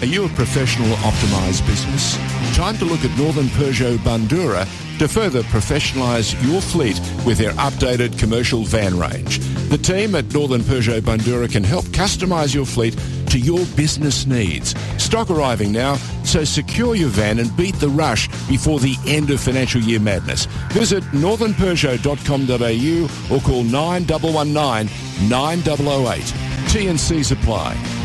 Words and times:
Are 0.00 0.06
you 0.06 0.24
a 0.24 0.28
professional 0.28 0.94
optimized 0.98 1.66
business? 1.66 2.16
Time 2.56 2.78
to 2.78 2.84
look 2.84 3.04
at 3.04 3.18
Northern 3.18 3.46
Peugeot 3.46 3.96
Bundoora 3.98 4.64
to 5.00 5.08
further 5.08 5.42
professionalise 5.42 6.40
your 6.46 6.60
fleet 6.60 7.00
with 7.26 7.38
their 7.38 7.50
updated 7.54 8.16
commercial 8.16 8.62
van 8.62 8.96
range. 8.96 9.40
The 9.70 9.78
team 9.78 10.14
at 10.14 10.32
Northern 10.32 10.60
Peugeot 10.60 11.00
Bundoora 11.00 11.50
can 11.50 11.64
help 11.64 11.84
customise 11.86 12.54
your 12.54 12.64
fleet 12.64 12.96
to 13.30 13.40
your 13.40 13.66
business 13.74 14.24
needs. 14.24 14.72
Stock 15.02 15.30
arriving 15.30 15.72
now, 15.72 15.96
so 16.22 16.44
secure 16.44 16.94
your 16.94 17.08
van 17.08 17.40
and 17.40 17.56
beat 17.56 17.74
the 17.80 17.88
rush 17.88 18.28
before 18.46 18.78
the 18.78 18.94
end 19.04 19.30
of 19.30 19.40
financial 19.40 19.80
year 19.80 19.98
madness. 19.98 20.46
Visit 20.70 21.02
northernpeugeot.com.au 21.06 23.34
or 23.34 23.40
call 23.40 23.64
9119 23.64 25.28
9008. 25.28 26.22
TNC 26.68 27.24
Supply. 27.24 27.97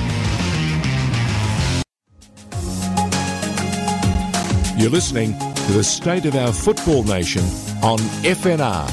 You're 4.83 4.91
listening 4.91 5.39
to 5.39 5.71
the 5.71 5.81
State 5.81 6.25
of 6.25 6.35
Our 6.35 6.51
Football 6.51 7.03
Nation 7.03 7.41
on 7.81 7.99
FNR. 8.25 8.85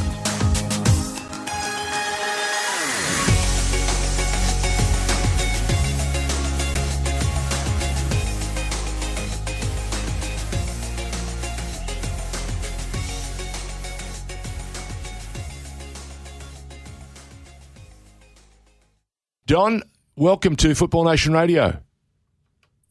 Don, 19.44 19.82
welcome 20.14 20.54
to 20.54 20.76
Football 20.76 21.06
Nation 21.06 21.32
Radio. 21.32 21.82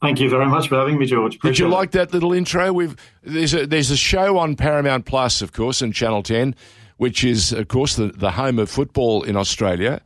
Thank 0.02 0.22
you 0.22 0.30
very 0.30 0.46
much 0.46 0.70
for 0.70 0.78
having 0.78 0.98
me, 0.98 1.06
George. 1.06 1.36
Appreciate 1.36 1.52
Did 1.52 1.60
you 1.60 1.76
like 1.76 1.92
that 1.92 2.14
little 2.14 2.32
intro? 2.32 2.72
We've 2.72 2.96
there's 3.22 3.54
a 3.54 3.68
there's 3.68 3.92
a 3.92 3.98
show 3.98 4.38
on 4.38 4.56
Paramount 4.56 5.06
Plus, 5.06 5.42
of 5.42 5.52
course, 5.52 5.82
and 5.82 5.94
Channel 5.94 6.24
Ten, 6.24 6.56
which 6.98 7.24
is 7.24 7.52
of 7.52 7.68
course 7.68 7.96
the, 7.98 8.08
the 8.08 8.32
home 8.32 8.60
of 8.60 8.70
football 8.70 9.24
in 9.24 9.36
Australia, 9.36 10.02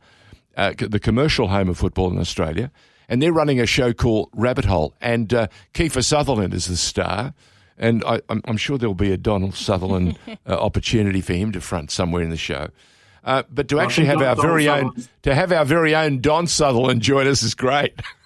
uh, 0.56 0.72
the 0.76 0.98
commercial 0.98 1.48
home 1.48 1.68
of 1.68 1.78
football 1.78 2.10
in 2.10 2.18
Australia, 2.18 2.72
and 3.08 3.22
they're 3.22 3.32
running 3.32 3.60
a 3.60 3.66
show 3.66 3.92
called 3.92 4.30
Rabbit 4.32 4.64
Hole, 4.64 4.94
and 5.00 5.32
uh, 5.32 5.46
Kiefer 5.74 6.02
Sutherland 6.02 6.54
is 6.54 6.66
the 6.66 6.76
star, 6.76 7.32
and 7.78 8.02
I, 8.04 8.20
am 8.28 8.56
sure 8.56 8.78
there'll 8.78 8.94
be 8.94 9.12
a 9.12 9.16
Donald 9.16 9.54
Sutherland 9.54 10.18
uh, 10.28 10.54
opportunity 10.54 11.20
for 11.20 11.34
him 11.34 11.52
to 11.52 11.60
front 11.60 11.92
somewhere 11.92 12.22
in 12.22 12.30
the 12.30 12.36
show. 12.36 12.68
Uh, 13.22 13.44
but 13.48 13.68
to 13.68 13.78
actually 13.78 14.06
have 14.06 14.20
our 14.20 14.34
very 14.36 14.68
own 14.68 14.92
to 15.22 15.34
have 15.34 15.52
our 15.52 15.64
very 15.64 15.94
own 15.94 16.20
Don 16.20 16.48
Sutherland 16.48 17.00
join 17.00 17.28
us 17.28 17.44
is 17.44 17.54
great. 17.54 17.94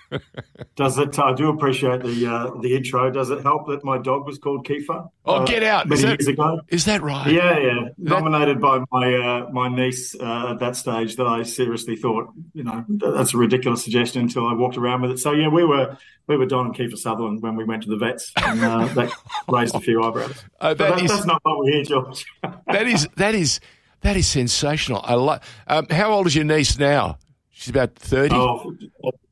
Does 0.76 0.98
it? 0.98 1.18
I 1.18 1.34
do 1.34 1.50
appreciate 1.50 2.02
the 2.02 2.26
uh, 2.26 2.60
the 2.60 2.76
intro. 2.76 3.10
Does 3.10 3.30
it 3.30 3.42
help 3.42 3.66
that 3.68 3.84
my 3.84 3.98
dog 3.98 4.26
was 4.26 4.38
called 4.38 4.66
Kiefer? 4.66 5.08
Oh, 5.24 5.34
uh, 5.34 5.44
get 5.44 5.62
out! 5.62 5.86
Many 5.86 6.00
is 6.00 6.02
that, 6.02 6.20
years 6.20 6.28
ago. 6.28 6.60
Is 6.68 6.84
that 6.86 7.02
right? 7.02 7.30
Yeah, 7.30 7.58
yeah. 7.58 7.74
That... 7.98 8.20
Nominated 8.20 8.60
by 8.60 8.82
my 8.90 9.14
uh, 9.14 9.50
my 9.50 9.68
niece 9.68 10.14
uh, 10.14 10.52
at 10.52 10.60
that 10.60 10.76
stage. 10.76 11.16
That 11.16 11.26
I 11.26 11.42
seriously 11.42 11.96
thought, 11.96 12.28
you 12.54 12.64
know, 12.64 12.84
that's 12.88 13.34
a 13.34 13.36
ridiculous 13.36 13.84
suggestion 13.84 14.22
until 14.22 14.46
I 14.46 14.54
walked 14.54 14.76
around 14.76 15.02
with 15.02 15.10
it. 15.10 15.18
So 15.18 15.32
yeah, 15.32 15.48
we 15.48 15.64
were 15.64 15.98
we 16.26 16.36
were 16.36 16.46
Don 16.46 16.66
and 16.66 16.74
Kiefer 16.74 16.96
Sutherland 16.96 17.42
when 17.42 17.56
we 17.56 17.64
went 17.64 17.82
to 17.82 17.90
the 17.90 17.96
vets, 17.96 18.32
and 18.36 18.62
uh, 18.62 18.86
that 18.94 19.12
raised 19.48 19.74
a 19.74 19.80
few 19.80 20.02
eyebrows. 20.02 20.44
Uh, 20.60 20.74
that 20.74 20.96
that, 20.96 21.02
is, 21.02 21.10
that's 21.10 21.26
not 21.26 21.40
what 21.42 21.58
we're 21.58 21.72
here, 21.72 21.84
George. 21.84 22.24
that 22.66 22.86
is 22.86 23.08
that 23.16 23.34
is 23.34 23.60
that 24.00 24.16
is 24.16 24.26
sensational. 24.26 25.02
I 25.04 25.14
like. 25.14 25.42
Um, 25.66 25.86
how 25.90 26.12
old 26.12 26.26
is 26.26 26.34
your 26.34 26.44
niece 26.44 26.78
now? 26.78 27.18
She's 27.58 27.70
about 27.70 27.96
thirty. 27.96 28.36
Oh, 28.36 28.72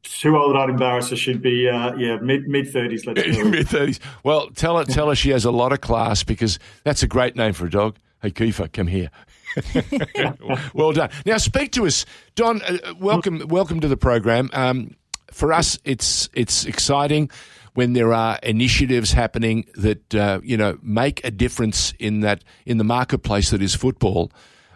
too 0.03 0.37
old, 0.37 0.57
I'd 0.57 0.69
embarrass 0.69 1.11
her. 1.11 1.17
She'd 1.17 1.41
be, 1.41 1.69
uh, 1.69 1.95
yeah, 1.95 2.17
mid 2.17 2.49
mid 2.49 2.69
thirties. 2.69 3.07
Let's 3.07 3.23
go. 3.37 3.45
mid 3.45 3.69
thirties. 3.69 4.01
Well, 4.25 4.51
tell 4.51 4.79
her, 4.79 4.85
tell 4.85 5.11
her 5.11 5.15
she 5.15 5.31
has 5.31 5.45
a 5.45 5.53
lot 5.53 5.73
of 5.73 5.81
class 5.81 6.25
because 6.25 6.59
that's 6.83 7.05
a 7.05 7.07
great 7.07 7.37
name 7.37 7.53
for 7.53 7.67
a 7.67 7.71
dog. 7.71 7.99
Hey, 8.23 8.33
Kiefer, 8.33 8.73
come 8.73 8.89
here. 8.89 9.11
well 10.75 10.91
done. 10.91 11.11
Now, 11.25 11.37
speak 11.37 11.71
to 11.73 11.87
us, 11.87 12.05
Don. 12.35 12.63
Uh, 12.63 12.95
welcome, 12.99 13.47
welcome 13.47 13.79
to 13.79 13.87
the 13.87 13.97
program. 13.97 14.51
Um, 14.53 14.97
for 15.31 15.53
us, 15.53 15.79
it's 15.85 16.29
it's 16.35 16.65
exciting 16.65 17.31
when 17.75 17.93
there 17.93 18.13
are 18.13 18.41
initiatives 18.43 19.13
happening 19.13 19.67
that 19.77 20.13
uh, 20.17 20.41
you 20.43 20.57
know 20.57 20.81
make 20.83 21.25
a 21.25 21.31
difference 21.31 21.95
in 22.01 22.23
that 22.23 22.43
in 22.65 22.79
the 22.79 22.85
marketplace 22.85 23.51
that 23.51 23.63
is 23.63 23.77
football. 23.77 24.33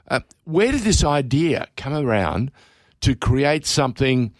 Uh, 0.06 0.20
where 0.44 0.70
did 0.70 0.82
this 0.82 1.02
idea 1.02 1.66
come 1.76 1.94
around 1.94 2.52
to 3.00 3.14
create 3.14 3.66
something? 3.66 4.32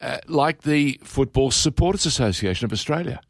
Uh, 0.00 0.18
like 0.26 0.62
the 0.62 1.00
Football 1.02 1.50
Supporters 1.50 2.04
Association 2.04 2.66
of 2.66 2.72
Australia? 2.72 3.20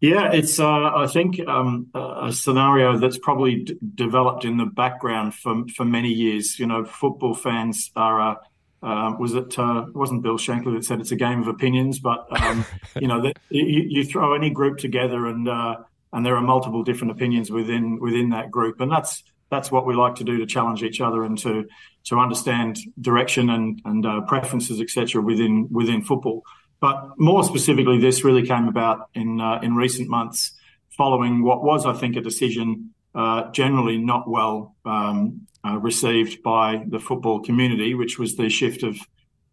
Yeah, 0.00 0.32
it's 0.32 0.60
uh, 0.60 0.90
I 0.94 1.06
think 1.06 1.40
um, 1.48 1.88
a 1.94 2.30
scenario 2.30 2.98
that's 2.98 3.16
probably 3.16 3.64
d- 3.64 3.78
developed 3.94 4.44
in 4.44 4.58
the 4.58 4.66
background 4.66 5.34
for 5.34 5.64
for 5.74 5.84
many 5.84 6.10
years. 6.10 6.58
You 6.58 6.66
know, 6.66 6.84
football 6.84 7.34
fans 7.34 7.90
are. 7.96 8.20
Uh, 8.20 8.34
uh, 8.82 9.16
was 9.18 9.34
it? 9.34 9.58
Uh, 9.58 9.86
it 9.88 9.96
wasn't 9.96 10.22
Bill 10.22 10.36
Shankly 10.36 10.74
that 10.74 10.84
said 10.84 11.00
it's 11.00 11.10
a 11.10 11.16
game 11.16 11.40
of 11.40 11.48
opinions, 11.48 12.00
but 12.00 12.26
um, 12.42 12.66
you 13.00 13.08
know, 13.08 13.22
that 13.22 13.38
you, 13.48 13.64
you, 13.64 14.04
throw 14.04 14.34
any 14.34 14.50
group 14.50 14.76
together 14.76 15.26
and 15.26 15.48
uh, 15.48 15.76
and 16.12 16.24
there 16.24 16.36
are 16.36 16.42
multiple 16.42 16.82
different 16.84 17.10
opinions 17.10 17.50
within 17.50 17.98
within 17.98 18.28
that 18.30 18.50
group, 18.50 18.80
and 18.82 18.92
that's 18.92 19.24
that's 19.54 19.70
what 19.70 19.86
we 19.86 19.94
like 19.94 20.16
to 20.16 20.24
do 20.24 20.38
to 20.38 20.46
challenge 20.46 20.82
each 20.82 21.00
other 21.00 21.22
and 21.22 21.38
to 21.38 21.66
to 22.04 22.18
understand 22.18 22.76
direction 23.00 23.50
and 23.50 23.80
and 23.84 24.04
uh, 24.04 24.20
preferences, 24.22 24.80
etc. 24.80 25.22
within 25.22 25.68
within 25.70 26.02
football. 26.02 26.42
But 26.80 26.96
more 27.16 27.44
specifically, 27.44 27.98
this 27.98 28.24
really 28.24 28.46
came 28.46 28.66
about 28.68 29.08
in 29.14 29.40
uh, 29.40 29.60
in 29.62 29.76
recent 29.76 30.08
months, 30.08 30.52
following 30.98 31.44
what 31.44 31.62
was, 31.62 31.86
I 31.86 31.92
think, 31.92 32.16
a 32.16 32.20
decision 32.20 32.94
uh, 33.14 33.50
generally 33.52 33.96
not 33.96 34.28
well 34.28 34.74
um, 34.84 35.46
uh, 35.64 35.78
received 35.78 36.42
by 36.42 36.84
the 36.88 36.98
football 36.98 37.40
community, 37.40 37.94
which 37.94 38.18
was 38.18 38.34
the 38.34 38.48
shift 38.48 38.82
of 38.82 38.98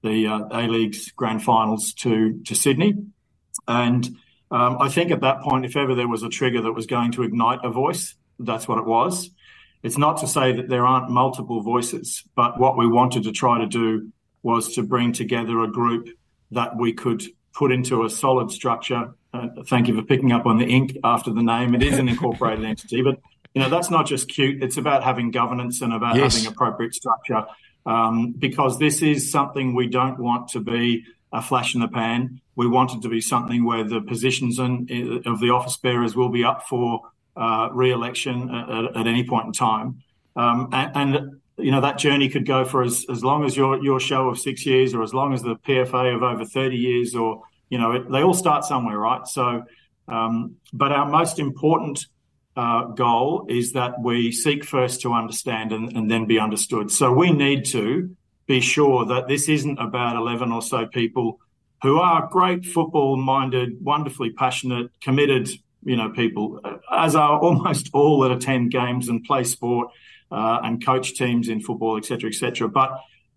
the 0.01 0.27
uh, 0.27 0.61
A 0.61 0.67
League's 0.67 1.11
grand 1.11 1.43
finals 1.43 1.93
to 2.03 2.41
to 2.47 2.55
Sydney, 2.55 2.95
and 3.67 4.03
um, 4.49 4.77
I 4.79 4.89
think 4.89 5.11
at 5.11 5.21
that 5.21 5.41
point, 5.41 5.63
if 5.63 5.75
ever 5.75 5.93
there 5.93 6.07
was 6.15 6.23
a 6.23 6.29
trigger 6.29 6.61
that 6.63 6.73
was 6.73 6.87
going 6.87 7.11
to 7.13 7.23
ignite 7.23 7.59
a 7.63 7.69
voice, 7.69 8.15
that's 8.39 8.67
what 8.67 8.79
it 8.79 8.85
was. 8.85 9.29
It's 9.83 9.97
not 9.97 10.17
to 10.17 10.27
say 10.27 10.53
that 10.53 10.69
there 10.69 10.85
aren't 10.85 11.09
multiple 11.09 11.61
voices, 11.61 12.23
but 12.35 12.59
what 12.59 12.77
we 12.77 12.87
wanted 12.87 13.23
to 13.23 13.31
try 13.31 13.59
to 13.59 13.67
do 13.67 14.11
was 14.43 14.75
to 14.75 14.83
bring 14.83 15.13
together 15.13 15.59
a 15.61 15.71
group 15.71 16.09
that 16.51 16.75
we 16.77 16.93
could 16.93 17.23
put 17.53 17.71
into 17.71 18.03
a 18.03 18.09
solid 18.09 18.51
structure. 18.51 19.13
Uh, 19.33 19.47
thank 19.67 19.87
you 19.87 19.95
for 19.95 20.03
picking 20.03 20.31
up 20.31 20.45
on 20.45 20.57
the 20.57 20.65
ink 20.65 20.97
after 21.03 21.31
the 21.33 21.41
name. 21.41 21.73
It 21.75 21.83
is 21.83 21.97
an 21.97 22.09
incorporated 22.09 22.65
entity, 22.73 23.01
but 23.01 23.19
you 23.53 23.61
know 23.61 23.69
that's 23.69 23.89
not 23.89 24.05
just 24.05 24.29
cute. 24.29 24.63
It's 24.63 24.77
about 24.77 25.03
having 25.03 25.31
governance 25.31 25.81
and 25.81 25.93
about 25.93 26.15
yes. 26.15 26.35
having 26.35 26.51
appropriate 26.51 26.93
structure. 26.93 27.45
Um, 27.85 28.33
because 28.37 28.77
this 28.77 29.01
is 29.01 29.31
something 29.31 29.73
we 29.73 29.87
don't 29.87 30.19
want 30.19 30.49
to 30.49 30.59
be 30.59 31.05
a 31.33 31.41
flash 31.41 31.73
in 31.73 31.81
the 31.81 31.87
pan. 31.87 32.41
We 32.55 32.67
want 32.67 32.93
it 32.93 33.01
to 33.01 33.09
be 33.09 33.21
something 33.21 33.65
where 33.65 33.83
the 33.83 34.01
positions 34.01 34.59
in, 34.59 35.23
of 35.25 35.39
the 35.39 35.49
office 35.49 35.77
bearers 35.77 36.15
will 36.15 36.29
be 36.29 36.43
up 36.43 36.63
for 36.67 37.01
uh, 37.35 37.69
re-election 37.71 38.49
at, 38.49 38.97
at, 38.97 39.07
any 39.07 39.27
point 39.27 39.47
in 39.47 39.53
time. 39.53 40.03
Um, 40.35 40.69
and, 40.71 40.91
and, 40.95 41.41
you 41.57 41.71
know 41.71 41.81
that 41.81 41.97
journey 41.97 42.29
could 42.29 42.45
go 42.45 42.65
for 42.65 42.81
as, 42.81 43.05
as 43.09 43.23
long 43.23 43.45
as 43.45 43.55
your 43.55 43.83
your 43.83 43.99
show 43.99 44.29
of 44.29 44.39
six 44.39 44.65
years, 44.65 44.93
or 44.93 45.03
as 45.03 45.13
long 45.13 45.33
as 45.33 45.43
the 45.43 45.55
PFA 45.55 46.15
of 46.15 46.23
over 46.23 46.45
thirty 46.45 46.77
years, 46.77 47.13
or 47.15 47.43
you 47.69 47.77
know 47.77 47.91
it, 47.91 48.09
they 48.11 48.23
all 48.23 48.33
start 48.33 48.63
somewhere, 48.63 48.97
right? 48.97 49.27
So, 49.27 49.63
um, 50.07 50.55
but 50.73 50.91
our 50.91 51.07
most 51.07 51.37
important 51.39 52.05
uh, 52.55 52.85
goal 52.85 53.45
is 53.49 53.73
that 53.73 54.01
we 54.01 54.31
seek 54.31 54.63
first 54.63 55.01
to 55.01 55.13
understand 55.13 55.71
and, 55.71 55.95
and 55.95 56.09
then 56.09 56.25
be 56.25 56.39
understood. 56.39 56.91
So 56.91 57.13
we 57.13 57.31
need 57.31 57.65
to 57.65 58.15
be 58.47 58.59
sure 58.59 59.05
that 59.05 59.27
this 59.27 59.47
isn't 59.47 59.77
about 59.77 60.15
eleven 60.15 60.51
or 60.51 60.61
so 60.61 60.87
people 60.87 61.39
who 61.83 61.99
are 61.99 62.27
great 62.31 62.65
football 62.65 63.17
minded, 63.17 63.83
wonderfully 63.83 64.31
passionate, 64.31 64.91
committed 65.01 65.49
you 65.83 65.95
know, 65.95 66.09
people, 66.09 66.59
as 66.91 67.15
are 67.15 67.39
almost 67.43 67.89
all 67.93 68.21
that 68.21 68.31
attend 68.31 68.71
games 68.71 69.09
and 69.09 69.23
play 69.23 69.43
sport 69.43 69.89
uh, 70.31 70.59
and 70.63 70.83
coach 70.85 71.15
teams 71.15 71.49
in 71.49 71.59
football, 71.61 71.97
etc., 71.97 72.29
etc. 72.29 72.67
But 72.67 72.91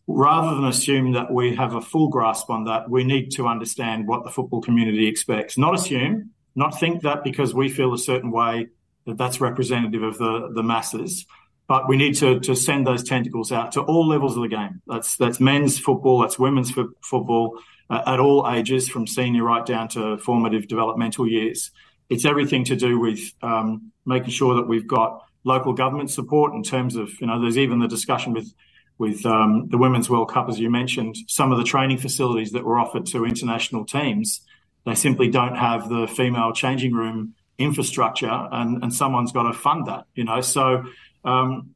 rather 0.06 0.54
than 0.54 0.64
assume 0.64 1.12
that 1.12 1.32
we 1.32 1.54
have 1.54 1.74
a 1.74 1.80
full 1.80 2.08
grasp 2.08 2.50
on 2.50 2.64
that, 2.64 2.90
we 2.90 3.04
need 3.04 3.30
to 3.32 3.46
understand 3.46 4.06
what 4.06 4.24
the 4.24 4.30
football 4.30 4.60
community 4.60 5.06
expects. 5.06 5.56
Not 5.56 5.74
assume, 5.74 6.30
not 6.54 6.78
think 6.78 7.02
that 7.02 7.24
because 7.24 7.54
we 7.54 7.68
feel 7.68 7.94
a 7.94 7.98
certain 7.98 8.30
way 8.30 8.68
that 9.06 9.18
that's 9.18 9.40
representative 9.40 10.02
of 10.02 10.18
the 10.18 10.50
the 10.54 10.62
masses. 10.62 11.26
But 11.66 11.88
we 11.88 11.96
need 11.96 12.14
to 12.16 12.40
to 12.40 12.54
send 12.54 12.86
those 12.86 13.02
tentacles 13.02 13.50
out 13.50 13.72
to 13.72 13.80
all 13.80 14.06
levels 14.06 14.36
of 14.36 14.42
the 14.42 14.48
game. 14.48 14.82
That's 14.86 15.16
that's 15.16 15.40
men's 15.40 15.78
football, 15.78 16.20
that's 16.20 16.38
women's 16.38 16.70
football 16.70 17.58
uh, 17.90 18.02
at 18.06 18.20
all 18.20 18.50
ages, 18.50 18.88
from 18.88 19.06
senior 19.06 19.44
right 19.44 19.64
down 19.64 19.88
to 19.88 20.18
formative 20.18 20.68
developmental 20.68 21.26
years. 21.26 21.70
It's 22.08 22.24
everything 22.24 22.64
to 22.64 22.76
do 22.76 22.98
with 22.98 23.20
um, 23.42 23.92
making 24.04 24.30
sure 24.30 24.56
that 24.56 24.68
we've 24.68 24.86
got 24.86 25.22
local 25.44 25.72
government 25.72 26.10
support 26.10 26.54
in 26.54 26.62
terms 26.62 26.96
of, 26.96 27.10
you 27.20 27.26
know, 27.26 27.40
there's 27.40 27.58
even 27.58 27.78
the 27.80 27.88
discussion 27.88 28.32
with 28.32 28.52
with 28.96 29.26
um, 29.26 29.66
the 29.70 29.76
Women's 29.76 30.08
World 30.08 30.30
Cup, 30.30 30.48
as 30.48 30.60
you 30.60 30.70
mentioned, 30.70 31.16
some 31.26 31.50
of 31.50 31.58
the 31.58 31.64
training 31.64 31.98
facilities 31.98 32.52
that 32.52 32.64
were 32.64 32.78
offered 32.78 33.06
to 33.06 33.24
international 33.24 33.84
teams 33.84 34.40
they 34.84 34.94
simply 34.94 35.28
don't 35.28 35.56
have 35.56 35.88
the 35.88 36.06
female 36.06 36.52
changing 36.52 36.92
room 36.92 37.34
infrastructure, 37.58 38.30
and, 38.30 38.82
and 38.82 38.92
someone's 38.92 39.32
got 39.32 39.44
to 39.44 39.52
fund 39.52 39.86
that. 39.86 40.04
You 40.14 40.24
know, 40.24 40.40
so 40.40 40.84
um, 41.24 41.74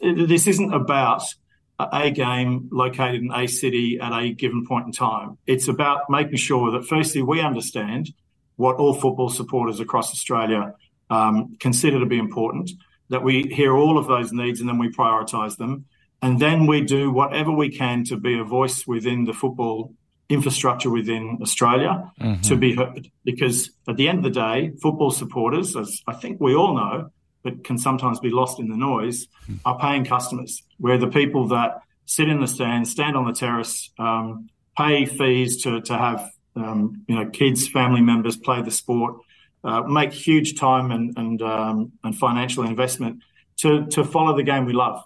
this 0.00 0.46
isn't 0.46 0.72
about 0.72 1.22
a 1.78 2.10
game 2.10 2.70
located 2.72 3.22
in 3.22 3.32
a 3.32 3.46
city 3.46 3.98
at 4.00 4.12
a 4.12 4.32
given 4.32 4.66
point 4.66 4.86
in 4.86 4.92
time. 4.92 5.36
It's 5.46 5.68
about 5.68 6.08
making 6.08 6.36
sure 6.36 6.70
that 6.72 6.86
firstly 6.86 7.22
we 7.22 7.40
understand 7.40 8.10
what 8.56 8.76
all 8.76 8.94
football 8.94 9.28
supporters 9.28 9.80
across 9.80 10.12
Australia 10.12 10.74
um, 11.10 11.56
consider 11.60 12.00
to 12.00 12.06
be 12.06 12.18
important, 12.18 12.70
that 13.08 13.22
we 13.22 13.42
hear 13.44 13.76
all 13.76 13.98
of 13.98 14.06
those 14.08 14.32
needs 14.32 14.60
and 14.60 14.68
then 14.68 14.78
we 14.78 14.88
prioritise 14.88 15.56
them. 15.56 15.84
And 16.22 16.40
then 16.40 16.66
we 16.66 16.80
do 16.80 17.10
whatever 17.10 17.52
we 17.52 17.68
can 17.70 18.04
to 18.04 18.16
be 18.16 18.38
a 18.38 18.44
voice 18.44 18.86
within 18.86 19.24
the 19.24 19.34
football 19.34 19.92
infrastructure 20.28 20.90
within 20.90 21.38
Australia 21.40 22.10
mm-hmm. 22.20 22.40
to 22.42 22.56
be 22.56 22.74
heard. 22.74 23.08
Because 23.24 23.70
at 23.86 23.96
the 23.96 24.08
end 24.08 24.18
of 24.18 24.24
the 24.24 24.30
day, 24.30 24.72
football 24.82 25.10
supporters, 25.10 25.76
as 25.76 26.02
I 26.06 26.14
think 26.14 26.40
we 26.40 26.54
all 26.54 26.74
know, 26.74 27.10
but 27.44 27.62
can 27.62 27.78
sometimes 27.78 28.18
be 28.18 28.30
lost 28.30 28.58
in 28.58 28.68
the 28.68 28.76
noise, 28.76 29.28
are 29.64 29.78
paying 29.78 30.04
customers. 30.04 30.62
We're 30.80 30.98
the 30.98 31.06
people 31.06 31.48
that 31.48 31.80
sit 32.04 32.28
in 32.28 32.40
the 32.40 32.48
stands, 32.48 32.90
stand 32.90 33.16
on 33.16 33.26
the 33.26 33.32
terrace, 33.32 33.90
um, 33.98 34.48
pay 34.76 35.06
fees 35.06 35.62
to, 35.62 35.80
to 35.82 35.96
have 35.96 36.28
um, 36.56 37.04
you 37.08 37.14
know 37.16 37.30
kids, 37.30 37.68
family 37.68 38.00
members 38.00 38.36
play 38.36 38.62
the 38.62 38.70
sport, 38.70 39.20
uh, 39.64 39.82
make 39.82 40.12
huge 40.12 40.58
time 40.58 40.90
and 40.90 41.16
and 41.16 41.42
um, 41.42 41.92
and 42.02 42.16
financial 42.16 42.64
investment 42.64 43.22
to 43.58 43.86
to 43.86 44.04
follow 44.04 44.36
the 44.36 44.42
game 44.42 44.64
we 44.64 44.72
love. 44.72 45.02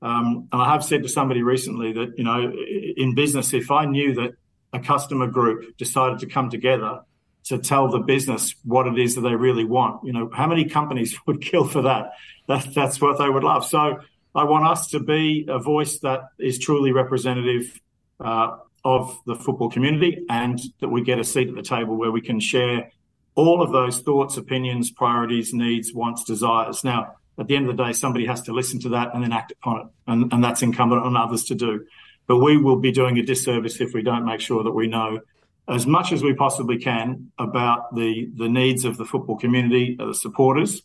Um, 0.00 0.48
and 0.52 0.60
I 0.60 0.72
have 0.72 0.84
said 0.84 1.02
to 1.04 1.08
somebody 1.08 1.42
recently 1.42 1.92
that 1.92 2.18
you 2.18 2.24
know 2.24 2.52
in 2.96 3.14
business, 3.14 3.52
if 3.52 3.70
I 3.70 3.84
knew 3.84 4.14
that 4.14 4.32
a 4.72 4.80
customer 4.80 5.26
group 5.26 5.76
decided 5.76 6.20
to 6.20 6.26
come 6.26 6.50
together 6.50 7.02
to 7.44 7.58
tell 7.58 7.88
the 7.88 7.98
business 7.98 8.54
what 8.64 8.86
it 8.86 8.98
is 8.98 9.16
that 9.16 9.22
they 9.22 9.34
really 9.34 9.64
want. 9.64 10.04
You 10.04 10.12
know, 10.12 10.30
how 10.32 10.46
many 10.46 10.64
companies 10.64 11.16
would 11.26 11.40
kill 11.40 11.66
for 11.66 11.82
that? 11.82 12.12
that 12.48 12.74
that's 12.74 13.00
what 13.00 13.18
they 13.18 13.28
would 13.28 13.44
love. 13.44 13.64
So 13.64 14.00
I 14.34 14.44
want 14.44 14.66
us 14.66 14.88
to 14.90 15.00
be 15.00 15.46
a 15.48 15.58
voice 15.58 15.98
that 16.00 16.20
is 16.38 16.58
truly 16.58 16.92
representative 16.92 17.80
uh, 18.20 18.58
of 18.84 19.16
the 19.26 19.36
football 19.36 19.70
community 19.70 20.24
and 20.28 20.60
that 20.80 20.88
we 20.88 21.02
get 21.02 21.18
a 21.18 21.24
seat 21.24 21.48
at 21.48 21.54
the 21.54 21.62
table 21.62 21.96
where 21.96 22.10
we 22.10 22.20
can 22.20 22.40
share 22.40 22.90
all 23.34 23.62
of 23.62 23.72
those 23.72 24.00
thoughts, 24.00 24.36
opinions, 24.36 24.90
priorities, 24.90 25.54
needs, 25.54 25.92
wants, 25.94 26.24
desires. 26.24 26.84
Now, 26.84 27.14
at 27.38 27.46
the 27.46 27.56
end 27.56 27.68
of 27.68 27.76
the 27.76 27.84
day, 27.84 27.92
somebody 27.92 28.26
has 28.26 28.42
to 28.42 28.52
listen 28.52 28.80
to 28.80 28.90
that 28.90 29.14
and 29.14 29.22
then 29.22 29.32
act 29.32 29.52
upon 29.52 29.80
it. 29.80 29.86
And, 30.06 30.32
and 30.32 30.44
that's 30.44 30.62
incumbent 30.62 31.02
on 31.02 31.16
others 31.16 31.44
to 31.44 31.54
do. 31.54 31.86
But 32.26 32.38
we 32.38 32.56
will 32.56 32.76
be 32.76 32.92
doing 32.92 33.18
a 33.18 33.22
disservice 33.22 33.80
if 33.80 33.94
we 33.94 34.02
don't 34.02 34.24
make 34.24 34.40
sure 34.40 34.62
that 34.64 34.72
we 34.72 34.86
know 34.86 35.20
as 35.68 35.86
much 35.86 36.12
as 36.12 36.22
we 36.22 36.34
possibly 36.34 36.78
can 36.78 37.32
about 37.38 37.94
the, 37.94 38.28
the 38.36 38.48
needs 38.48 38.84
of 38.84 38.96
the 38.96 39.04
football 39.04 39.38
community, 39.38 39.96
the 39.98 40.14
supporters. 40.14 40.82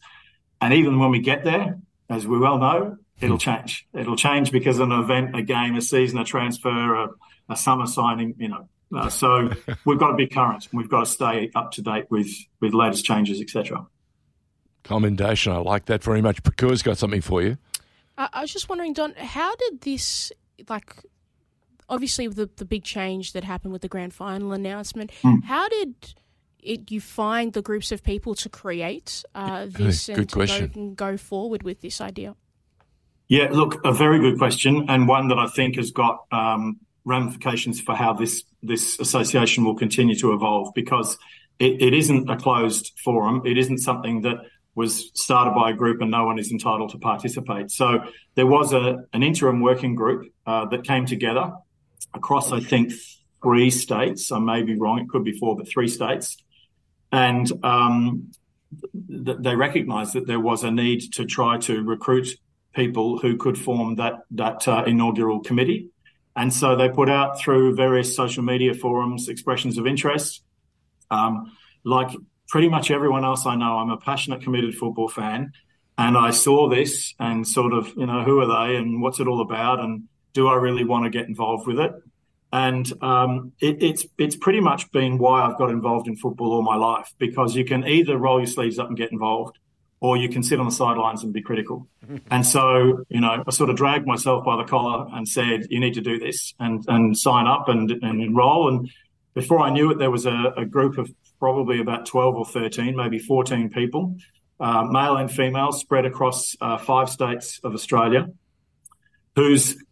And 0.62 0.74
even 0.74 1.00
when 1.00 1.10
we 1.10 1.20
get 1.20 1.44
there, 1.44 1.80
as 2.10 2.26
we 2.26 2.38
well 2.38 2.58
know, 2.58 2.98
it'll 3.20 3.36
hmm. 3.36 3.40
change. 3.40 3.88
It'll 3.94 4.16
change 4.16 4.52
because 4.52 4.80
an 4.80 4.92
event, 4.92 5.36
a 5.36 5.42
game, 5.42 5.76
a 5.76 5.82
season, 5.82 6.20
a 6.20 6.24
transfer, 6.24 6.96
a, 6.96 7.10
a 7.50 7.56
summer 7.56 7.88
signing, 7.88 8.36
you 8.38 8.50
know. 8.50 8.68
Uh, 8.96 9.10
so 9.10 9.50
we've 9.86 10.00
got 10.00 10.12
to 10.12 10.16
be 10.16 10.28
current. 10.28 10.68
We've 10.72 10.90
got 10.90 11.02
to 11.02 11.12
stay 11.12 11.52
up 11.56 11.72
to 11.74 11.82
date 11.82 12.06
with, 12.10 12.30
with 12.62 12.74
latest 12.74 13.06
changes, 13.06 13.42
etc. 13.42 13.86
Commendation. 14.84 15.54
I 15.54 15.58
like 15.58 15.86
that 15.86 16.04
very 16.04 16.22
much. 16.22 16.44
Pokuah's 16.44 16.84
got 16.84 16.98
something 16.98 17.22
for 17.22 17.42
you. 17.42 17.58
Uh, 18.18 18.28
I 18.34 18.42
was 18.42 18.52
just 18.52 18.70
wondering, 18.70 18.94
Don, 18.94 19.14
how 19.16 19.56
did 19.56 19.82
this, 19.82 20.32
like, 20.70 20.96
obviously 21.90 22.28
the 22.28 22.50
the 22.58 22.66
big 22.66 22.84
change 22.84 23.34
that 23.34 23.44
happened 23.44 23.74
with 23.74 23.82
the 23.82 23.88
grand 23.88 24.14
final 24.14 24.52
announcement. 24.54 25.12
Mm. 25.24 25.44
How 25.44 25.68
did 25.70 25.96
it, 26.60 26.92
you 26.92 27.00
find 27.00 27.54
the 27.54 27.62
groups 27.62 27.92
of 27.92 28.04
people 28.04 28.36
to 28.36 28.50
create 28.50 29.24
uh, 29.36 29.68
this 29.70 30.08
good 30.08 30.18
and 30.18 30.32
question. 30.32 30.94
Go, 30.96 31.12
go 31.12 31.18
forward 31.18 31.64
with 31.64 31.82
this 31.82 32.02
idea? 32.02 32.36
Yeah, 33.30 33.50
look, 33.52 33.84
a 33.84 33.92
very 33.92 34.20
good 34.20 34.38
question, 34.38 34.86
and 34.88 35.08
one 35.08 35.28
that 35.30 35.38
I 35.38 35.48
think 35.48 35.76
has 35.76 35.92
got 35.92 36.26
um, 36.32 36.80
ramifications 37.08 37.80
for 37.80 37.96
how 37.96 38.14
this 38.14 38.44
this 38.62 39.00
association 39.00 39.64
will 39.64 39.76
continue 39.76 40.16
to 40.16 40.34
evolve 40.34 40.74
because 40.76 41.18
it, 41.58 41.82
it 41.82 41.94
isn't 41.94 42.30
a 42.30 42.36
closed 42.36 42.92
forum. 43.04 43.42
It 43.46 43.58
isn't 43.58 43.80
something 43.80 44.22
that 44.22 44.38
was 44.76 45.10
started 45.16 45.56
by 45.56 45.72
a 45.72 45.74
group 45.74 46.02
and 46.02 46.12
no 46.12 46.26
one 46.26 46.38
is 46.38 46.52
entitled 46.52 46.92
to 46.92 47.00
participate. 47.00 47.72
So 47.72 48.04
there 48.36 48.46
was 48.46 48.74
a, 48.74 49.06
an 49.14 49.24
interim 49.24 49.62
working 49.62 49.96
group 49.96 50.32
uh, 50.46 50.66
that 50.66 50.84
came 50.84 51.06
together 51.06 51.54
across, 52.14 52.52
I 52.52 52.60
think, 52.60 52.94
three 53.42 53.72
states. 53.72 54.32
I 54.32 54.40
may 54.40 54.62
be 54.62 54.76
wrong; 54.76 55.00
it 55.00 55.10
could 55.10 55.24
be 55.24 55.32
four, 55.32 55.56
but 55.56 55.68
three 55.68 55.88
states, 55.88 56.38
and 57.12 57.52
um, 57.64 58.32
th- 59.26 59.38
they 59.40 59.56
recognised 59.56 60.14
that 60.14 60.28
there 60.28 60.40
was 60.40 60.64
a 60.64 60.72
need 60.72 61.14
to 61.14 61.26
try 61.26 61.58
to 61.60 61.82
recruit 61.84 62.28
people 62.76 63.18
who 63.18 63.38
could 63.38 63.58
form 63.58 63.96
that 63.96 64.16
that 64.32 64.68
uh, 64.68 64.84
inaugural 64.86 65.40
committee. 65.40 65.90
And 66.38 66.54
so 66.54 66.76
they 66.76 66.88
put 66.88 67.10
out 67.10 67.40
through 67.40 67.76
various 67.76 68.16
social 68.16 68.44
media 68.44 68.76
forums 68.76 69.28
expressions 69.28 69.80
of 69.80 69.88
interest. 69.88 70.44
Um, 71.10 71.52
like 71.84 72.12
pretty 72.48 72.70
much 72.70 72.92
everyone 72.92 73.26
else 73.26 73.48
I 73.48 73.56
know, 73.56 73.78
I'm 73.78 73.90
a 73.90 73.98
passionate, 73.98 74.42
committed 74.44 74.76
football 74.76 75.10
fan. 75.10 75.52
And 75.98 76.16
I 76.16 76.30
saw 76.30 76.70
this 76.70 77.16
and 77.20 77.46
sort 77.46 77.74
of, 77.74 77.88
you 77.98 78.06
know, 78.06 78.24
who 78.24 78.40
are 78.40 78.46
they 78.46 78.76
and 78.76 79.02
what's 79.02 79.20
it 79.20 79.28
all 79.28 79.42
about? 79.42 79.80
And 79.80 80.04
do 80.34 80.48
I 80.48 80.54
really 80.56 80.84
want 80.84 81.06
to 81.06 81.10
get 81.10 81.28
involved 81.28 81.66
with 81.66 81.80
it? 81.80 81.92
And 82.54 82.92
um, 83.02 83.54
it, 83.60 83.82
it's 83.82 84.06
it's 84.18 84.36
pretty 84.36 84.62
much 84.62 84.92
been 84.92 85.18
why 85.18 85.42
I've 85.42 85.58
got 85.58 85.72
involved 85.72 86.08
in 86.08 86.16
football 86.16 86.54
all 86.54 86.62
my 86.62 86.76
life 86.76 87.12
because 87.18 87.56
you 87.56 87.66
can 87.66 87.86
either 87.86 88.16
roll 88.16 88.40
your 88.40 88.48
sleeves 88.48 88.78
up 88.80 88.88
and 88.88 88.96
get 88.96 89.12
involved, 89.12 89.58
or 90.00 90.18
you 90.18 90.30
can 90.30 90.44
sit 90.44 90.60
on 90.60 90.66
the 90.66 90.72
sidelines 90.72 91.24
and 91.24 91.34
be 91.34 91.42
critical. 91.42 91.88
and 92.32 92.46
so, 92.46 93.04
you 93.10 93.22
know, 93.22 93.44
I 93.46 93.52
sort 93.52 93.70
of 93.70 93.76
dragged 93.76 94.08
myself 94.08 94.46
by 94.46 94.58
the 94.58 94.64
collar 94.64 95.08
and 95.14 95.28
said, 95.28 95.68
"You 95.70 95.80
need 95.80 95.96
to 95.96 96.02
do 96.02 96.20
this 96.20 96.54
and 96.60 96.84
and 96.88 97.18
sign 97.18 97.48
up 97.48 97.68
and, 97.70 97.90
and 97.92 98.22
enroll." 98.22 98.70
And 98.70 98.90
before 99.34 99.60
I 99.60 99.70
knew 99.70 99.92
it, 99.92 99.98
there 99.98 100.12
was 100.12 100.26
a, 100.26 100.54
a 100.58 100.66
group 100.66 100.98
of 100.98 101.12
probably 101.40 101.80
about 101.80 102.06
twelve 102.06 102.36
or 102.36 102.46
thirteen, 102.46 102.96
maybe 102.96 103.20
fourteen 103.20 103.70
people, 103.70 104.18
uh, 104.60 104.84
male 104.84 105.18
and 105.18 105.32
female, 105.32 105.72
spread 105.72 106.06
across 106.06 106.56
uh, 106.62 106.78
five 106.78 107.10
states 107.10 107.60
of 107.64 107.74
Australia, 107.74 108.30
whose 109.36 109.84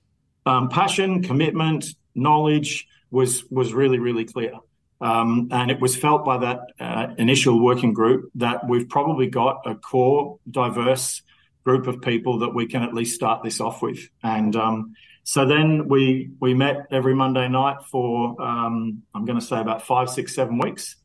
um, 0.46 0.69
passion, 0.69 1.24
commitment, 1.24 1.86
knowledge 2.13 2.88
was 3.12 3.46
was 3.50 3.74
really 3.74 4.00
really 4.00 4.25
clear. 4.25 4.54
Um, 5.01 5.50
and 5.51 5.71
it 5.71 5.81
was 5.81 5.95
felt 5.95 6.24
by 6.24 6.38
that 6.38 6.59
uh, 6.80 7.07
initial 7.18 7.62
working 7.62 7.94
group 7.94 8.31
that 8.36 8.68
we've 8.68 8.87
probably 8.87 9.28
got 9.28 9.61
a 9.66 9.75
core, 9.75 10.40
diverse 10.49 11.21
group 11.66 11.87
of 11.87 12.02
people 12.02 12.40
that 12.40 12.54
we 12.54 12.68
can 12.68 12.83
at 12.83 12.94
least 12.94 13.16
start 13.16 13.44
this 13.44 13.59
off 13.59 13.81
with. 13.81 14.07
And 14.23 14.56
um, 14.56 14.94
so 15.23 15.45
then 15.45 15.87
we 15.90 16.30
we 16.40 16.54
met 16.54 16.87
every 16.92 17.16
Monday 17.16 17.49
night 17.49 17.78
for 17.92 18.42
um, 18.42 19.04
I'm 19.14 19.25
going 19.25 19.40
to 19.40 19.45
say 19.45 19.59
about 19.59 19.81
five, 19.81 20.09
six, 20.09 20.33
seven 20.35 20.59
weeks. 20.59 20.95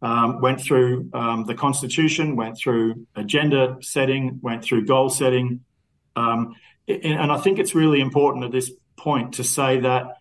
Um, 0.00 0.42
went 0.42 0.60
through 0.60 1.08
um, 1.14 1.46
the 1.46 1.54
constitution, 1.54 2.36
went 2.36 2.58
through 2.58 3.06
agenda 3.16 3.78
setting, 3.80 4.38
went 4.42 4.62
through 4.62 4.84
goal 4.84 5.08
setting, 5.08 5.64
um, 6.14 6.54
and 6.86 7.32
I 7.32 7.38
think 7.38 7.58
it's 7.58 7.74
really 7.74 8.00
important 8.02 8.44
at 8.44 8.52
this 8.52 8.70
point 8.98 9.34
to 9.34 9.44
say 9.44 9.80
that 9.80 10.18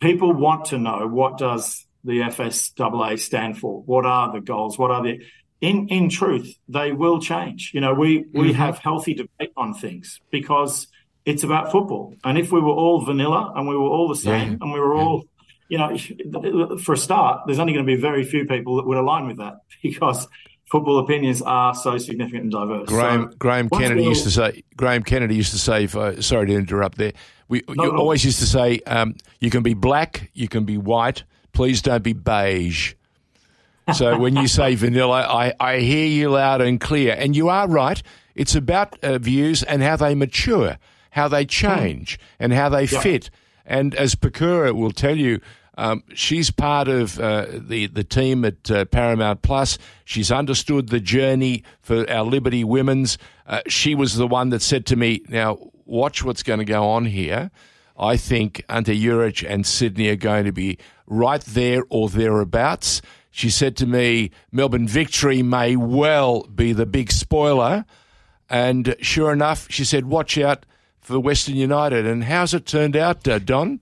people 0.00 0.34
want 0.34 0.66
to 0.66 0.78
know 0.78 1.06
what 1.06 1.38
does 1.38 1.85
the 2.06 2.20
FSAA 2.20 3.18
stand 3.18 3.58
for? 3.58 3.82
What 3.82 4.06
are 4.06 4.32
the 4.32 4.40
goals? 4.40 4.78
What 4.78 4.90
are 4.90 5.02
the 5.02 5.22
in 5.60 5.88
in 5.88 6.08
truth, 6.08 6.54
they 6.68 6.92
will 6.92 7.20
change. 7.20 7.72
You 7.74 7.80
know, 7.80 7.94
we 7.94 8.22
mm-hmm. 8.22 8.40
we 8.40 8.52
have 8.52 8.78
healthy 8.78 9.14
debate 9.14 9.52
on 9.56 9.74
things 9.74 10.20
because 10.30 10.86
it's 11.24 11.42
about 11.42 11.72
football. 11.72 12.14
And 12.24 12.38
if 12.38 12.52
we 12.52 12.60
were 12.60 12.72
all 12.72 13.04
vanilla 13.04 13.52
and 13.56 13.66
we 13.66 13.76
were 13.76 13.88
all 13.88 14.08
the 14.08 14.16
same 14.16 14.52
yeah. 14.52 14.58
and 14.60 14.72
we 14.72 14.80
were 14.80 14.94
yeah. 14.94 15.02
all 15.02 15.24
you 15.68 15.78
know, 15.78 16.78
for 16.78 16.92
a 16.92 16.96
start, 16.96 17.42
there's 17.46 17.58
only 17.58 17.72
going 17.72 17.84
to 17.84 17.92
be 17.92 18.00
very 18.00 18.24
few 18.24 18.46
people 18.46 18.76
that 18.76 18.86
would 18.86 18.96
align 18.96 19.26
with 19.26 19.38
that 19.38 19.54
because 19.82 20.28
football 20.70 20.98
opinions 20.98 21.42
are 21.42 21.74
so 21.74 21.98
significant 21.98 22.44
and 22.44 22.52
diverse. 22.52 22.88
Graham, 22.88 23.30
so, 23.30 23.36
Graham 23.38 23.68
Kennedy 23.68 24.04
used 24.04 24.24
to 24.24 24.30
say. 24.30 24.62
Graham 24.76 25.02
Kennedy 25.02 25.34
used 25.34 25.52
to 25.52 25.58
say. 25.58 25.88
Uh, 25.92 26.20
sorry 26.20 26.46
to 26.48 26.54
interrupt 26.54 26.98
there. 26.98 27.12
We 27.48 27.62
you 27.68 27.96
always 27.96 28.24
used 28.24 28.40
to 28.40 28.46
say 28.46 28.80
um, 28.86 29.14
you 29.38 29.50
can 29.50 29.62
be 29.62 29.74
black, 29.74 30.30
you 30.34 30.48
can 30.48 30.64
be 30.64 30.78
white. 30.78 31.22
Please 31.56 31.80
don't 31.80 32.02
be 32.02 32.12
beige. 32.12 32.92
So 33.94 34.18
when 34.18 34.36
you 34.36 34.46
say 34.46 34.74
vanilla, 34.74 35.22
I, 35.22 35.54
I 35.58 35.78
hear 35.78 36.04
you 36.04 36.28
loud 36.28 36.60
and 36.60 36.78
clear, 36.78 37.16
and 37.18 37.34
you 37.34 37.48
are 37.48 37.66
right. 37.66 38.02
It's 38.34 38.54
about 38.54 39.02
uh, 39.02 39.16
views 39.16 39.62
and 39.62 39.82
how 39.82 39.96
they 39.96 40.14
mature, 40.14 40.76
how 41.12 41.28
they 41.28 41.46
change, 41.46 42.18
and 42.38 42.52
how 42.52 42.68
they 42.68 42.84
yeah. 42.84 43.00
fit. 43.00 43.30
And 43.64 43.94
as 43.94 44.14
Pokuah 44.14 44.74
will 44.74 44.90
tell 44.90 45.16
you, 45.16 45.40
um, 45.78 46.02
she's 46.12 46.50
part 46.50 46.88
of 46.88 47.18
uh, 47.18 47.46
the 47.50 47.86
the 47.86 48.04
team 48.04 48.44
at 48.44 48.70
uh, 48.70 48.84
Paramount 48.84 49.40
Plus. 49.40 49.78
She's 50.04 50.30
understood 50.30 50.90
the 50.90 51.00
journey 51.00 51.64
for 51.80 52.04
our 52.10 52.24
Liberty 52.24 52.64
Women's. 52.64 53.16
Uh, 53.46 53.62
she 53.66 53.94
was 53.94 54.16
the 54.16 54.26
one 54.26 54.50
that 54.50 54.60
said 54.60 54.84
to 54.86 54.96
me, 54.96 55.22
"Now 55.26 55.70
watch 55.86 56.22
what's 56.22 56.42
going 56.42 56.58
to 56.58 56.66
go 56.66 56.86
on 56.86 57.06
here." 57.06 57.50
I 57.98 58.16
think 58.16 58.64
Ante 58.68 59.00
Juric 59.00 59.48
and 59.48 59.66
Sydney 59.66 60.08
are 60.08 60.16
going 60.16 60.44
to 60.44 60.52
be 60.52 60.78
right 61.06 61.40
there 61.42 61.82
or 61.88 62.08
thereabouts. 62.08 63.00
She 63.30 63.50
said 63.50 63.76
to 63.78 63.86
me, 63.86 64.30
Melbourne 64.52 64.88
victory 64.88 65.42
may 65.42 65.76
well 65.76 66.44
be 66.44 66.72
the 66.72 66.86
big 66.86 67.10
spoiler. 67.10 67.84
And 68.48 68.96
sure 69.00 69.32
enough, 69.32 69.66
she 69.70 69.84
said, 69.84 70.06
watch 70.06 70.38
out 70.38 70.66
for 71.00 71.18
Western 71.20 71.56
United. 71.56 72.06
And 72.06 72.24
how's 72.24 72.54
it 72.54 72.66
turned 72.66 72.96
out, 72.96 73.26
uh, 73.26 73.38
Don? 73.38 73.80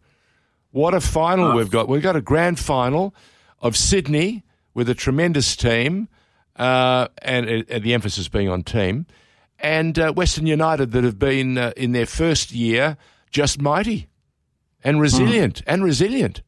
What 0.71 0.93
a 0.93 1.01
final 1.01 1.53
uh, 1.53 1.55
we've 1.55 1.71
got. 1.71 1.89
We've 1.89 2.03
got 2.03 2.17
a 2.17 2.21
grand 2.21 2.59
final 2.59 3.15
of 3.61 3.77
Sydney 3.77 4.45
with 4.75 4.89
a 4.89 4.95
tremendous 4.95 5.55
team, 5.55 6.09
uh, 6.57 7.07
and, 7.23 7.49
and, 7.49 7.85
the 7.85 7.95
emphasis 7.95 8.27
being 8.27 8.49
on 8.49 8.65
team, 8.65 9.07
and 9.61 9.97
uh, 9.99 10.13
Western 10.13 10.47
United 10.47 10.91
that 10.91 11.05
have 11.05 11.19
been 11.19 11.57
uh, 11.57 11.73
in 11.77 11.93
their 11.93 12.07
first 12.07 12.51
year 12.51 12.97
just 13.35 13.61
mighty 13.61 14.09
and 14.83 15.01
resilient 15.01 15.57
mm. 15.57 15.65
and 15.67 15.85
resilient. 15.85 16.41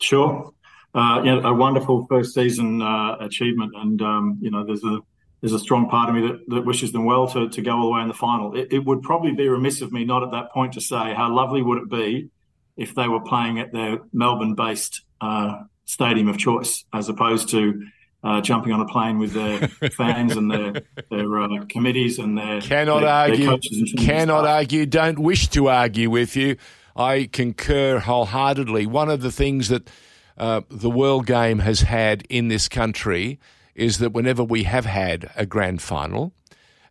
Sure 0.00 0.52
uh, 0.94 1.22
yeah, 1.24 1.40
a 1.44 1.52
wonderful 1.52 2.06
first 2.06 2.34
season 2.34 2.80
uh, 2.80 3.16
achievement, 3.20 3.72
and 3.76 4.00
um, 4.02 4.38
you 4.40 4.50
know, 4.50 4.64
there's 4.64 4.82
a 4.84 5.00
there's 5.40 5.52
a 5.52 5.58
strong 5.58 5.88
part 5.88 6.08
of 6.08 6.16
me 6.16 6.26
that, 6.26 6.40
that 6.48 6.66
wishes 6.66 6.90
them 6.90 7.04
well 7.04 7.28
to, 7.28 7.48
to 7.48 7.62
go 7.62 7.76
all 7.76 7.84
the 7.84 7.90
way 7.90 8.02
in 8.02 8.08
the 8.08 8.14
final. 8.14 8.56
It, 8.56 8.72
it, 8.72 8.84
would 8.84 9.02
probably 9.02 9.30
be 9.30 9.48
remiss 9.48 9.82
of 9.82 9.92
me 9.92 10.04
not 10.04 10.24
at 10.24 10.32
that 10.32 10.50
point 10.50 10.72
to 10.72 10.80
say 10.80 11.14
how 11.14 11.32
lovely 11.32 11.62
would 11.62 11.78
it 11.78 11.88
be 11.88 12.30
if 12.76 12.96
they 12.96 13.06
were 13.06 13.20
playing 13.20 13.60
at 13.60 13.72
their 13.72 14.00
Melbourne-based 14.12 15.02
uh, 15.20 15.62
stadium 15.84 16.26
of 16.26 16.38
choice, 16.38 16.84
as 16.92 17.08
opposed 17.08 17.50
to 17.50 17.86
uh, 18.24 18.40
jumping 18.40 18.72
on 18.72 18.80
a 18.80 18.86
plane 18.86 19.18
with 19.18 19.32
their 19.32 19.68
fans 19.90 20.36
and 20.36 20.50
their 20.50 20.82
their 21.10 21.38
uh, 21.38 21.64
committees 21.68 22.18
and 22.18 22.36
their 22.36 22.60
cannot 22.60 23.00
their, 23.00 23.08
argue 23.08 23.46
their 23.46 24.04
cannot 24.04 24.44
argue. 24.44 24.86
Don't 24.86 25.18
wish 25.18 25.48
to 25.48 25.68
argue 25.68 26.10
with 26.10 26.36
you. 26.36 26.56
I 26.96 27.28
concur 27.32 28.00
wholeheartedly. 28.00 28.86
One 28.86 29.08
of 29.08 29.22
the 29.22 29.30
things 29.30 29.68
that 29.68 29.88
uh, 30.36 30.62
the 30.68 30.90
world 30.90 31.26
game 31.26 31.60
has 31.60 31.82
had 31.82 32.24
in 32.28 32.48
this 32.48 32.68
country 32.68 33.38
is 33.74 33.98
that 33.98 34.10
whenever 34.10 34.42
we 34.42 34.64
have 34.64 34.84
had 34.84 35.30
a 35.36 35.46
grand 35.46 35.80
final, 35.80 36.32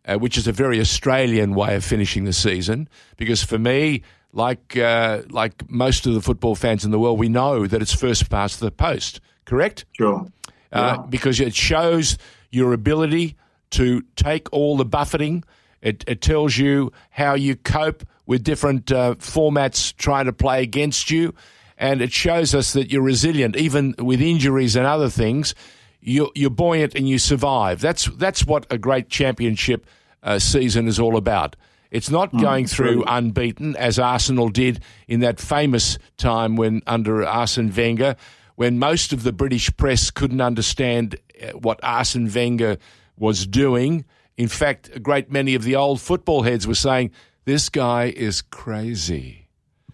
uh, 0.05 0.17
which 0.17 0.37
is 0.37 0.47
a 0.47 0.53
very 0.53 0.79
Australian 0.79 1.53
way 1.53 1.75
of 1.75 1.83
finishing 1.83 2.23
the 2.23 2.31
season, 2.31 2.87
because 3.17 3.43
for 3.43 3.59
me, 3.59 4.01
like 4.31 4.77
uh, 4.77 5.23
like 5.29 5.69
most 5.69 6.05
of 6.05 6.13
the 6.13 6.21
football 6.21 6.55
fans 6.55 6.85
in 6.85 6.91
the 6.91 6.99
world, 6.99 7.19
we 7.19 7.27
know 7.27 7.67
that 7.67 7.81
it's 7.81 7.93
first 7.93 8.29
past 8.29 8.61
the 8.61 8.71
post. 8.71 9.19
Correct? 9.43 9.85
Sure. 9.93 10.25
Uh, 10.71 10.97
because 11.03 11.39
it 11.39 11.55
shows 11.55 12.17
your 12.51 12.73
ability 12.73 13.35
to 13.71 14.01
take 14.15 14.51
all 14.51 14.77
the 14.77 14.85
buffeting. 14.85 15.43
It, 15.81 16.03
it 16.07 16.21
tells 16.21 16.57
you 16.57 16.91
how 17.09 17.35
you 17.35 17.55
cope 17.55 18.05
with 18.25 18.43
different 18.43 18.91
uh, 18.91 19.15
formats 19.15 19.95
trying 19.95 20.25
to 20.25 20.33
play 20.33 20.61
against 20.63 21.09
you 21.09 21.33
and 21.77 22.01
it 22.01 22.11
shows 22.11 22.55
us 22.55 22.73
that 22.73 22.91
you're 22.91 23.03
resilient, 23.03 23.55
even 23.55 23.93
with 23.99 24.21
injuries 24.21 24.75
and 24.75 24.85
other 24.85 25.09
things. 25.09 25.53
You're, 26.01 26.31
you're 26.35 26.49
buoyant 26.49 26.95
and 26.95 27.07
you 27.07 27.19
survive. 27.19 27.81
That's 27.81 28.05
that's 28.05 28.45
what 28.45 28.65
a 28.71 28.77
great 28.77 29.09
championship 29.09 29.85
uh, 30.23 30.39
season 30.39 30.87
is 30.87 30.99
all 30.99 31.17
about. 31.17 31.55
It's 31.91 32.09
not 32.09 32.31
mm, 32.31 32.41
going 32.41 32.67
through 32.67 33.03
unbeaten 33.07 33.75
as 33.75 33.99
Arsenal 33.99 34.49
did 34.49 34.81
in 35.07 35.21
that 35.21 35.39
famous 35.39 35.97
time 36.17 36.55
when 36.55 36.81
under 36.87 37.25
Arsene 37.25 37.71
Wenger, 37.75 38.15
when 38.57 38.79
most 38.79 39.13
of 39.13 39.21
the 39.21 39.31
British 39.31 39.75
press 39.77 40.09
couldn't 40.11 40.41
understand 40.41 41.15
uh, 41.41 41.51
what 41.51 41.79
Arsene 41.83 42.29
Wenger 42.33 42.77
was 43.15 43.45
doing. 43.45 44.03
In 44.35 44.47
fact, 44.47 44.89
a 44.93 44.99
great 44.99 45.31
many 45.31 45.53
of 45.55 45.63
the 45.63 45.75
old 45.75 46.01
football 46.01 46.41
heads 46.41 46.67
were 46.67 46.75
saying, 46.75 47.11
"This 47.45 47.69
guy 47.69 48.05
is 48.05 48.41
crazy." 48.41 49.47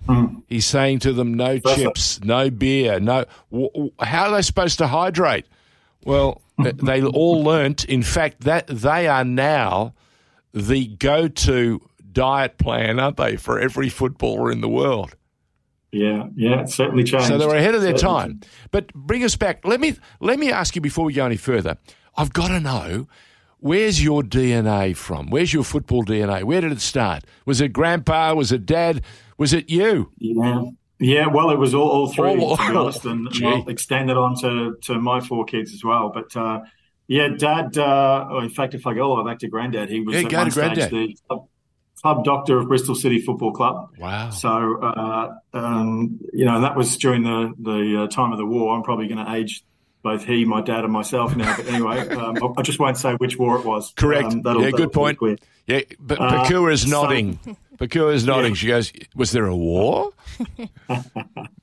Mm. 0.08 0.44
He's 0.48 0.66
saying 0.66 1.00
to 1.00 1.14
them, 1.14 1.34
no 1.34 1.60
chips, 1.60 2.22
no 2.24 2.50
beer, 2.50 3.00
no. 3.00 3.26
How 4.00 4.30
are 4.30 4.36
they 4.36 4.42
supposed 4.42 4.78
to 4.80 4.88
hydrate? 4.88 5.46
Well, 6.04 6.42
they 6.58 7.04
all 7.04 7.44
learnt, 7.44 7.86
in 7.86 8.04
fact, 8.04 8.42
that 8.42 8.68
they 8.68 9.08
are 9.08 9.24
now 9.24 9.94
the 10.54 10.88
go 10.88 11.28
to 11.28 11.82
diet 12.12 12.58
plan, 12.58 13.00
aren't 13.00 13.18
they, 13.18 13.38
for 13.38 13.60
every 13.60 13.90
footballer 13.90 14.52
in 14.52 14.62
the 14.62 14.70
world? 14.70 15.16
Yeah, 15.94 16.28
yeah, 16.36 16.66
certainly 16.66 17.04
changed. 17.04 17.28
So 17.28 17.38
they're 17.38 17.56
ahead 17.56 17.76
of 17.76 17.82
their 17.82 17.94
time. 17.94 18.42
But 18.72 18.92
bring 18.94 19.24
us 19.24 19.36
back. 19.36 19.66
Let 19.66 19.80
me 19.80 19.96
let 20.20 20.40
me 20.40 20.52
ask 20.52 20.76
you 20.76 20.82
before 20.82 21.06
we 21.06 21.14
go 21.14 21.26
any 21.26 21.38
further. 21.38 21.78
I've 22.18 22.34
got 22.34 22.48
to 22.48 22.60
know 22.60 23.08
where's 23.60 24.04
your 24.04 24.24
DNA 24.24 24.98
from? 24.98 25.30
Where's 25.30 25.54
your 25.54 25.64
football 25.64 26.04
DNA? 26.04 26.44
Where 26.44 26.62
did 26.62 26.72
it 26.72 26.82
start? 26.82 27.26
Was 27.46 27.62
it 27.62 27.70
grandpa? 27.70 28.34
Was 28.34 28.52
it 28.52 28.66
dad? 28.66 29.04
Was 29.38 29.54
it 29.54 29.70
you? 29.70 30.12
Yeah. 30.18 30.64
Yeah, 31.00 31.28
well, 31.28 31.50
it 31.50 31.60
was 31.60 31.74
all, 31.74 31.90
all 31.90 32.08
three, 32.08 32.32
to 32.32 32.38
be 32.38 32.44
honest, 32.78 33.04
and 33.04 33.28
I'll 33.44 33.68
extend 33.68 34.10
it 34.10 34.16
on 34.16 34.36
to, 34.40 34.78
to 34.84 35.00
my 35.00 35.20
four 35.20 35.44
kids 35.44 35.74
as 35.74 35.84
well. 35.84 36.12
But 36.14 36.36
uh, 36.38 36.62
yeah, 37.08 37.28
Dad. 37.28 37.78
Uh, 37.78 38.40
in 38.42 38.50
fact, 38.50 38.74
if 38.74 38.88
I 38.88 38.94
go 38.94 39.02
all 39.02 39.18
the 39.18 39.24
way 39.24 39.32
back 39.32 39.40
to 39.40 39.48
Granddad, 39.50 39.90
he 39.90 40.00
was 40.00 40.16
yeah, 40.16 40.28
at 40.28 40.34
one 40.34 40.52
stage 40.52 40.90
the 40.90 41.16
club, 42.04 42.24
doctor 42.24 42.60
of 42.60 42.68
Bristol 42.68 42.96
City 42.96 43.20
Football 43.20 43.54
Club. 43.54 43.90
Wow! 43.98 44.30
So 44.30 44.80
uh, 44.82 45.36
um, 45.54 46.20
you 46.34 46.46
know, 46.46 46.62
that 46.62 46.76
was 46.76 46.96
during 46.98 47.24
the 47.24 47.54
the 47.58 48.04
uh, 48.04 48.08
time 48.08 48.32
of 48.32 48.38
the 48.38 48.46
war. 48.46 48.76
I'm 48.76 48.84
probably 48.84 49.08
going 49.08 49.26
to 49.26 49.34
age 49.34 49.64
both 50.04 50.26
he, 50.26 50.44
my 50.44 50.62
dad, 50.62 50.84
and 50.84 50.92
myself 50.92 51.36
now. 51.36 51.56
But 51.56 51.68
anyway, 51.68 52.08
um, 52.10 52.54
I 52.58 52.62
just 52.62 52.78
won't 52.78 52.98
say 52.98 53.14
which 53.14 53.38
war 53.38 53.58
it 53.58 53.66
was. 53.66 53.94
Correct. 53.96 54.34
Um, 54.34 54.42
that'll, 54.42 54.62
yeah, 54.62 54.72
that'll 54.72 54.86
good 54.86 54.92
point. 54.92 55.18
Yeah, 55.66 55.82
but 56.00 56.20
Pokuah 56.20 56.74
is 56.74 56.86
uh, 56.86 56.90
nodding. 56.90 57.40
So, 57.74 57.88
Pokuah 57.88 58.14
is 58.14 58.24
nodding. 58.24 58.52
Yeah. 58.52 58.56
She 58.56 58.68
goes, 58.68 58.94
"Was 59.16 59.32
there 59.32 59.48
a 59.48 59.56
war?" 59.56 60.12
no, 60.60 61.04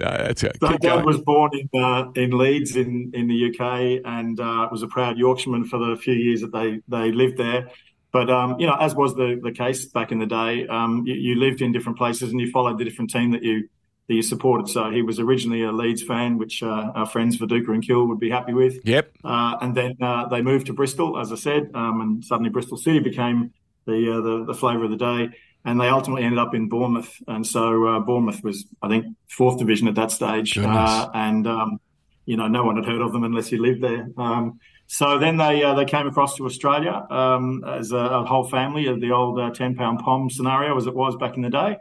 that's 0.01 0.43
it. 0.43 0.57
So 0.61 0.77
Dad 0.77 1.05
was 1.05 1.21
born 1.21 1.53
in 1.57 1.81
uh, 1.81 2.11
in 2.17 2.37
Leeds 2.37 2.75
in 2.75 3.13
in 3.15 3.29
the 3.29 3.49
UK 3.49 4.03
and 4.05 4.41
uh, 4.41 4.69
was 4.73 4.83
a 4.83 4.89
proud 4.89 5.19
Yorkshireman 5.19 5.67
for 5.67 5.79
the 5.79 5.97
few 5.97 6.15
years 6.15 6.41
that 6.41 6.53
they 6.53 6.81
they 6.89 7.13
lived 7.13 7.39
there. 7.39 7.71
But 8.13 8.29
um, 8.31 8.59
you 8.59 8.67
know, 8.67 8.75
as 8.75 8.95
was 8.95 9.15
the 9.15 9.39
the 9.43 9.53
case 9.53 9.85
back 9.85 10.13
in 10.13 10.19
the 10.19 10.27
day, 10.27 10.67
um, 10.67 11.05
you, 11.07 11.15
you, 11.15 11.35
lived 11.37 11.63
in 11.63 11.73
different 11.73 11.99
places 11.99 12.31
and 12.31 12.41
you 12.41 12.51
followed 12.51 12.79
the 12.79 12.85
different 12.85 13.11
team 13.11 13.31
that 13.33 13.43
you 13.43 13.69
that 14.09 14.15
you 14.15 14.23
supported. 14.23 14.69
So 14.69 14.91
he 14.91 15.03
was 15.03 15.21
originally 15.21 15.63
a 15.63 15.71
Leeds 15.71 16.03
fan, 16.03 16.37
which 16.37 16.63
uh, 16.63 16.93
our 16.95 17.07
friends 17.07 17.39
Viduka 17.39 17.69
and 17.69 17.87
Kewell 17.87 18.09
would 18.09 18.19
be 18.19 18.31
happy 18.31 18.53
with. 18.53 18.81
Yep. 18.85 19.13
Uh, 19.25 19.57
and 19.61 19.77
then 19.77 19.97
uh, 20.01 20.27
they 20.27 20.43
moved 20.43 20.67
to 20.67 20.73
Bristol, 20.73 21.19
as 21.21 21.31
I 21.31 21.37
said, 21.37 21.71
um, 21.75 22.01
and 22.01 22.25
suddenly 22.25 22.51
Bristol 22.51 22.77
City 22.77 22.99
became 22.99 23.53
the 23.87 24.13
uh, 24.13 24.21
the, 24.21 24.45
the 24.47 24.55
flavour 24.55 24.85
of 24.85 24.91
the 24.91 24.97
day 24.97 25.29
and 25.65 25.81
they 25.81 25.89
ultimately 25.89 26.25
ended 26.25 26.39
up 26.39 26.55
in 26.55 26.69
Bournemouth. 26.69 27.15
And 27.29 27.47
so 27.47 27.87
uh, 27.87 28.01
Bournemouth 28.01 28.43
was, 28.43 28.65
I 28.83 28.89
think, 28.89 29.07
fourth 29.29 29.59
division 29.59 29.89
at 29.89 29.95
that 29.97 30.11
stage, 30.11 30.57
uh, 30.57 31.09
and 31.13 31.47
um, 31.47 31.81
you 32.25 32.37
know, 32.37 32.49
no 32.49 32.65
one 32.65 32.77
had 32.77 32.87
heard 32.87 33.01
of 33.01 33.13
them 33.13 33.25
unless 33.25 33.53
you 33.53 33.61
lived 33.61 33.83
there. 33.83 34.09
So 34.93 35.21
then 35.21 35.37
they 35.37 35.63
uh, 35.63 35.75
they 35.75 35.85
came 35.85 36.09
across 36.09 36.35
to 36.37 36.47
Australia 36.47 37.07
um, 37.11 37.63
as 37.65 37.93
a, 37.93 37.97
a, 37.97 38.25
whole 38.25 38.49
family 38.49 38.89
of 38.89 39.01
the 39.01 39.13
old 39.13 39.39
uh, 39.39 39.51
ten 39.51 39.77
pound 39.77 40.01
pom 40.01 40.29
scenario 40.29 40.77
as 40.77 40.89
it 40.89 40.95
was 40.97 41.15
back 41.15 41.37
in 41.37 41.43
the 41.43 41.49
day, 41.49 41.77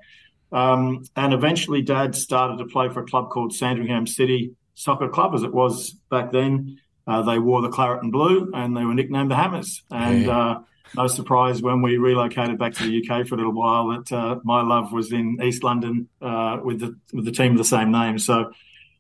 um, 0.52 1.04
and 1.16 1.34
eventually 1.34 1.82
Dad 1.82 2.14
started 2.14 2.60
to 2.60 2.66
play 2.66 2.88
for 2.90 3.02
a 3.02 3.06
club 3.08 3.32
called 3.32 3.52
Sandringham 3.52 4.06
City 4.06 4.52
Soccer 4.76 5.10
Club 5.10 5.34
as 5.34 5.42
it 5.42 5.52
was 5.52 5.96
back 6.12 6.32
then. 6.32 6.80
Uh, 7.08 7.24
they 7.24 7.40
wore 7.40 7.64
the 7.64 7.70
claret 7.70 8.04
and 8.04 8.12
blue, 8.12 8.52
and 8.54 8.78
they 8.78 8.86
were 8.86 8.94
nicknamed 8.94 9.32
the 9.32 9.36
Hammers. 9.36 9.82
And 9.90 10.26
yeah 10.26 10.38
uh, 10.38 10.60
no 10.96 11.08
surprise 11.08 11.62
when 11.62 11.82
we 11.82 11.98
relocated 11.98 12.58
back 12.58 12.74
to 12.74 12.84
the 12.84 12.98
UK 12.98 13.28
for 13.28 13.36
a 13.36 13.38
little 13.38 13.54
while 13.54 13.90
that 13.90 14.12
uh, 14.12 14.40
my 14.44 14.62
love 14.62 14.92
was 14.92 15.12
in 15.12 15.40
East 15.42 15.64
London 15.64 16.08
uh, 16.22 16.60
with 16.64 16.80
the 16.80 16.96
with 17.14 17.26
the 17.26 17.32
team 17.32 17.54
of 17.54 17.58
the 17.58 17.64
same 17.64 17.92
name. 17.92 18.20
So, 18.20 18.52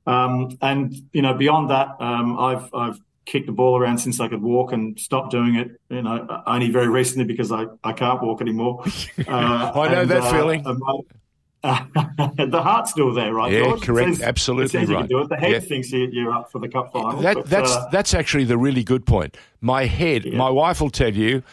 um, 0.05 0.57
and 0.61 0.93
you 1.13 1.21
know, 1.21 1.33
beyond 1.33 1.69
that, 1.69 1.89
um, 1.99 2.39
I've 2.39 2.73
I've 2.73 2.99
kicked 3.25 3.45
the 3.45 3.51
ball 3.51 3.77
around 3.77 3.99
since 3.99 4.19
I 4.19 4.27
could 4.27 4.41
walk 4.41 4.71
and 4.71 4.99
stopped 4.99 5.31
doing 5.31 5.55
it. 5.55 5.79
You 5.89 6.01
know, 6.01 6.43
only 6.47 6.69
very 6.69 6.87
recently 6.87 7.25
because 7.25 7.51
I, 7.51 7.65
I 7.83 7.93
can't 7.93 8.21
walk 8.21 8.41
anymore. 8.41 8.83
Uh, 9.27 9.71
I 9.75 9.87
know 9.89 10.01
and, 10.01 10.11
that 10.11 10.23
uh, 10.23 10.31
feeling. 10.31 10.63
the 11.61 12.61
heart's 12.63 12.91
still 12.91 13.13
there, 13.13 13.33
right? 13.33 13.51
Yeah, 13.51 13.63
George? 13.63 13.81
correct. 13.81 14.15
Says, 14.15 14.21
Absolutely 14.21 14.85
right. 14.85 15.09
do 15.09 15.19
it. 15.19 15.29
The 15.29 15.35
head 15.35 15.51
yeah. 15.51 15.59
thinks 15.59 15.91
you're 15.91 16.31
up 16.31 16.51
for 16.51 16.59
the 16.59 16.69
cup 16.69 16.93
final. 16.93 17.21
That, 17.21 17.35
but, 17.35 17.49
that's 17.49 17.71
uh, 17.71 17.89
that's 17.91 18.13
actually 18.13 18.45
the 18.45 18.57
really 18.57 18.83
good 18.83 19.05
point. 19.05 19.35
My 19.59 19.85
head, 19.85 20.25
yeah. 20.25 20.37
my 20.37 20.49
wife 20.49 20.79
will 20.79 20.89
tell 20.89 21.13
you 21.13 21.43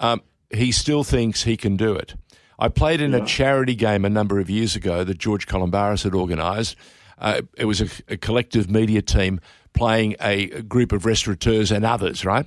um, 0.00 0.20
he 0.50 0.70
still 0.70 1.02
thinks 1.02 1.44
he 1.44 1.56
can 1.56 1.76
do 1.76 1.94
it. 1.94 2.14
I 2.58 2.68
played 2.68 3.00
in 3.00 3.12
yeah. 3.12 3.18
a 3.18 3.26
charity 3.26 3.74
game 3.74 4.04
a 4.04 4.10
number 4.10 4.38
of 4.38 4.50
years 4.50 4.76
ago 4.76 5.02
that 5.02 5.18
George 5.18 5.46
Calombaris 5.46 6.04
had 6.04 6.14
organised. 6.14 6.76
Uh, 7.18 7.42
it 7.56 7.64
was 7.64 7.80
a, 7.80 7.88
a, 8.08 8.16
collective 8.16 8.68
media 8.70 9.00
team 9.00 9.40
playing 9.74 10.16
a, 10.20 10.62
group 10.62 10.92
of 10.92 11.04
restaurateurs 11.04 11.70
and 11.70 11.84
others, 11.84 12.24
right? 12.24 12.46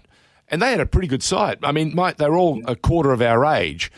And 0.49 0.61
they 0.61 0.71
had 0.71 0.79
a 0.79 0.85
pretty 0.85 1.07
good 1.07 1.23
side. 1.23 1.59
I 1.61 1.71
mean, 1.71 1.93
my, 1.93 2.13
they're 2.13 2.35
all 2.35 2.61
a 2.65 2.75
quarter 2.75 3.11
of 3.11 3.21
our 3.21 3.45
age, 3.45 3.91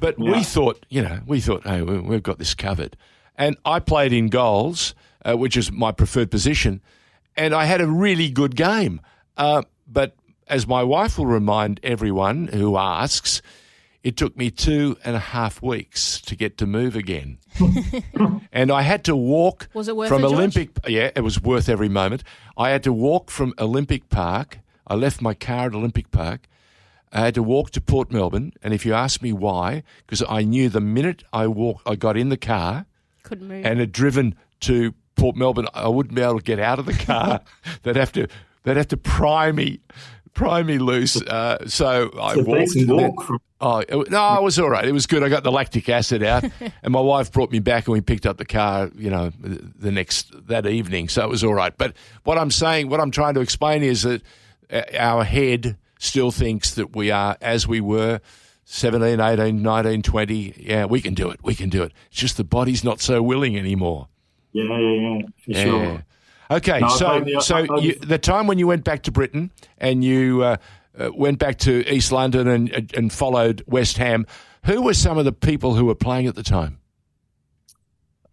but 0.00 0.18
yeah. 0.18 0.32
we 0.32 0.42
thought, 0.42 0.84
you 0.90 1.00
know, 1.00 1.20
we 1.26 1.40
thought, 1.40 1.62
hey, 1.62 1.80
we've 1.82 2.22
got 2.22 2.38
this 2.38 2.54
covered. 2.54 2.96
And 3.36 3.56
I 3.64 3.78
played 3.78 4.12
in 4.12 4.28
goals, 4.28 4.94
uh, 5.24 5.36
which 5.36 5.56
is 5.56 5.70
my 5.72 5.92
preferred 5.92 6.30
position, 6.30 6.82
and 7.36 7.54
I 7.54 7.64
had 7.64 7.80
a 7.80 7.86
really 7.86 8.28
good 8.28 8.56
game. 8.56 9.00
Uh, 9.36 9.62
but 9.86 10.14
as 10.48 10.66
my 10.66 10.82
wife 10.82 11.18
will 11.18 11.26
remind 11.26 11.80
everyone 11.82 12.48
who 12.48 12.76
asks, 12.76 13.40
it 14.04 14.16
took 14.16 14.36
me 14.36 14.50
two 14.50 14.96
and 15.04 15.14
a 15.14 15.20
half 15.20 15.62
weeks 15.62 16.20
to 16.22 16.34
get 16.36 16.58
to 16.58 16.66
move 16.66 16.96
again. 16.96 17.38
and 18.52 18.70
I 18.70 18.82
had 18.82 19.04
to 19.04 19.14
walk 19.16 19.68
Was 19.74 19.88
it 19.88 19.96
worth 19.96 20.08
from 20.08 20.18
it, 20.24 20.28
George? 20.28 20.32
Olympic. 20.34 20.70
Yeah, 20.88 21.10
it 21.14 21.20
was 21.22 21.40
worth 21.42 21.68
every 21.68 21.88
moment. 21.88 22.24
I 22.56 22.70
had 22.70 22.82
to 22.84 22.92
walk 22.92 23.30
from 23.30 23.54
Olympic 23.58 24.08
Park. 24.08 24.58
I 24.86 24.94
left 24.94 25.22
my 25.22 25.34
car 25.34 25.66
at 25.66 25.74
Olympic 25.74 26.10
Park. 26.10 26.48
I 27.12 27.20
had 27.20 27.34
to 27.34 27.42
walk 27.42 27.70
to 27.72 27.80
Port 27.80 28.10
Melbourne, 28.10 28.54
and 28.62 28.72
if 28.72 28.86
you 28.86 28.94
ask 28.94 29.20
me 29.20 29.32
why, 29.34 29.82
because 30.06 30.22
I 30.28 30.42
knew 30.44 30.70
the 30.70 30.80
minute 30.80 31.22
I 31.32 31.46
walk, 31.46 31.82
I 31.84 31.94
got 31.94 32.16
in 32.16 32.30
the 32.30 32.38
car 32.38 32.86
Couldn't 33.22 33.48
move. 33.48 33.66
and 33.66 33.78
had 33.80 33.92
driven 33.92 34.34
to 34.60 34.94
Port 35.14 35.36
Melbourne, 35.36 35.68
I 35.74 35.88
wouldn't 35.88 36.14
be 36.14 36.22
able 36.22 36.38
to 36.38 36.42
get 36.44 36.58
out 36.58 36.78
of 36.78 36.86
the 36.86 36.94
car. 36.94 37.42
they'd 37.82 37.96
have 37.96 38.12
to, 38.12 38.28
they'd 38.62 38.78
have 38.78 38.88
to 38.88 38.96
pry 38.96 39.52
me, 39.52 39.80
pry 40.34 40.62
me 40.62 40.78
loose. 40.78 41.20
Uh, 41.20 41.58
so 41.66 42.10
I 42.20 42.34
It's 42.36 42.76
a 42.76 42.84
walked. 42.86 43.16
walk 43.16 43.26
from 43.26 43.38
Oh 43.64 43.78
it- 43.78 44.10
no, 44.10 44.34
it 44.36 44.42
was 44.42 44.58
all 44.58 44.68
right. 44.68 44.84
It 44.84 44.90
was 44.92 45.06
good. 45.06 45.22
I 45.22 45.28
got 45.28 45.44
the 45.44 45.52
lactic 45.52 45.88
acid 45.88 46.22
out, 46.24 46.42
and 46.82 46.92
my 46.92 47.00
wife 47.00 47.30
brought 47.30 47.52
me 47.52 47.60
back, 47.60 47.86
and 47.86 47.92
we 47.92 48.00
picked 48.00 48.26
up 48.26 48.36
the 48.36 48.44
car. 48.44 48.90
You 48.96 49.08
know, 49.10 49.30
the 49.38 49.92
next 49.92 50.32
that 50.48 50.66
evening, 50.66 51.08
so 51.08 51.22
it 51.22 51.28
was 51.28 51.44
all 51.44 51.54
right. 51.54 51.72
But 51.76 51.94
what 52.24 52.38
I'm 52.38 52.50
saying, 52.50 52.88
what 52.88 52.98
I'm 52.98 53.12
trying 53.12 53.34
to 53.34 53.40
explain 53.40 53.84
is 53.84 54.02
that 54.02 54.22
uh, 54.72 54.82
our 54.98 55.22
head 55.22 55.76
still 56.00 56.32
thinks 56.32 56.74
that 56.74 56.96
we 56.96 57.12
are 57.12 57.36
as 57.40 57.68
we 57.68 57.80
were 57.80 58.20
17, 58.64 59.20
18, 59.20 59.62
19, 59.62 60.02
20. 60.02 60.54
Yeah, 60.58 60.86
we 60.86 61.00
can 61.00 61.14
do 61.14 61.30
it. 61.30 61.38
We 61.44 61.54
can 61.54 61.68
do 61.68 61.84
it. 61.84 61.92
It's 62.10 62.18
just 62.18 62.36
the 62.36 62.42
body's 62.44 62.82
not 62.82 63.00
so 63.00 63.22
willing 63.22 63.56
anymore. 63.56 64.08
yeah, 64.52 64.64
yeah, 64.64 64.78
yeah, 64.78 65.18
for 65.44 65.50
Yeah. 65.52 65.62
sure. 65.64 66.04
Okay, 66.56 66.80
No, 66.80 66.88
so 66.88 67.20
the- 67.20 67.40
so 67.40 67.76
you, 67.78 67.94
the- 67.94 68.18
time 68.18 68.46
when 68.46 68.58
you 68.58 68.66
went 68.66 68.84
back 68.84 69.02
to 69.04 69.12
Britain 69.12 69.50
and 69.78 70.04
you 70.04 70.42
uh, 70.42 70.56
uh, 70.98 71.10
went 71.14 71.38
back 71.38 71.58
to 71.60 71.72
East 71.92 72.12
London 72.12 72.46
and 72.48 72.92
and 72.94 73.12
followed 73.12 73.62
West 73.66 73.96
Ham, 73.98 74.26
who 74.64 74.82
were 74.82 74.94
some 74.94 75.16
of 75.18 75.24
the 75.24 75.32
people 75.32 75.74
who 75.74 75.86
were 75.86 75.94
playing 75.94 76.26
at 76.26 76.34
the 76.34 76.42
time? 76.42 76.78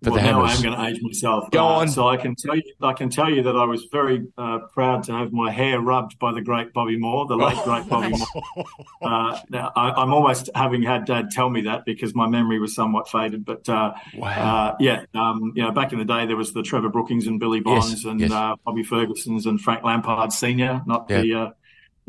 For 0.02 0.12
well, 0.12 0.20
the 0.24 0.32
now 0.32 0.42
I'm 0.44 0.62
going 0.64 0.78
to 0.78 0.86
age 0.86 1.02
myself. 1.02 1.52
Go 1.52 1.60
Uh, 1.66 1.80
on. 1.82 1.90
So 1.90 2.08
I 2.08 2.16
can 2.16 2.34
tell 2.34 2.56
you, 2.56 2.64
I 2.82 2.94
can 2.94 3.10
tell 3.10 3.30
you 3.30 3.44
that 3.44 3.58
I 3.58 3.66
was 3.66 3.86
very 3.92 4.26
uh, 4.38 4.60
proud 4.74 5.04
to 5.04 5.12
have 5.14 5.34
my 5.34 5.52
hair 5.52 5.82
rubbed 5.82 6.18
by 6.20 6.32
the 6.32 6.42
great 6.42 6.72
Bobby 6.72 6.98
Moore, 6.98 7.26
the 7.28 7.36
late 7.36 7.58
great 7.66 7.86
Bobby 7.90 8.14
Moore. 8.18 8.66
Uh, 9.02 9.38
now 9.50 9.72
I, 9.76 9.92
I'm 9.92 10.14
almost 10.14 10.50
having 10.56 10.84
had 10.84 11.04
Dad 11.06 11.32
tell 11.32 11.50
me 11.50 11.62
that 11.62 11.84
because 11.84 12.16
my 12.16 12.28
memory 12.28 12.60
was 12.60 12.74
somewhat 12.74 13.10
faded. 13.10 13.44
But 13.44 13.68
uh, 13.68 13.94
Wow. 14.16 14.30
uh, 14.30 14.76
yeah, 14.80 15.04
um, 15.16 15.52
you 15.56 15.64
know, 15.64 15.72
back 15.72 15.92
in 15.92 16.00
the 16.00 16.06
day 16.06 16.26
there 16.26 16.38
was 16.38 16.54
the 16.54 16.64
Trevor 16.64 16.90
Brookings 16.90 17.28
and 17.28 17.38
Billy 17.38 17.62
Yes, 17.66 17.66
Bonds 17.90 18.06
and 18.06 18.20
yes. 18.22 18.32
uh, 18.32 18.56
Bobby 18.66 18.84
Ferguson's 18.84 19.46
and 19.46 19.60
Frank 19.60 19.84
Lampard 19.84 20.32
Senior, 20.32 20.82
not 20.86 21.08
Yeah. 21.10 21.22
the. 21.22 21.54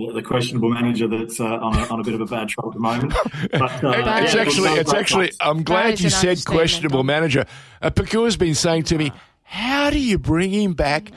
The 0.06 0.12
the 0.14 0.22
questionable 0.22 0.70
manager 0.70 1.06
that's 1.08 1.40
uh, 1.40 1.44
on, 1.44 1.76
a, 1.76 1.82
on 1.88 2.00
a 2.00 2.02
bit 2.04 2.14
of 2.14 2.20
a 2.20 2.26
bad 2.26 2.48
track 2.48 2.66
at 2.66 2.72
the 2.72 2.80
moment. 2.80 3.12
But, 3.52 3.84
uh, 3.84 3.90
it's 4.22 4.34
yeah, 4.34 4.40
actually, 4.40 4.70
it's 4.70 4.94
actually. 4.94 5.32
I'm 5.40 5.62
glad 5.62 6.00
you 6.00 6.10
said 6.10 6.44
questionable 6.44 7.04
manager. 7.04 7.44
Uh, 7.82 7.90
Pokuah's 7.90 8.36
been 8.36 8.54
saying 8.54 8.84
to 8.84 8.96
me, 8.96 9.12
"How 9.42 9.90
do 9.90 9.98
you 9.98 10.18
bring 10.18 10.50
him 10.50 10.72
back 10.72 11.10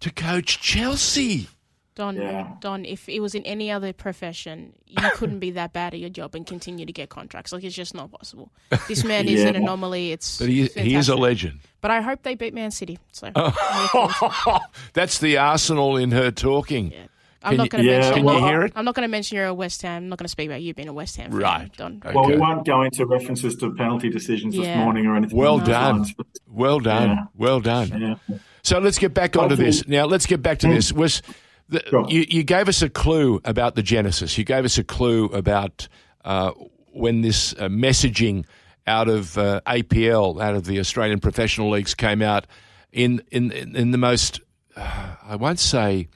to 0.00 0.10
coach 0.12 0.60
Chelsea?" 0.60 1.48
Don, 1.96 2.14
Yeah. 2.16 2.52
Don, 2.60 2.84
if 2.84 3.08
it 3.08 3.20
was 3.20 3.34
in 3.34 3.42
any 3.44 3.70
other 3.70 3.94
profession, 3.94 4.74
you 4.86 5.02
couldn't 5.14 5.38
be 5.38 5.52
that 5.52 5.72
bad 5.72 5.94
at 5.94 6.00
your 6.00 6.10
job 6.10 6.34
and 6.34 6.46
continue 6.46 6.84
to 6.84 6.92
get 6.92 7.08
contracts. 7.08 7.52
Like 7.52 7.64
it's 7.64 7.74
just 7.74 7.94
not 7.94 8.10
possible. 8.10 8.52
This 8.86 9.02
man 9.12 9.26
is 9.26 9.42
an 9.42 9.56
anomaly. 9.56 10.12
It's 10.12 10.38
But 10.38 10.48
he, 10.50 10.66
he 10.66 10.94
is 10.94 11.08
a 11.08 11.16
legend. 11.16 11.60
But 11.80 11.90
I 11.90 12.02
hope 12.02 12.22
they 12.22 12.34
beat 12.34 12.52
Man 12.52 12.70
City. 12.70 12.98
So 13.12 13.30
That's 14.92 15.18
the 15.18 15.38
Arsenal 15.38 15.96
in 15.96 16.10
her 16.10 16.30
talking. 16.30 16.92
I'm 17.46 17.50
Can 17.52 17.56
not 17.58 17.68
going 17.70 17.84
to 17.84 17.90
Yeah, 17.90 17.98
mention. 17.98 18.14
Can 18.16 18.24
well, 18.24 18.40
you 18.40 18.46
hear 18.46 18.62
it? 18.62 18.72
I'm 18.76 18.84
not 18.84 18.94
going 18.94 19.02
to 19.08 19.10
mention 19.10 19.36
you're 19.36 19.46
a 19.46 19.54
West 19.54 19.82
Ham. 19.82 20.02
I'm 20.04 20.08
not 20.08 20.18
going 20.18 20.24
to 20.26 20.30
speak 20.30 20.48
about 20.48 20.62
you 20.62 20.74
being 20.74 20.88
a 20.88 20.92
West 20.92 21.16
Ham 21.16 21.30
fan, 21.30 21.40
Right. 21.40 21.76
Don. 21.76 22.02
Okay. 22.04 22.14
Well, 22.14 22.26
we 22.26 22.36
won't 22.36 22.66
go 22.66 22.82
into 22.82 23.06
references 23.06 23.54
to 23.56 23.72
penalty 23.74 24.10
decisions 24.10 24.56
this 24.56 24.76
morning 24.76 25.06
or 25.06 25.16
anything. 25.16 25.36
Well 25.38 25.54
along 25.56 25.66
done. 25.66 25.96
lines, 25.98 26.12
but, 26.14 26.26
Well 26.48 26.80
done. 26.80 27.08
Yeah. 27.08 27.24
Well 27.36 27.60
done. 27.60 28.00
yeah. 28.28 28.38
So 28.62 28.78
let's 28.80 28.98
get 28.98 29.14
back 29.14 29.36
onto 29.36 29.50
Hopefully- 29.50 29.66
this. 29.70 29.86
Now 29.88 30.06
let's 30.06 30.26
get 30.26 30.42
back 30.42 30.58
to 30.60 30.68
this. 30.68 30.92
Was 30.92 31.22
the, 31.68 31.82
Sure. 31.88 32.06
you, 32.08 32.24
you 32.28 32.42
gave 32.42 32.68
us 32.68 32.82
a 32.82 32.88
clue 32.88 33.40
about 33.44 33.74
the 33.76 33.82
genesis. 33.82 34.36
You 34.36 34.44
gave 34.44 34.64
us 34.64 34.76
a 34.78 34.84
clue 34.84 35.26
about 35.26 35.88
uh, 36.24 36.50
when 36.92 37.20
this 37.22 37.52
uh, 37.54 37.68
messaging 37.68 38.44
out 38.88 39.08
of 39.08 39.36
uh, 39.38 39.60
APL, 39.66 40.40
out 40.42 40.54
of 40.54 40.64
the 40.64 40.78
Australian 40.80 41.20
Professional 41.20 41.70
Leagues, 41.70 41.94
came 41.94 42.22
out 42.22 42.46
in 42.92 43.22
in 43.30 43.50
in, 43.52 43.76
in 43.76 43.90
the 43.90 43.98
most 43.98 44.40
uh, 44.76 45.14
I 45.24 45.36
won't 45.36 45.58
say 45.58 46.08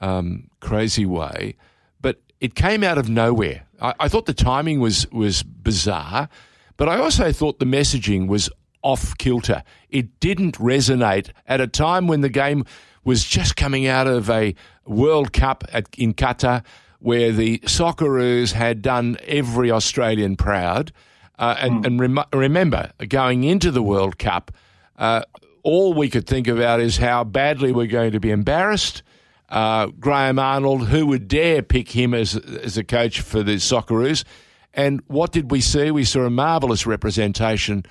um, 0.00 0.48
crazy 0.60 1.06
way, 1.06 1.56
but 2.00 2.20
it 2.40 2.54
came 2.54 2.82
out 2.82 2.98
of 2.98 3.08
nowhere. 3.08 3.66
I, 3.80 3.94
I 4.00 4.08
thought 4.08 4.26
the 4.26 4.34
timing 4.34 4.80
was 4.80 5.10
was 5.10 5.42
bizarre, 5.42 6.28
but 6.76 6.88
I 6.88 6.98
also 6.98 7.32
thought 7.32 7.58
the 7.58 7.64
messaging 7.66 8.26
was 8.28 8.50
off 8.82 9.16
kilter. 9.18 9.62
It 9.90 10.20
didn't 10.20 10.56
resonate 10.58 11.30
at 11.46 11.60
a 11.60 11.66
time 11.66 12.06
when 12.06 12.20
the 12.22 12.28
game 12.28 12.64
was 13.04 13.24
just 13.24 13.56
coming 13.56 13.86
out 13.86 14.06
of 14.06 14.28
a 14.30 14.54
World 14.86 15.32
Cup 15.32 15.64
at, 15.72 15.86
in 15.96 16.14
Qatar, 16.14 16.64
where 16.98 17.32
the 17.32 17.58
Socceroos 17.60 18.52
had 18.52 18.82
done 18.82 19.16
every 19.26 19.70
Australian 19.70 20.36
proud. 20.36 20.92
Uh, 21.38 21.56
and 21.58 21.86
and 21.86 22.00
rem- 22.00 22.24
remember, 22.34 22.92
going 23.08 23.44
into 23.44 23.70
the 23.70 23.82
World 23.82 24.18
Cup, 24.18 24.52
uh, 24.98 25.22
all 25.62 25.94
we 25.94 26.10
could 26.10 26.26
think 26.26 26.46
about 26.46 26.80
is 26.80 26.98
how 26.98 27.24
badly 27.24 27.72
we're 27.72 27.86
going 27.86 28.12
to 28.12 28.20
be 28.20 28.30
embarrassed. 28.30 29.02
Uh, 29.50 29.86
Graham 29.98 30.38
Arnold, 30.38 30.88
who 30.88 31.06
would 31.06 31.26
dare 31.26 31.62
pick 31.62 31.90
him 31.90 32.14
as 32.14 32.36
as 32.36 32.78
a 32.78 32.84
coach 32.84 33.20
for 33.20 33.42
the 33.42 33.56
Socceroos? 33.56 34.24
And 34.72 35.02
what 35.08 35.32
did 35.32 35.50
we 35.50 35.60
see? 35.60 35.90
We 35.90 36.04
saw 36.04 36.20
a 36.20 36.30
marvellous 36.30 36.86
representation 36.86 37.84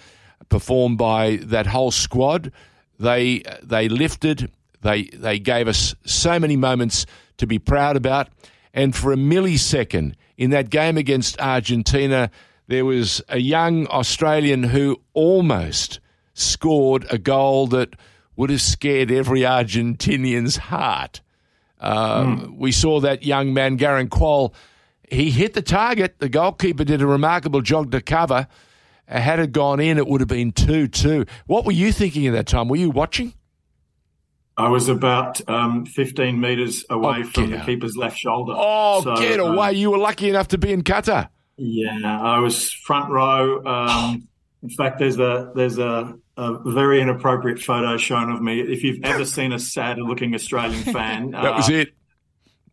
performed 0.47 0.97
by 0.97 1.37
that 1.43 1.67
whole 1.67 1.91
squad. 1.91 2.51
They 2.99 3.43
they 3.61 3.89
lifted. 3.89 4.51
They 4.81 5.03
they 5.05 5.39
gave 5.39 5.67
us 5.67 5.95
so 6.05 6.39
many 6.39 6.55
moments 6.55 7.05
to 7.37 7.47
be 7.47 7.59
proud 7.59 7.97
about. 7.97 8.29
And 8.73 8.95
for 8.95 9.11
a 9.11 9.17
millisecond 9.17 10.13
in 10.37 10.51
that 10.51 10.69
game 10.69 10.97
against 10.97 11.39
Argentina, 11.41 12.31
there 12.67 12.85
was 12.85 13.21
a 13.27 13.39
young 13.39 13.87
Australian 13.87 14.63
who 14.63 15.01
almost 15.13 15.99
scored 16.33 17.05
a 17.09 17.17
goal 17.17 17.67
that 17.67 17.95
would 18.35 18.49
have 18.49 18.61
scared 18.61 19.11
every 19.11 19.41
Argentinian's 19.41 20.57
heart. 20.57 21.19
Uh, 21.79 22.47
We 22.51 22.71
saw 22.71 22.99
that 23.01 23.23
young 23.23 23.53
man, 23.53 23.77
Garang 23.77 24.09
Kuol. 24.09 24.53
He 25.09 25.31
hit 25.31 25.53
the 25.53 25.61
target. 25.61 26.19
The 26.19 26.29
goalkeeper 26.29 26.83
did 26.83 27.01
a 27.01 27.07
remarkable 27.07 27.61
job 27.61 27.91
to 27.91 28.01
cover. 28.01 28.47
Uh, 29.07 29.19
Had 29.19 29.39
it 29.39 29.51
gone 29.51 29.79
in, 29.79 29.97
it 29.97 30.05
would 30.07 30.21
have 30.21 30.27
been 30.27 30.51
2 30.51 30.87
2. 30.87 31.25
What 31.47 31.65
were 31.65 31.71
you 31.71 31.91
thinking 31.91 32.27
at 32.27 32.33
that 32.33 32.47
time? 32.47 32.67
Were 32.67 32.75
you 32.77 32.89
watching? 32.91 33.33
I 34.57 34.67
was 34.67 34.89
about 34.89 35.39
um, 35.49 35.85
15 35.85 36.39
metres 36.39 36.83
away 36.89 37.21
Oh, 37.21 37.23
from 37.29 37.49
the 37.51 37.59
keeper's 37.59 37.95
left 37.95 38.17
shoulder. 38.17 38.53
Oh, 38.55 39.01
So, 39.01 39.15
get 39.15 39.39
uh, 39.39 39.45
away. 39.45 39.73
you 39.73 39.89
were 39.89 39.97
lucky 39.97 40.29
enough 40.29 40.49
to 40.49 40.57
be 40.57 40.73
in 40.73 40.83
Qatar. 40.83 41.29
Yeah, 41.55 42.21
I 42.21 42.39
was 42.39 42.71
front 42.71 43.09
row. 43.09 43.65
Um, 43.65 44.27
in 44.61 44.69
fact, 44.69 44.99
there's 44.99 45.17
a 45.19 45.51
there's 45.55 45.77
a, 45.77 46.15
a 46.37 46.71
very 46.71 47.01
inappropriate 47.01 47.59
photo 47.59 47.97
shown 47.97 48.31
of 48.31 48.41
me. 48.41 48.59
If 48.61 48.83
you've 48.83 49.03
ever 49.03 49.25
seen 49.37 49.53
a 49.53 49.59
sad-looking 49.59 50.33
Australian 50.35 50.83
fan, 50.83 51.31
That 51.31 51.55
was 51.55 51.69
uh, 51.69 51.73
it. 51.73 51.89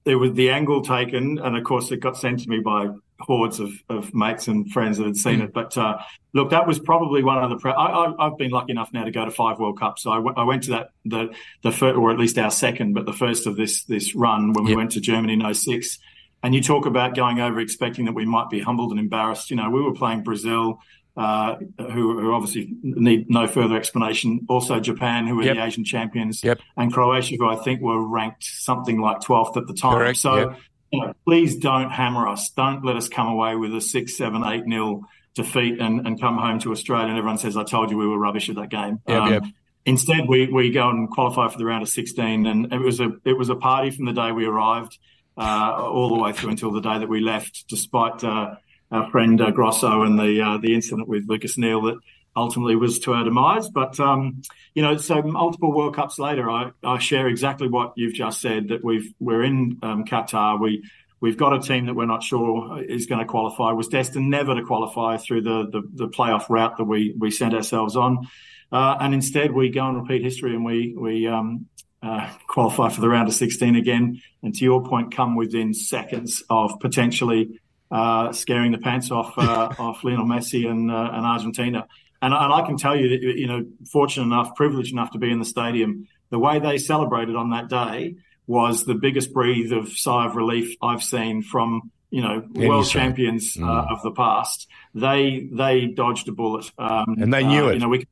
There 0.05 0.19
was 0.19 0.33
the 0.35 0.51
angle 0.51 0.83
taken, 0.83 1.39
and 1.39 1.57
of 1.57 1.65
course, 1.65 1.91
it 1.91 1.99
got 1.99 2.17
sent 2.17 2.41
to 2.41 2.49
me 2.49 2.61
by 2.61 2.89
hordes 3.19 3.59
of, 3.59 3.71
of 3.89 4.15
mates 4.15 4.47
and 4.47 4.71
friends 4.71 4.99
that 4.99 5.07
had 5.07 5.17
seen 5.17 5.41
it. 5.41 5.53
But 5.53 5.77
uh, 5.77 5.99
look, 6.33 6.51
that 6.51 6.67
was 6.67 6.79
probably 6.79 7.25
one 7.25 7.43
of 7.43 7.51
the. 7.51 7.57
Pre- 7.57 7.73
I, 7.73 7.87
I, 7.87 8.27
I've 8.27 8.39
been 8.39 8.53
lucky 8.53 8.71
enough 8.71 8.93
now 8.93 9.03
to 9.05 9.11
go 9.11 9.25
to 9.25 9.33
five 9.33 9.59
World 9.59 9.81
Cups, 9.81 10.03
so 10.05 10.13
I, 10.13 10.17
w- 10.17 10.35
I 10.37 10.45
went 10.45 10.63
to 10.65 10.71
that 10.71 10.91
the 11.05 11.35
the 11.65 11.73
first, 11.73 11.97
or 11.97 12.13
at 12.13 12.19
least 12.21 12.39
our 12.39 12.53
second, 12.53 12.93
but 12.95 13.05
the 13.05 13.13
first 13.13 13.49
of 13.49 13.57
this 13.57 13.83
this 13.85 14.15
run 14.15 14.53
when 14.53 14.65
we 14.65 14.71
Yep. 14.73 14.77
went 14.77 14.91
to 14.93 15.01
Germany 15.01 15.33
in 15.43 15.55
06. 15.55 15.99
And 16.43 16.55
you 16.55 16.63
talk 16.63 16.87
about 16.87 17.17
going 17.17 17.41
over 17.41 17.59
expecting 17.59 18.05
that 18.05 18.15
we 18.15 18.27
might 18.27 18.49
be 18.49 18.61
humbled 18.61 18.93
and 18.93 19.01
embarrassed. 19.01 19.51
You 19.51 19.57
know, 19.57 19.71
we 19.71 19.81
were 19.83 19.95
playing 19.95 20.23
Brazil, 20.23 20.79
uh, 21.17 21.57
who, 21.79 22.21
who 22.21 22.33
obviously 22.33 22.69
need 22.83 23.31
no 23.31 23.47
further 23.47 23.77
explanation. 23.77 24.41
Also 24.49 24.81
Japan, 24.81 25.27
who 25.27 25.37
were 25.37 25.45
Yep. 25.45 25.57
the 25.57 25.65
Asian 25.65 25.85
champions, 25.85 26.45
Yep. 26.45 26.61
and 26.77 26.93
Croatia, 26.93 27.37
who 27.39 27.49
I 27.49 27.57
think 27.57 27.81
were 27.81 28.07
ranked 28.07 28.45
something 28.45 29.01
like 29.01 29.21
12th 29.21 29.57
at 29.57 29.67
the 29.67 29.75
time. 29.75 29.95
Correct, 29.99 30.19
So, 30.19 30.37
yep. 30.37 30.59
you 30.93 31.01
know, 31.01 31.15
please 31.25 31.57
don't 31.57 31.91
hammer 31.91 32.29
us. 32.29 32.51
Don't 32.57 32.85
let 32.85 32.97
us 32.97 33.09
come 33.09 33.29
away 33.29 33.57
with 33.57 33.75
a 33.75 33.81
six, 33.81 34.17
seven, 34.17 34.45
eight 34.45 34.67
nil 34.67 35.03
defeat 35.35 35.81
and, 35.81 36.07
and 36.07 36.21
come 36.21 36.37
home 36.39 36.59
to 36.61 36.71
Australia 36.73 37.09
and 37.09 37.19
everyone 37.19 37.39
says, 37.39 37.57
I 37.57 37.65
told 37.65 37.91
you 37.91 37.97
we 37.99 38.07
were 38.07 38.19
rubbish 38.19 38.49
at 38.49 38.57
that 38.57 38.69
game. 38.71 39.01
Um. 39.07 39.53
Instead, 39.85 40.27
we, 40.29 40.49
we 40.49 40.73
go 40.73 40.89
and 40.91 41.09
qualify 41.09 41.47
for 41.47 41.59
the 41.59 41.65
round 41.65 41.81
of 41.83 41.89
16, 41.89 42.45
and 42.45 42.73
it 42.73 42.81
was 42.81 42.99
a 42.99 43.13
it 43.25 43.39
was 43.39 43.51
a 43.51 43.55
party 43.55 43.93
from 43.93 44.07
the 44.07 44.13
day 44.13 44.33
we 44.33 44.45
arrived 44.45 44.99
uh, 45.39 45.75
all 45.79 46.09
the 46.09 46.21
way 46.21 46.33
through 46.33 46.51
until 46.51 46.73
the 46.73 46.81
day 46.81 46.99
that 46.99 47.09
we 47.09 47.21
left, 47.21 47.67
despite 47.69 48.25
uh, 48.25 48.57
our 48.91 49.11
friend 49.11 49.41
uh, 49.41 49.51
Grosso 49.51 50.03
and 50.03 50.19
the 50.19 50.41
uh, 50.41 50.59
the 50.59 50.75
incident 50.75 51.09
with 51.09 51.29
Lucas 51.29 51.59
Neill 51.59 51.83
that 51.83 51.99
ultimately 52.37 52.77
was 52.77 52.99
to 53.01 53.15
our 53.15 53.25
demise. 53.25 53.69
But 53.69 53.99
um, 53.99 54.43
you 54.75 54.83
know, 54.83 54.97
so 54.97 55.23
multiple 55.23 55.73
World 55.73 55.95
Cups 55.95 56.19
later, 56.19 56.51
I, 56.51 56.71
I 56.85 56.99
share 56.99 57.29
exactly 57.29 57.69
what 57.69 57.93
you've 57.97 58.15
just 58.15 58.41
said 58.41 58.69
that 58.69 58.85
we've 58.85 59.13
we're 59.19 59.43
in 59.43 59.79
um, 59.83 60.05
Qatar. 60.05 60.61
We 60.61 60.83
We've 61.19 61.37
got 61.37 61.55
a 61.55 61.61
team 61.61 61.87
that 61.87 61.95
we're 61.95 62.07
not 62.07 62.23
sure 62.23 62.83
is 62.83 63.07
going 63.07 63.21
to 63.21 63.25
qualify. 63.25 63.73
Was 63.73 63.89
destined 63.89 64.29
never 64.29 64.55
to 64.55 64.63
qualify 64.63 65.17
through 65.17 65.43
the 65.43 65.67
the, 65.71 65.83
the 66.05 66.09
playoff 66.09 66.49
route 66.51 66.77
that 66.77 66.85
we 66.85 67.15
we 67.19 67.31
sent 67.31 67.55
ourselves 67.55 67.97
on, 67.97 68.29
uh, 68.71 68.97
and 69.01 69.15
instead 69.15 69.53
we 69.53 69.71
go 69.71 69.89
and 69.89 69.97
repeat 69.97 70.23
history 70.23 70.55
and 70.55 70.65
we 70.65 70.95
we 70.97 71.27
um, 71.27 71.67
uh, 72.03 72.31
qualify 72.47 72.91
for 72.91 73.01
the 73.01 73.09
round 73.09 73.29
of 73.29 73.35
16 73.35 73.77
again. 73.77 74.21
And 74.43 74.55
to 74.55 74.65
your 74.65 74.85
point, 74.85 75.15
come 75.15 75.37
within 75.37 75.73
seconds 75.73 76.45
of 76.51 76.79
potentially 76.81 77.61
uh, 77.91 78.33
scaring 78.33 78.73
the 78.73 78.79
pants 78.79 79.11
off 79.11 79.35
uh, 79.39 79.69
off 79.79 80.05
Lionel 80.05 80.27
Messi 80.27 80.69
and 80.69 80.91
uh, 80.91 81.11
and 81.13 81.27
Argentina. 81.27 81.87
And, 82.23 82.33
and 82.33 82.53
I 82.53 82.65
can 82.65 82.79
tell 82.79 82.97
you 82.97 83.11
that 83.11 83.23
you 83.23 83.47
know, 83.47 83.67
fortunate 83.93 84.25
enough, 84.25 84.55
privileged 84.55 84.93
enough 84.93 85.11
to 85.13 85.19
be 85.19 85.31
in 85.31 85.39
the 85.39 85.45
stadium. 85.45 86.09
The 86.31 86.39
way 86.39 86.59
they 86.59 86.79
celebrated 86.79 87.37
on 87.37 87.51
that 87.51 87.69
day 87.69 88.17
was 88.47 88.85
the 88.85 88.95
biggest 88.95 89.33
breathe 89.33 89.73
of 89.73 89.91
sigh 89.91 90.27
of 90.27 90.35
relief 90.35 90.77
I've 90.83 91.03
seen 91.03 91.43
from 91.43 91.91
you 92.11 92.23
know 92.23 92.45
world 92.55 92.89
champions 92.89 93.57
uh, 93.57 93.61
mm. 93.61 93.93
of 93.93 94.03
the 94.03 94.13
past. 94.13 94.69
They 94.95 95.49
they 95.53 95.87
dodged 95.87 96.29
a 96.29 96.33
bullet, 96.33 96.71
um, 96.79 97.17
and 97.21 97.33
they 97.33 97.45
knew 97.45 97.67
uh, 97.67 97.69
it. 97.69 97.75
You 97.75 97.81
know, 97.81 97.89
we 97.89 97.99
could 97.99 98.09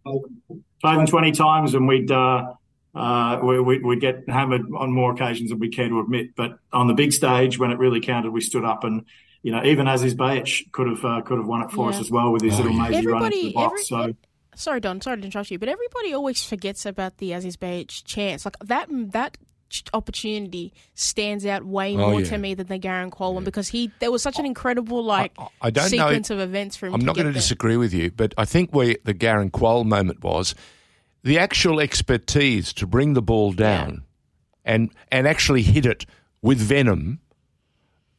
play 0.80 0.94
them 0.96 1.06
twenty 1.06 1.32
times, 1.32 1.74
and 1.74 1.88
we'd. 1.88 2.10
Uh, 2.10 2.52
uh, 2.96 3.40
we, 3.42 3.78
would 3.80 4.00
get 4.00 4.22
hammered 4.28 4.62
on 4.72 4.92
more 4.92 5.10
occasions 5.10 5.50
than 5.50 5.58
we 5.58 5.68
care 5.68 5.88
to 5.88 5.98
admit, 5.98 6.36
but 6.36 6.60
on 6.72 6.86
the 6.86 6.94
big 6.94 7.12
stage, 7.12 7.58
when 7.58 7.72
it 7.72 7.78
really 7.78 8.00
counted, 8.00 8.30
we 8.30 8.40
stood 8.40 8.64
up 8.64 8.84
and 8.84 9.04
you 9.44 9.52
know, 9.52 9.62
even 9.62 9.86
Aziz 9.86 10.14
Behich 10.14 10.72
could 10.72 10.88
have 10.88 11.04
uh, 11.04 11.20
could 11.20 11.36
have 11.36 11.46
won 11.46 11.62
it 11.62 11.70
for 11.70 11.90
yeah. 11.90 11.96
us 11.96 12.00
as 12.00 12.10
well 12.10 12.32
with 12.32 12.40
his 12.40 12.54
oh, 12.54 12.62
little 12.62 12.72
yeah. 12.72 12.88
mazy 12.88 13.06
run 13.06 13.24
into 13.26 13.36
the 13.36 13.52
box. 13.52 13.92
Every, 13.92 14.12
so. 14.12 14.16
Sorry, 14.56 14.80
Don. 14.80 15.02
Sorry 15.02 15.18
to 15.18 15.24
interrupt 15.24 15.50
you, 15.50 15.58
but 15.58 15.68
everybody 15.68 16.14
always 16.14 16.42
forgets 16.42 16.86
about 16.86 17.18
the 17.18 17.34
Aziz 17.34 17.58
Behich 17.58 18.04
chance. 18.04 18.46
Like 18.46 18.58
that 18.60 18.88
that 18.90 19.36
opportunity 19.92 20.72
stands 20.94 21.44
out 21.44 21.62
way 21.62 21.94
oh, 21.94 22.10
more 22.10 22.20
yeah. 22.20 22.26
to 22.26 22.38
me 22.38 22.54
than 22.54 22.68
the 22.68 22.78
Garang 22.78 23.10
Kuol 23.10 23.34
yeah. 23.34 23.40
because 23.40 23.68
he 23.68 23.90
there 23.98 24.10
was 24.10 24.22
such 24.22 24.38
an 24.38 24.46
incredible 24.46 25.04
like 25.04 25.32
I, 25.38 25.48
I 25.60 25.70
don't 25.70 25.90
sequence 25.90 26.30
know, 26.30 26.36
of 26.36 26.42
events 26.42 26.76
for 26.76 26.86
him. 26.86 26.94
I'm 26.94 27.04
not 27.04 27.14
going 27.14 27.26
to 27.26 27.32
disagree 27.32 27.76
with 27.76 27.92
you, 27.92 28.12
but 28.12 28.32
I 28.38 28.46
think 28.46 28.74
where 28.74 28.96
the 29.04 29.12
Garang 29.12 29.50
Kuol 29.50 29.84
moment 29.84 30.22
was 30.24 30.54
the 31.22 31.38
actual 31.38 31.80
expertise 31.80 32.72
to 32.74 32.86
bring 32.86 33.12
the 33.12 33.22
ball 33.22 33.52
down 33.52 34.04
yeah. 34.64 34.74
and 34.74 34.90
and 35.12 35.28
actually 35.28 35.60
hit 35.60 35.84
it 35.84 36.06
with 36.40 36.56
venom. 36.56 37.20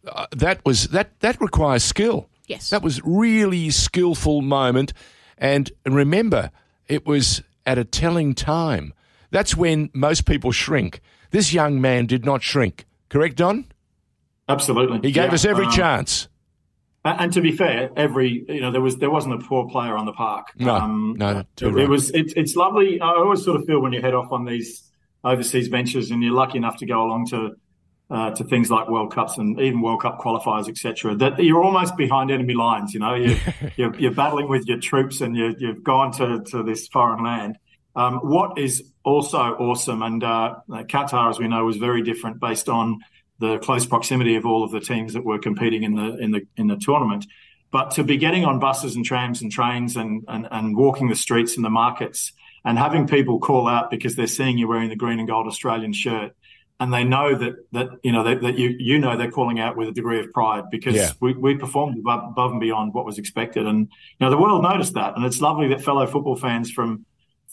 Uh, 0.08 0.28
that 0.32 0.64
was 0.66 0.88
that 0.90 1.20
that 1.22 1.40
requires 1.42 1.84
skill. 1.84 2.30
Yes, 2.48 2.70
that 2.70 2.84
was 2.84 3.02
really 3.04 3.70
skillful 3.72 4.42
moment, 4.42 4.94
and, 5.38 5.72
and 5.84 5.96
remember, 5.96 6.52
it 6.88 7.06
was 7.06 7.42
at 7.66 7.78
a 7.78 7.84
telling 7.84 8.36
time. 8.36 8.94
That's 9.32 9.56
when 9.56 9.90
most 9.94 10.26
people 10.26 10.52
shrink. 10.52 11.02
This 11.32 11.52
young 11.52 11.82
man 11.82 12.06
did 12.06 12.24
not 12.24 12.44
shrink. 12.44 12.86
Correct, 13.10 13.36
Don? 13.36 13.66
Absolutely. 14.48 15.00
He 15.02 15.12
gave 15.12 15.30
yeah. 15.30 15.34
us 15.34 15.46
every 15.46 15.66
um, 15.66 15.72
chance. 15.72 16.28
And 17.04 17.32
to 17.34 17.42
be 17.42 17.52
fair, 17.52 17.92
every 17.96 18.46
you 18.50 18.62
know 18.62 18.72
there 18.72 18.82
was 18.82 18.98
there 18.98 19.12
wasn't 19.12 19.36
a 19.36 19.46
poor 19.46 19.70
player 19.70 19.96
on 19.96 20.06
the 20.06 20.12
park. 20.12 20.48
No, 20.58 20.76
um, 20.76 21.16
no, 21.18 21.40
it, 21.40 21.62
right. 21.62 21.84
it 21.84 21.90
was 21.90 22.10
it, 22.12 22.34
it's 22.36 22.56
lovely. 22.56 23.00
I 23.00 23.10
always 23.10 23.44
sort 23.44 23.60
of 23.60 23.68
feel 23.68 23.80
when 23.80 23.94
you 23.94 24.02
head 24.02 24.16
off 24.16 24.32
on 24.32 24.46
these 24.46 24.90
overseas 25.24 25.68
ventures 25.68 26.10
and 26.10 26.24
you're 26.24 26.34
lucky 26.34 26.58
enough 26.58 26.78
to 26.78 26.86
go 26.86 27.04
along 27.04 27.28
to 27.28 27.52
uh, 28.10 28.32
to 28.32 28.44
things 28.44 28.70
like 28.70 28.90
World 28.90 29.14
Cups 29.14 29.38
and 29.38 29.60
even 29.60 29.82
World 29.82 30.02
Cup 30.02 30.20
qualifiers, 30.20 30.70
etc. 30.70 31.16
That 31.16 31.44
you're 31.44 31.64
almost 31.64 31.98
behind 31.98 32.32
enemy 32.32 32.54
lines. 32.54 32.94
You 32.94 33.00
know, 33.00 33.16
you're, 33.16 33.38
you're, 33.76 33.96
you're, 33.96 34.12
battling 34.12 34.48
with 34.48 34.68
your 34.68 34.80
troops 34.80 35.22
and 35.22 35.36
you 35.36 35.56
have 35.68 35.84
gone 35.84 36.12
to, 36.14 36.44
to 36.52 36.64
this 36.64 36.88
foreign 36.88 37.24
land. 37.24 37.58
Um, 37.96 38.18
what 38.18 38.60
is 38.60 38.92
also 39.04 39.38
awesome, 39.40 40.02
and 40.02 40.24
uh, 40.24 40.56
Qatar, 40.70 41.30
as 41.30 41.40
we 41.40 41.48
know, 41.48 41.64
was 41.64 41.78
very 41.78 42.02
different 42.02 42.40
based 42.40 42.68
on 42.68 43.00
the 43.40 43.58
close 43.60 43.86
proximity 43.86 44.36
of 44.36 44.46
all 44.46 44.64
of 44.64 44.72
the 44.72 44.80
teams 44.80 45.14
that 45.14 45.24
were 45.24 45.40
competing 45.40 45.84
in 45.84 45.96
the 45.96 46.18
in 46.18 46.32
the 46.32 46.42
in 46.58 46.68
the 46.68 46.76
tournament. 46.76 47.26
But 47.72 47.92
to 47.92 48.04
be 48.04 48.18
getting 48.18 48.46
on 48.46 48.60
buses 48.60 48.96
and 48.96 49.04
trams 49.04 49.42
and 49.42 49.52
trains 49.52 49.98
and, 49.98 50.24
and, 50.30 50.48
and 50.50 50.78
walking 50.78 51.10
the 51.10 51.16
streets 51.16 51.58
and 51.58 51.66
the 51.66 51.70
markets 51.70 52.32
and 52.64 52.78
having 52.78 53.06
people 53.06 53.40
call 53.40 53.68
out 53.68 53.92
because 53.92 54.16
they're 54.16 54.28
seeing 54.28 54.58
you 54.58 54.68
wearing 54.68 54.88
the 54.88 54.96
green 54.96 55.20
and 55.20 55.28
gold 55.28 55.48
Australian 55.48 55.92
shirt 55.92 56.34
and 56.80 56.94
they 56.94 57.04
know 57.04 57.36
that 57.36 57.54
that 57.72 57.88
you 58.04 58.12
know 58.12 58.24
that, 58.24 58.42
that 58.42 58.58
you 58.58 58.76
you 58.78 59.00
know 59.00 59.18
they're 59.18 59.32
calling 59.32 59.60
out 59.60 59.78
with 59.78 59.88
a 59.88 59.92
degree 59.92 60.20
of 60.20 60.32
pride 60.34 60.66
because 60.70 60.96
yeah. 60.96 61.12
we, 61.22 61.34
we 61.34 61.56
performed 61.56 61.98
above, 61.98 62.32
above 62.32 62.52
and 62.52 62.60
beyond 62.60 62.94
what 62.94 63.06
was 63.06 63.18
expected 63.18 63.66
and 63.66 63.80
you 63.80 64.26
know 64.26 64.30
the 64.30 64.38
world 64.38 64.62
noticed 64.62 64.94
that 64.94 65.16
and 65.16 65.26
it's 65.26 65.42
lovely 65.42 65.70
that 65.70 65.82
fellow 65.82 66.06
football 66.06 66.36
fans 66.36 66.70
from 66.72 67.06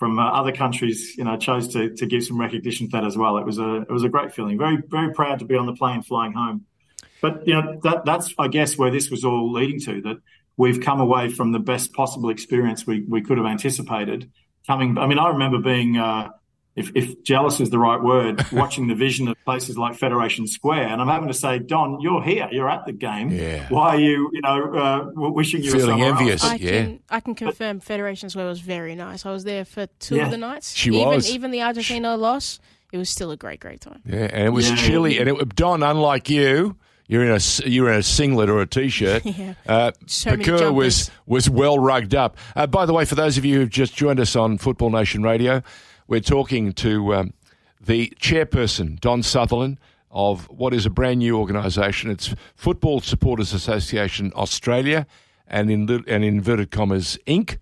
from 0.02 0.18
uh, 0.18 0.32
other 0.32 0.50
countries, 0.50 1.16
you 1.16 1.22
know, 1.22 1.36
chose 1.36 1.68
to, 1.68 1.94
to 1.94 2.06
give 2.06 2.24
some 2.24 2.40
recognition 2.40 2.88
to 2.88 2.96
that 2.96 3.04
as 3.04 3.16
well. 3.16 3.38
It 3.38 3.46
was 3.46 3.58
a 3.58 3.82
it 3.82 3.90
was 3.90 4.02
a 4.02 4.08
great 4.08 4.34
feeling. 4.34 4.58
Very 4.58 4.78
very 4.88 5.14
proud 5.14 5.38
to 5.38 5.44
be 5.44 5.54
on 5.54 5.66
the 5.66 5.74
plane 5.74 6.02
flying 6.02 6.32
home. 6.32 6.66
But 7.20 7.46
you 7.46 7.54
know 7.54 7.78
that 7.84 8.04
that's 8.04 8.34
I 8.36 8.48
guess 8.48 8.76
where 8.76 8.90
this 8.90 9.10
was 9.10 9.24
all 9.24 9.52
leading 9.52 9.78
to 9.82 10.00
that 10.02 10.16
we've 10.56 10.80
come 10.80 11.00
away 11.00 11.28
from 11.28 11.52
the 11.52 11.58
best 11.58 11.92
possible 11.92 12.30
experience 12.30 12.86
we, 12.86 13.02
we 13.02 13.22
could 13.22 13.38
have 13.38 13.46
anticipated. 13.46 14.30
Coming, 14.66 14.98
I 14.98 15.06
mean, 15.06 15.18
I 15.18 15.28
remember 15.28 15.58
being 15.58 15.96
uh, 15.96 16.30
if, 16.74 16.90
if 16.94 17.22
jealous 17.22 17.60
is 17.60 17.70
the 17.70 17.78
right 17.78 18.02
word, 18.02 18.44
watching 18.52 18.88
the 18.88 18.94
vision 18.94 19.28
of 19.28 19.36
places 19.44 19.76
like 19.76 19.94
Federation 19.94 20.46
Square. 20.46 20.88
And 20.88 21.00
I'm 21.00 21.08
having 21.08 21.28
to 21.28 21.34
say, 21.34 21.58
Don, 21.58 22.00
you're 22.00 22.22
here, 22.22 22.48
you're 22.50 22.68
at 22.68 22.86
the 22.86 22.92
game. 22.92 23.30
Yeah. 23.30 23.68
Why 23.68 23.96
are 23.96 24.00
you, 24.00 24.30
you 24.32 24.40
know, 24.40 24.74
uh, 24.74 25.10
wishing 25.14 25.62
you 25.62 25.70
feeling 25.70 26.02
envious? 26.02 26.42
I 26.42 26.54
yeah. 26.54 26.70
Can, 26.70 27.00
I 27.10 27.20
can 27.20 27.34
confirm 27.34 27.80
Federation 27.80 28.30
Square 28.30 28.46
was 28.46 28.60
very 28.60 28.94
nice. 28.94 29.26
I 29.26 29.32
was 29.32 29.44
there 29.44 29.64
for 29.64 29.86
two 29.98 30.16
yeah. 30.16 30.24
of 30.24 30.30
the 30.30 30.38
nights. 30.38 30.74
She 30.74 30.90
even, 30.90 31.08
was. 31.08 31.30
Even 31.30 31.50
the 31.50 31.62
Argentina 31.62 32.16
loss, 32.16 32.58
it 32.90 32.98
was 32.98 33.10
still 33.10 33.30
a 33.30 33.36
great, 33.36 33.60
great 33.60 33.80
time. 33.80 34.00
Yeah, 34.06 34.28
and 34.32 34.46
it 34.46 34.50
was 34.50 34.70
yeah. 34.70 34.76
chilly. 34.76 35.18
And 35.18 35.28
it, 35.28 35.54
Don, 35.54 35.82
unlike 35.82 36.30
you, 36.30 36.76
you're 37.06 37.24
in 37.24 37.30
a 37.30 37.68
you're 37.68 37.92
in 37.92 37.98
a 37.98 38.02
singlet 38.02 38.48
or 38.48 38.62
a 38.62 38.66
t-shirt. 38.66 39.24
yeah. 39.26 39.54
Uh, 39.66 39.92
so 40.06 40.72
was 40.72 41.10
was 41.26 41.50
well 41.50 41.78
rugged 41.78 42.14
up. 42.14 42.38
Uh, 42.56 42.66
by 42.66 42.86
the 42.86 42.92
way, 42.94 43.04
for 43.04 43.14
those 43.14 43.36
of 43.36 43.44
you 43.44 43.58
who've 43.58 43.70
just 43.70 43.94
joined 43.94 44.20
us 44.20 44.34
on 44.34 44.56
Football 44.56 44.90
Nation 44.90 45.22
Radio, 45.22 45.62
we're 46.06 46.20
talking 46.20 46.72
to 46.74 47.14
um, 47.14 47.32
the 47.80 48.12
chairperson, 48.20 49.00
Don 49.00 49.22
Sutherland, 49.22 49.78
of 50.10 50.48
what 50.50 50.74
is 50.74 50.86
a 50.86 50.90
brand 50.90 51.20
new 51.20 51.38
organisation. 51.38 52.10
It's 52.10 52.34
Football 52.54 53.00
Supporters 53.00 53.52
Association 53.52 54.32
Australia 54.36 55.06
and 55.46 55.70
in 55.70 55.88
and 56.06 56.24
inverted 56.24 56.70
commas 56.70 57.18
Inc. 57.26 57.58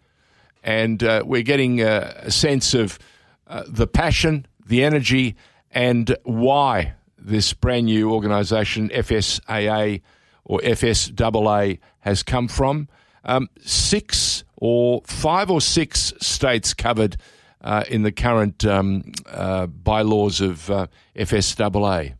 And 0.62 1.02
uh, 1.02 1.22
we're 1.24 1.42
getting 1.42 1.80
uh, 1.80 2.12
a 2.16 2.30
sense 2.30 2.74
of 2.74 2.98
uh, 3.46 3.64
the 3.66 3.86
passion, 3.86 4.46
the 4.64 4.84
energy, 4.84 5.36
and 5.70 6.16
why 6.24 6.94
this 7.18 7.52
brand 7.52 7.86
new 7.86 8.12
organisation, 8.12 8.88
FSAA 8.90 10.02
or 10.44 10.58
FSAA, 10.60 11.78
has 12.00 12.22
come 12.22 12.48
from. 12.48 12.88
Um, 13.24 13.48
six 13.60 14.44
or 14.56 15.02
five 15.06 15.50
or 15.50 15.60
six 15.60 16.12
states 16.20 16.74
covered 16.74 17.16
uh, 17.60 17.84
in 17.88 18.02
the 18.02 18.12
current 18.12 18.64
um, 18.64 19.12
uh, 19.26 19.66
bylaws 19.66 20.40
of 20.40 20.70
uh, 20.70 20.86
FSAA? 21.16 22.14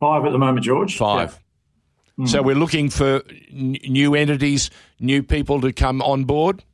Five 0.00 0.24
at 0.24 0.32
the 0.32 0.38
moment, 0.38 0.64
George. 0.64 0.96
Five. 0.96 1.38
Yeah. 2.18 2.24
Mm. 2.24 2.28
So 2.28 2.42
we're 2.42 2.56
looking 2.56 2.90
for 2.90 3.22
n- 3.50 3.78
new 3.88 4.14
entities, 4.14 4.70
new 5.00 5.22
people 5.22 5.60
to 5.62 5.72
come 5.72 6.02
on 6.02 6.24
board. 6.24 6.64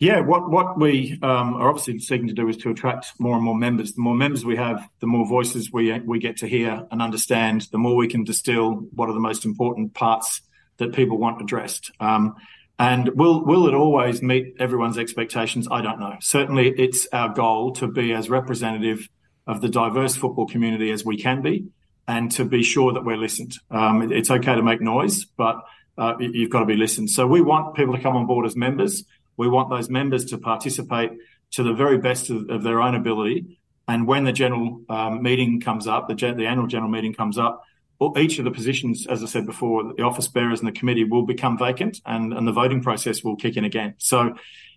Yeah, 0.00 0.20
what 0.20 0.50
what 0.50 0.78
we 0.78 1.18
um, 1.22 1.54
are 1.54 1.68
obviously 1.68 1.98
seeking 2.00 2.26
to 2.26 2.34
do 2.34 2.48
is 2.48 2.56
to 2.58 2.70
attract 2.70 3.12
more 3.18 3.36
and 3.36 3.44
more 3.44 3.54
members. 3.54 3.92
The 3.92 4.02
more 4.02 4.14
members 4.14 4.44
we 4.44 4.56
have, 4.56 4.88
the 5.00 5.06
more 5.06 5.26
voices 5.26 5.72
we 5.72 5.98
we 6.00 6.18
get 6.18 6.36
to 6.38 6.48
hear 6.48 6.86
and 6.90 7.00
understand. 7.00 7.68
The 7.70 7.78
more 7.78 7.94
we 7.94 8.08
can 8.08 8.24
distill 8.24 8.86
what 8.94 9.08
are 9.08 9.14
the 9.14 9.20
most 9.20 9.44
important 9.44 9.94
parts 9.94 10.42
that 10.78 10.92
people 10.92 11.16
want 11.16 11.40
addressed. 11.40 11.92
Um, 12.00 12.34
and 12.78 13.10
will 13.14 13.44
will 13.44 13.68
it 13.68 13.74
always 13.74 14.22
meet 14.22 14.56
everyone's 14.58 14.98
expectations? 14.98 15.68
I 15.70 15.80
don't 15.80 16.00
know. 16.00 16.16
Certainly, 16.20 16.74
it's 16.76 17.06
our 17.12 17.32
goal 17.32 17.72
to 17.74 17.86
be 17.86 18.12
as 18.12 18.28
representative 18.28 19.08
of 19.46 19.60
the 19.60 19.68
diverse 19.68 20.16
football 20.16 20.46
community 20.46 20.90
as 20.90 21.04
we 21.04 21.16
can 21.16 21.42
be, 21.42 21.66
and 22.08 22.32
to 22.32 22.44
be 22.44 22.62
sure 22.62 22.92
that 22.92 23.04
we're 23.04 23.16
listened. 23.16 23.54
Um, 23.70 24.10
it's 24.12 24.30
okay 24.30 24.54
to 24.54 24.62
make 24.62 24.80
noise, 24.80 25.24
but 25.24 25.62
uh, 25.96 26.14
you've 26.18 26.50
got 26.50 26.60
to 26.60 26.66
be 26.66 26.76
listened. 26.76 27.10
So 27.10 27.26
we 27.26 27.40
want 27.40 27.76
people 27.76 27.94
to 27.94 28.02
come 28.02 28.16
on 28.16 28.26
board 28.26 28.46
as 28.46 28.56
members. 28.56 29.04
We 29.36 29.48
want 29.48 29.70
those 29.70 29.88
members 29.88 30.24
to 30.26 30.38
participate 30.38 31.10
to 31.52 31.62
the 31.62 31.72
very 31.72 31.98
best 31.98 32.30
of, 32.30 32.50
of 32.50 32.62
their 32.62 32.80
own 32.80 32.94
ability. 32.94 33.58
And 33.86 34.06
when 34.06 34.24
the 34.24 34.32
general 34.32 34.80
um, 34.88 35.22
meeting 35.22 35.60
comes 35.60 35.86
up, 35.86 36.08
the, 36.08 36.14
the 36.14 36.46
annual 36.46 36.66
general 36.66 36.90
meeting 36.90 37.12
comes 37.12 37.38
up, 37.38 37.62
each 38.16 38.38
of 38.38 38.44
the 38.44 38.50
positions, 38.50 39.06
as 39.06 39.22
I 39.22 39.26
said 39.26 39.46
before, 39.46 39.94
the 39.94 40.02
office 40.02 40.28
bearers 40.28 40.60
and 40.60 40.68
the 40.68 40.72
committee 40.72 41.04
will 41.04 41.24
become 41.24 41.58
vacant, 41.58 42.00
and, 42.04 42.32
and 42.32 42.46
the 42.46 42.52
voting 42.52 42.82
process 42.82 43.22
will 43.22 43.36
kick 43.36 43.56
in 43.56 43.64
again. 43.64 43.94
So, 43.98 44.34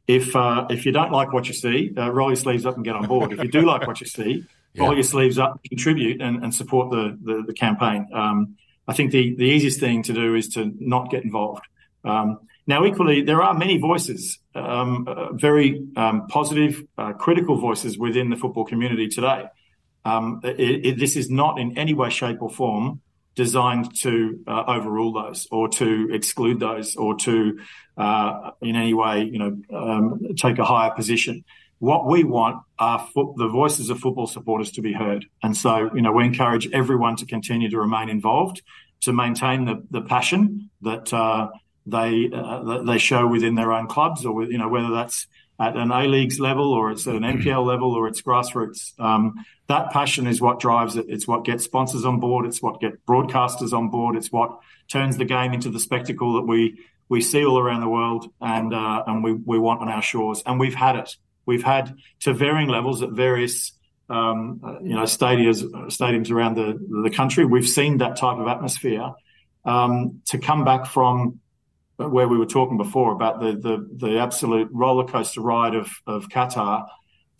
if 0.07 0.35
uh, 0.35 0.65
if 0.69 0.85
you 0.85 0.91
don't 0.91 1.11
like 1.11 1.33
what 1.33 1.47
you 1.47 1.53
see, 1.53 1.91
uh, 1.97 2.11
roll 2.11 2.29
your 2.29 2.37
sleeves 2.37 2.65
up 2.65 2.75
and 2.75 2.85
get 2.85 2.95
on 2.95 3.05
board. 3.07 3.33
If 3.33 3.43
you 3.43 3.51
do 3.51 3.61
like 3.61 3.85
what 3.85 3.99
you 3.99 4.07
see, 4.07 4.45
yeah. 4.73 4.83
roll 4.83 4.93
your 4.93 5.03
sleeves 5.03 5.37
up, 5.37 5.61
contribute, 5.67 6.21
and, 6.21 6.43
and 6.43 6.53
support 6.53 6.91
the 6.91 7.17
the, 7.21 7.43
the 7.47 7.53
campaign. 7.53 8.07
Um, 8.13 8.55
I 8.87 8.93
think 8.93 9.11
the 9.11 9.35
the 9.35 9.43
easiest 9.43 9.79
thing 9.79 10.03
to 10.03 10.13
do 10.13 10.35
is 10.35 10.47
to 10.49 10.71
not 10.79 11.11
get 11.11 11.23
involved. 11.23 11.65
Um, 12.05 12.39
now, 12.67 12.85
equally, 12.85 13.21
there 13.21 13.41
are 13.41 13.53
many 13.53 13.77
voices, 13.77 14.39
um, 14.53 15.07
uh, 15.07 15.33
very 15.33 15.87
um, 15.95 16.27
positive, 16.27 16.83
uh, 16.97 17.13
critical 17.13 17.57
voices 17.57 17.97
within 17.97 18.29
the 18.29 18.35
football 18.35 18.65
community 18.65 19.07
today. 19.07 19.45
Um, 20.03 20.41
it, 20.43 20.85
it, 20.85 20.99
this 20.99 21.15
is 21.15 21.29
not 21.29 21.59
in 21.59 21.77
any 21.77 21.93
way, 21.93 22.09
shape, 22.09 22.41
or 22.41 22.49
form 22.49 23.01
designed 23.37 23.95
to 23.95 24.43
uh, 24.47 24.63
overrule 24.75 25.13
those 25.13 25.47
or 25.51 25.69
to 25.69 26.09
exclude 26.11 26.59
those 26.59 26.95
or 26.97 27.15
to 27.15 27.59
uh, 27.95 28.51
in 28.61 28.75
any 28.75 28.93
way, 28.93 29.23
you 29.33 29.39
know, 29.39 29.51
um, 29.73 30.35
take 30.35 30.57
a 30.57 30.65
higher 30.65 30.91
position. 30.91 31.45
What 31.79 32.07
we 32.07 32.23
want 32.23 32.63
are 32.79 33.07
fo- 33.13 33.35
the 33.37 33.47
voices 33.47 33.91
of 33.91 33.99
football 33.99 34.25
supporters 34.25 34.71
to 34.71 34.81
be 34.81 34.91
heard. 34.91 35.25
And 35.43 35.55
so, 35.55 35.71
you 35.95 36.01
know, 36.01 36.11
we 36.11 36.25
encourage 36.25 36.67
everyone 36.73 37.15
to 37.17 37.25
continue 37.25 37.69
to 37.69 37.79
remain 37.79 38.09
involved, 38.09 38.63
to 39.01 39.13
maintain 39.13 39.65
the, 39.65 39.83
the 39.91 40.01
passion 40.01 40.71
that 40.81 41.13
uh, 41.13 41.49
they 41.85 42.29
uh, 42.33 42.83
they 42.83 42.97
show 42.97 43.27
within 43.27 43.53
their 43.55 43.71
own 43.71 43.87
clubs, 43.87 44.25
or 44.25 44.33
with, 44.33 44.49
you 44.49 44.57
know, 44.57 44.67
whether 44.67 44.91
that's 44.91 45.27
at 45.59 45.75
an 45.75 45.91
A 45.91 46.03
Leagues 46.03 46.39
level 46.39 46.71
or 46.71 46.91
it's 46.91 47.07
at 47.07 47.15
an 47.15 47.23
NPL 47.23 47.65
level 47.65 47.93
or 47.93 48.07
it's 48.07 48.21
grassroots. 48.21 48.97
Um, 48.99 49.43
that 49.67 49.91
passion 49.91 50.27
is 50.27 50.39
what 50.39 50.59
drives 50.59 50.95
it. 50.95 51.07
It's 51.09 51.27
what 51.27 51.45
gets 51.45 51.63
sponsors 51.63 52.05
on 52.05 52.19
board. 52.19 52.45
It's 52.45 52.61
what 52.61 52.79
gets 52.79 52.97
broadcasters 53.07 53.73
on 53.73 53.89
board. 53.89 54.15
It's 54.15 54.31
what 54.31 54.59
turns 54.87 55.17
the 55.17 55.25
game 55.25 55.53
into 55.53 55.69
the 55.69 55.79
spectacle 55.79 56.33
that 56.33 56.43
we 56.43 56.79
we 57.09 57.21
see 57.21 57.45
all 57.45 57.57
around 57.57 57.81
the 57.81 57.89
world 57.89 58.29
and 58.41 58.73
uh, 58.73 59.03
and 59.07 59.23
we 59.23 59.33
we 59.33 59.57
want 59.57 59.81
on 59.81 59.89
our 59.89 60.01
shores. 60.01 60.43
And 60.45 60.59
we've 60.59 60.75
had 60.75 60.95
it. 60.95 61.15
We've 61.45 61.63
had 61.63 61.95
to 62.21 62.33
varying 62.33 62.69
levels 62.69 63.01
at 63.01 63.11
various 63.11 63.71
um, 64.09 64.79
you 64.83 64.95
know 64.95 65.03
stadiums 65.03 65.63
stadiums 65.87 66.29
around 66.29 66.55
the 66.55 66.77
the 67.03 67.09
country. 67.09 67.45
We've 67.45 67.67
seen 67.67 67.97
that 67.97 68.17
type 68.17 68.37
of 68.37 68.47
atmosphere. 68.47 69.11
Um, 69.65 70.21
to 70.27 70.37
come 70.37 70.63
back 70.63 70.85
from 70.85 71.41
where 71.97 72.27
we 72.27 72.37
were 72.37 72.45
talking 72.45 72.77
before 72.77 73.11
about 73.11 73.39
the 73.39 73.53
the, 73.53 74.07
the 74.07 74.19
absolute 74.19 74.69
roller 74.71 75.05
coaster 75.05 75.41
ride 75.41 75.75
of 75.75 75.89
of 76.05 76.29
Qatar 76.29 76.87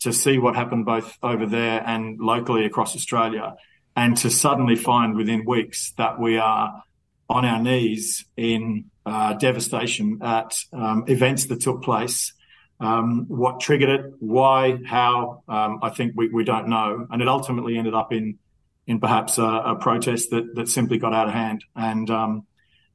to 0.00 0.12
see 0.12 0.38
what 0.38 0.54
happened 0.54 0.84
both 0.84 1.18
over 1.22 1.46
there 1.46 1.82
and 1.84 2.20
locally 2.20 2.64
across 2.64 2.94
Australia, 2.94 3.54
and 3.96 4.16
to 4.18 4.30
suddenly 4.30 4.76
find 4.76 5.16
within 5.16 5.44
weeks 5.44 5.92
that 5.96 6.20
we 6.20 6.38
are 6.38 6.82
on 7.28 7.44
our 7.44 7.60
knees 7.60 8.24
in 8.36 8.86
uh, 9.04 9.34
devastation 9.34 10.18
at 10.22 10.56
um, 10.72 11.04
events 11.08 11.46
that 11.46 11.60
took 11.60 11.82
place. 11.82 12.32
Um, 12.80 13.26
what 13.26 13.58
triggered 13.58 13.88
it, 13.88 14.12
why, 14.20 14.78
how, 14.86 15.42
um, 15.48 15.80
I 15.82 15.90
think 15.90 16.12
we, 16.14 16.28
we 16.28 16.44
don't 16.44 16.68
know. 16.68 17.08
And 17.10 17.20
it 17.20 17.26
ultimately 17.26 17.76
ended 17.76 17.94
up 17.94 18.12
in 18.12 18.38
in 18.86 19.00
perhaps 19.00 19.36
a, 19.36 19.44
a 19.44 19.76
protest 19.76 20.30
that, 20.30 20.54
that 20.54 20.68
simply 20.68 20.96
got 20.96 21.12
out 21.12 21.28
of 21.28 21.34
hand. 21.34 21.62
And 21.76 22.08
um, 22.10 22.46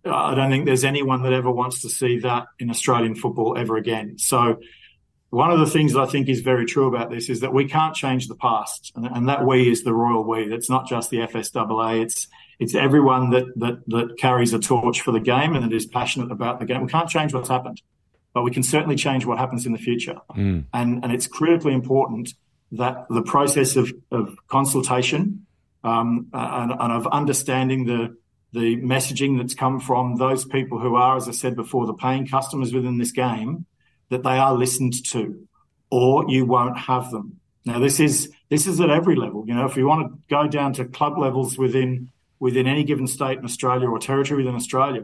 I 0.06 0.36
don't 0.36 0.50
think 0.50 0.66
there's 0.66 0.84
anyone 0.84 1.24
that 1.24 1.34
ever 1.34 1.50
wants 1.50 1.82
to 1.82 1.90
see 1.90 2.20
that 2.20 2.48
in 2.60 2.70
Australian 2.70 3.16
football 3.16 3.58
ever 3.58 3.78
again. 3.78 4.18
So 4.18 4.60
one 5.30 5.50
of 5.50 5.60
the 5.60 5.66
things 5.66 5.94
that 5.94 6.02
I 6.02 6.06
think 6.06 6.30
is 6.30 6.42
very 6.42 6.66
true 6.66 6.88
about 6.88 7.10
this 7.10 7.28
is 7.28 7.40
that 7.40 7.54
we 7.54 7.66
can't 7.66 7.96
change 7.96 8.28
the 8.28 8.36
past, 8.36 8.92
and, 8.96 9.06
and 9.06 9.30
that 9.30 9.46
we 9.46 9.70
is 9.70 9.84
the 9.84 9.94
royal 9.94 10.24
we. 10.24 10.44
It's 10.54 10.70
not 10.70 10.88
just 10.88 11.10
the 11.10 11.18
FSAA. 11.18 12.04
It's 12.04 12.28
it's 12.60 12.76
everyone 12.76 13.32
that 13.32 13.46
that 13.56 13.82
that 13.88 14.18
carries 14.20 14.54
a 14.54 14.60
torch 14.60 15.02
for 15.02 15.12
the 15.12 15.20
game 15.20 15.56
and 15.56 15.64
that 15.64 15.74
is 15.74 15.86
passionate 15.86 16.32
about 16.32 16.60
the 16.60 16.66
game. 16.66 16.82
We 16.82 16.92
can't 16.92 17.10
change 17.10 17.34
what's 17.34 17.50
happened, 17.50 17.82
but 18.34 18.44
we 18.44 18.52
can 18.52 18.62
certainly 18.62 18.96
change 18.96 19.26
what 19.26 19.40
happens 19.40 19.66
in 19.66 19.72
the 19.72 19.80
future. 19.80 20.18
Mm. 20.36 20.66
And 20.74 21.04
and 21.04 21.12
it's 21.12 21.26
critically 21.26 21.74
important 21.74 22.34
that 22.74 23.06
the 23.10 23.24
process 23.24 23.76
of 23.76 23.92
of 24.12 24.36
consultation 24.50 25.48
um, 25.84 26.28
and, 26.32 26.72
and 26.72 26.94
of 26.94 27.08
understanding 27.08 27.86
the 27.86 28.16
the 28.54 28.78
messaging 28.78 29.38
that's 29.38 29.56
come 29.56 29.80
from 29.80 30.16
those 30.16 30.46
people 30.46 30.80
who 30.80 30.96
are, 30.96 31.18
as 31.18 31.28
I 31.28 31.32
said 31.32 31.56
before, 31.56 31.88
the 31.88 31.94
paying 31.94 32.28
customers 32.28 32.74
within 32.74 33.00
this 33.00 33.12
game, 33.12 33.66
that 34.10 34.24
they 34.24 34.38
are 34.38 34.54
listened 34.54 35.04
to, 35.06 35.48
or 35.90 36.30
you 36.30 36.46
won't 36.46 36.78
have 36.78 37.10
them. 37.12 37.40
Now, 37.66 37.80
this 37.80 38.00
is 38.00 38.32
this 38.50 38.68
is 38.68 38.80
at 38.80 38.90
every 38.90 39.16
level. 39.16 39.46
You 39.48 39.56
know, 39.56 39.66
if 39.66 39.76
you 39.76 39.88
want 39.88 40.08
to 40.08 40.20
go 40.30 40.48
down 40.48 40.74
to 40.74 40.86
club 40.86 41.18
levels 41.18 41.58
within 41.58 42.12
within 42.40 42.68
any 42.68 42.84
given 42.84 43.08
state 43.08 43.40
in 43.40 43.46
Australia 43.46 43.88
or 43.88 43.98
territory 43.98 44.44
within 44.44 44.56
Australia, 44.56 45.02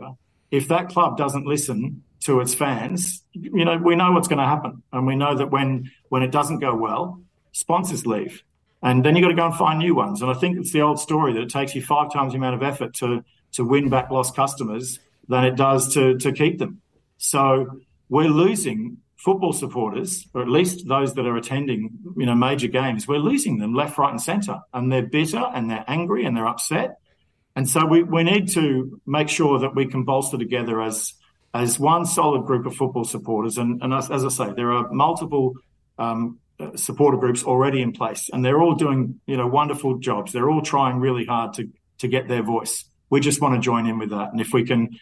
if 0.51 0.67
that 0.67 0.89
club 0.89 1.17
doesn't 1.17 1.47
listen 1.47 2.03
to 2.21 2.41
its 2.41 2.53
fans, 2.53 3.23
you 3.31 3.63
know, 3.63 3.77
we 3.77 3.95
know 3.95 4.11
what's 4.11 4.27
going 4.27 4.39
to 4.39 4.45
happen, 4.45 4.83
and 4.91 5.07
we 5.07 5.15
know 5.15 5.35
that 5.35 5.49
when 5.49 5.89
when 6.09 6.21
it 6.21 6.31
doesn't 6.31 6.59
go 6.59 6.75
well, 6.75 7.21
sponsors 7.51 8.05
leave, 8.05 8.43
and 8.83 9.03
then 9.03 9.15
you've 9.15 9.23
got 9.23 9.29
to 9.29 9.35
go 9.35 9.45
and 9.47 9.55
find 9.55 9.79
new 9.79 9.95
ones. 9.95 10.21
And 10.21 10.29
I 10.29 10.35
think 10.35 10.59
it's 10.59 10.71
the 10.71 10.81
old 10.81 10.99
story 10.99 11.33
that 11.33 11.41
it 11.41 11.49
takes 11.49 11.73
you 11.73 11.81
five 11.81 12.13
times 12.13 12.33
the 12.33 12.37
amount 12.37 12.55
of 12.55 12.63
effort 12.63 12.93
to 12.95 13.23
to 13.53 13.63
win 13.63 13.89
back 13.89 14.09
lost 14.11 14.35
customers 14.35 14.99
than 15.27 15.45
it 15.45 15.55
does 15.55 15.93
to, 15.93 16.17
to 16.17 16.31
keep 16.31 16.59
them. 16.59 16.81
So 17.17 17.79
we're 18.09 18.29
losing 18.29 18.97
football 19.17 19.53
supporters, 19.53 20.27
or 20.33 20.41
at 20.41 20.47
least 20.47 20.87
those 20.87 21.13
that 21.15 21.25
are 21.25 21.35
attending, 21.35 21.91
you 22.17 22.25
know, 22.25 22.35
major 22.35 22.67
games. 22.67 23.07
We're 23.07 23.19
losing 23.19 23.57
them 23.57 23.73
left, 23.73 23.97
right, 23.97 24.11
and 24.11 24.21
centre, 24.21 24.59
and 24.73 24.91
they're 24.91 25.05
bitter 25.05 25.43
and 25.53 25.69
they're 25.69 25.83
angry 25.87 26.25
and 26.25 26.35
they're 26.35 26.47
upset. 26.47 26.99
And 27.55 27.69
so 27.69 27.85
we, 27.85 28.03
we 28.03 28.23
need 28.23 28.49
to 28.53 29.01
make 29.05 29.27
sure 29.27 29.59
that 29.59 29.75
we 29.75 29.85
can 29.87 30.03
bolster 30.03 30.37
together 30.37 30.81
as 30.81 31.13
as 31.53 31.79
one 31.79 32.05
solid 32.05 32.45
group 32.45 32.67
of 32.67 32.75
football 32.75 33.03
supporters. 33.03 33.57
And, 33.57 33.81
and 33.81 33.91
as, 33.91 34.11
as 34.11 34.23
I 34.23 34.29
say, 34.29 34.53
there 34.53 34.71
are 34.71 34.91
multiple 34.91 35.55
um, 35.97 36.37
supporter 36.75 37.17
groups 37.17 37.43
already 37.43 37.81
in 37.81 37.91
place, 37.91 38.29
and 38.31 38.45
they're 38.45 38.61
all 38.61 38.75
doing 38.75 39.19
you 39.25 39.37
know 39.37 39.47
wonderful 39.47 39.97
jobs. 39.97 40.31
They're 40.31 40.49
all 40.49 40.61
trying 40.61 40.99
really 40.99 41.25
hard 41.25 41.53
to 41.55 41.69
to 41.99 42.07
get 42.07 42.27
their 42.27 42.43
voice 42.43 42.85
we 43.09 43.19
just 43.19 43.41
want 43.41 43.55
to 43.55 43.61
join 43.61 43.85
in 43.87 43.97
with 43.97 44.09
that. 44.09 44.31
And 44.31 44.41
if 44.41 44.53
we 44.53 44.65
can 44.65 44.99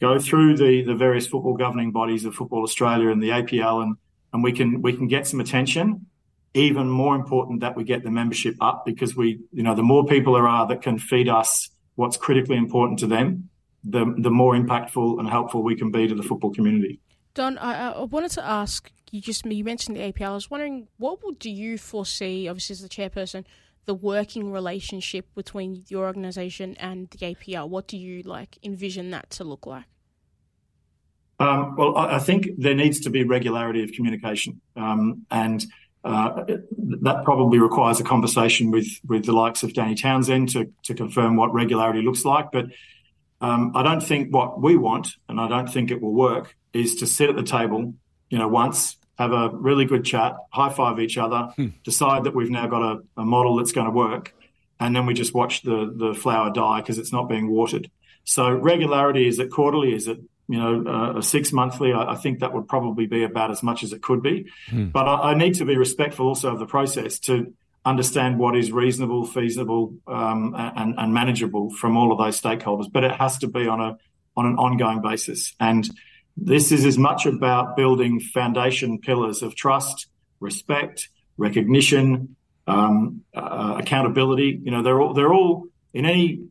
go 0.00 0.18
through 0.18 0.56
the, 0.56 0.82
the 0.82 0.94
various 0.94 1.26
football 1.26 1.54
governing 1.54 1.92
bodies 1.92 2.24
of 2.24 2.34
Football 2.34 2.62
Australia 2.62 3.10
and 3.10 3.22
the 3.22 3.30
APL 3.30 3.82
and, 3.82 3.96
and 4.32 4.42
we 4.42 4.52
can 4.52 4.80
we 4.80 4.92
can 4.92 5.08
get 5.08 5.26
some 5.26 5.40
attention, 5.40 6.06
even 6.54 6.88
more 6.88 7.14
important 7.14 7.60
that 7.60 7.76
we 7.76 7.84
get 7.84 8.02
the 8.02 8.10
membership 8.10 8.54
up 8.60 8.84
because 8.86 9.16
we, 9.16 9.40
you 9.52 9.62
know, 9.62 9.74
the 9.74 9.82
more 9.82 10.06
people 10.06 10.34
there 10.34 10.46
are 10.46 10.66
that 10.68 10.82
can 10.82 10.98
feed 10.98 11.28
us 11.28 11.70
what's 11.96 12.16
critically 12.16 12.56
important 12.56 12.98
to 13.00 13.06
them, 13.06 13.50
the 13.84 14.14
the 14.18 14.30
more 14.30 14.54
impactful 14.54 15.18
and 15.18 15.28
helpful 15.28 15.62
we 15.62 15.76
can 15.76 15.90
be 15.90 16.06
to 16.06 16.14
the 16.14 16.22
football 16.22 16.52
community. 16.52 17.00
Don, 17.34 17.58
I, 17.58 17.92
I 17.92 18.02
wanted 18.04 18.30
to 18.32 18.44
ask 18.44 18.90
you 19.10 19.20
just 19.20 19.44
you 19.44 19.64
mentioned 19.64 19.96
the 19.96 20.12
APL. 20.12 20.30
I 20.30 20.34
was 20.34 20.50
wondering 20.50 20.88
what 20.98 21.18
do 21.38 21.50
you 21.50 21.78
foresee, 21.78 22.48
obviously 22.48 22.74
as 22.74 22.82
the 22.82 22.88
chairperson, 22.88 23.44
the 23.86 23.94
working 23.94 24.52
relationship 24.52 25.26
between 25.34 25.84
your 25.88 26.06
organization 26.06 26.76
and 26.78 27.10
the 27.10 27.34
APL? 27.34 27.68
What 27.68 27.88
do 27.88 27.96
you 27.96 28.22
like 28.22 28.58
envision 28.62 29.10
that 29.10 29.30
to 29.30 29.44
look 29.44 29.66
like? 29.66 29.84
Um, 31.40 31.74
well, 31.76 31.96
I 31.96 32.18
think 32.18 32.48
there 32.58 32.74
needs 32.74 33.00
to 33.00 33.10
be 33.10 33.24
regularity 33.24 33.82
of 33.82 33.92
communication, 33.92 34.60
um, 34.76 35.24
and 35.30 35.64
uh, 36.04 36.44
that 37.00 37.24
probably 37.24 37.58
requires 37.58 37.98
a 37.98 38.04
conversation 38.04 38.70
with 38.70 38.88
with 39.08 39.24
the 39.24 39.32
likes 39.32 39.62
of 39.62 39.72
Danny 39.72 39.94
Townsend 39.94 40.50
to 40.50 40.70
to 40.84 40.94
confirm 40.94 41.36
what 41.36 41.54
regularity 41.54 42.02
looks 42.02 42.26
like. 42.26 42.52
But 42.52 42.66
um, 43.40 43.72
I 43.74 43.82
don't 43.82 44.02
think 44.02 44.34
what 44.34 44.60
we 44.60 44.76
want, 44.76 45.16
and 45.30 45.40
I 45.40 45.48
don't 45.48 45.66
think 45.66 45.90
it 45.90 46.02
will 46.02 46.12
work, 46.12 46.54
is 46.74 46.96
to 46.96 47.06
sit 47.06 47.30
at 47.30 47.36
the 47.36 47.42
table, 47.42 47.94
you 48.28 48.38
know, 48.38 48.48
once 48.48 48.96
have 49.20 49.32
a 49.32 49.50
really 49.52 49.84
good 49.84 50.02
chat, 50.02 50.34
high 50.50 50.72
five 50.72 50.98
each 50.98 51.18
other, 51.18 51.52
hmm. 51.54 51.68
decide 51.84 52.24
that 52.24 52.34
we've 52.34 52.50
now 52.50 52.66
got 52.66 52.82
a, 52.82 53.02
a 53.18 53.24
model 53.24 53.56
that's 53.56 53.72
going 53.72 53.86
to 53.86 53.92
work, 53.92 54.34
and 54.80 54.96
then 54.96 55.04
we 55.04 55.12
just 55.12 55.34
watch 55.34 55.60
the 55.60 55.92
the 55.94 56.14
flower 56.14 56.50
die 56.50 56.80
because 56.80 56.98
it's 56.98 57.12
not 57.12 57.28
being 57.28 57.50
watered. 57.50 57.90
So 58.24 58.50
regularity 58.50 59.28
is 59.28 59.38
it 59.38 59.50
quarterly? 59.50 59.94
Is 59.94 60.08
it 60.08 60.20
you 60.48 60.58
know 60.58 61.16
uh, 61.18 61.20
six 61.20 61.52
monthly? 61.52 61.92
I, 61.92 62.12
I, 62.12 62.16
think 62.16 62.40
that 62.40 62.54
would 62.54 62.66
probably 62.66 63.06
be 63.06 63.22
about 63.22 63.50
as 63.50 63.62
much 63.62 63.82
as 63.82 63.92
it 63.92 64.00
could 64.00 64.22
be. 64.22 64.50
Hmm. 64.70 64.86
But 64.86 65.06
I, 65.06 65.32
I, 65.32 65.34
need 65.34 65.54
to 65.56 65.66
be 65.66 65.76
respectful 65.76 66.26
also 66.26 66.52
of 66.52 66.58
the 66.58 66.66
process 66.66 67.18
to 67.20 67.52
understand 67.84 68.38
what 68.38 68.56
is 68.56 68.72
reasonable, 68.72 69.26
feasible, 69.26 69.94
um, 70.06 70.54
and, 70.56 70.94
and 70.96 71.12
manageable 71.12 71.68
from 71.70 71.98
all 71.98 72.10
of 72.10 72.18
those 72.18 72.40
stakeholders. 72.40 72.90
But 72.90 73.04
it 73.04 73.12
has 73.12 73.36
to 73.38 73.48
be 73.48 73.68
on 73.68 73.82
a 73.82 73.98
on 74.34 74.46
an 74.46 74.56
ongoing 74.56 75.02
basis 75.02 75.54
and 75.60 75.90
this 76.36 76.72
is 76.72 76.84
as 76.84 76.98
much 76.98 77.26
about 77.26 77.76
building 77.76 78.20
foundation 78.20 78.98
pillars 78.98 79.42
of 79.42 79.54
trust, 79.54 80.06
respect, 80.40 81.08
recognition, 81.36 82.36
um, 82.66 83.22
uh, 83.34 83.76
accountability. 83.78 84.60
You 84.62 84.70
know, 84.70 84.82
they're 84.82 85.00
all 85.00 85.14
they're 85.14 85.32
all 85.32 85.66
in 85.92 86.06
any 86.06 86.42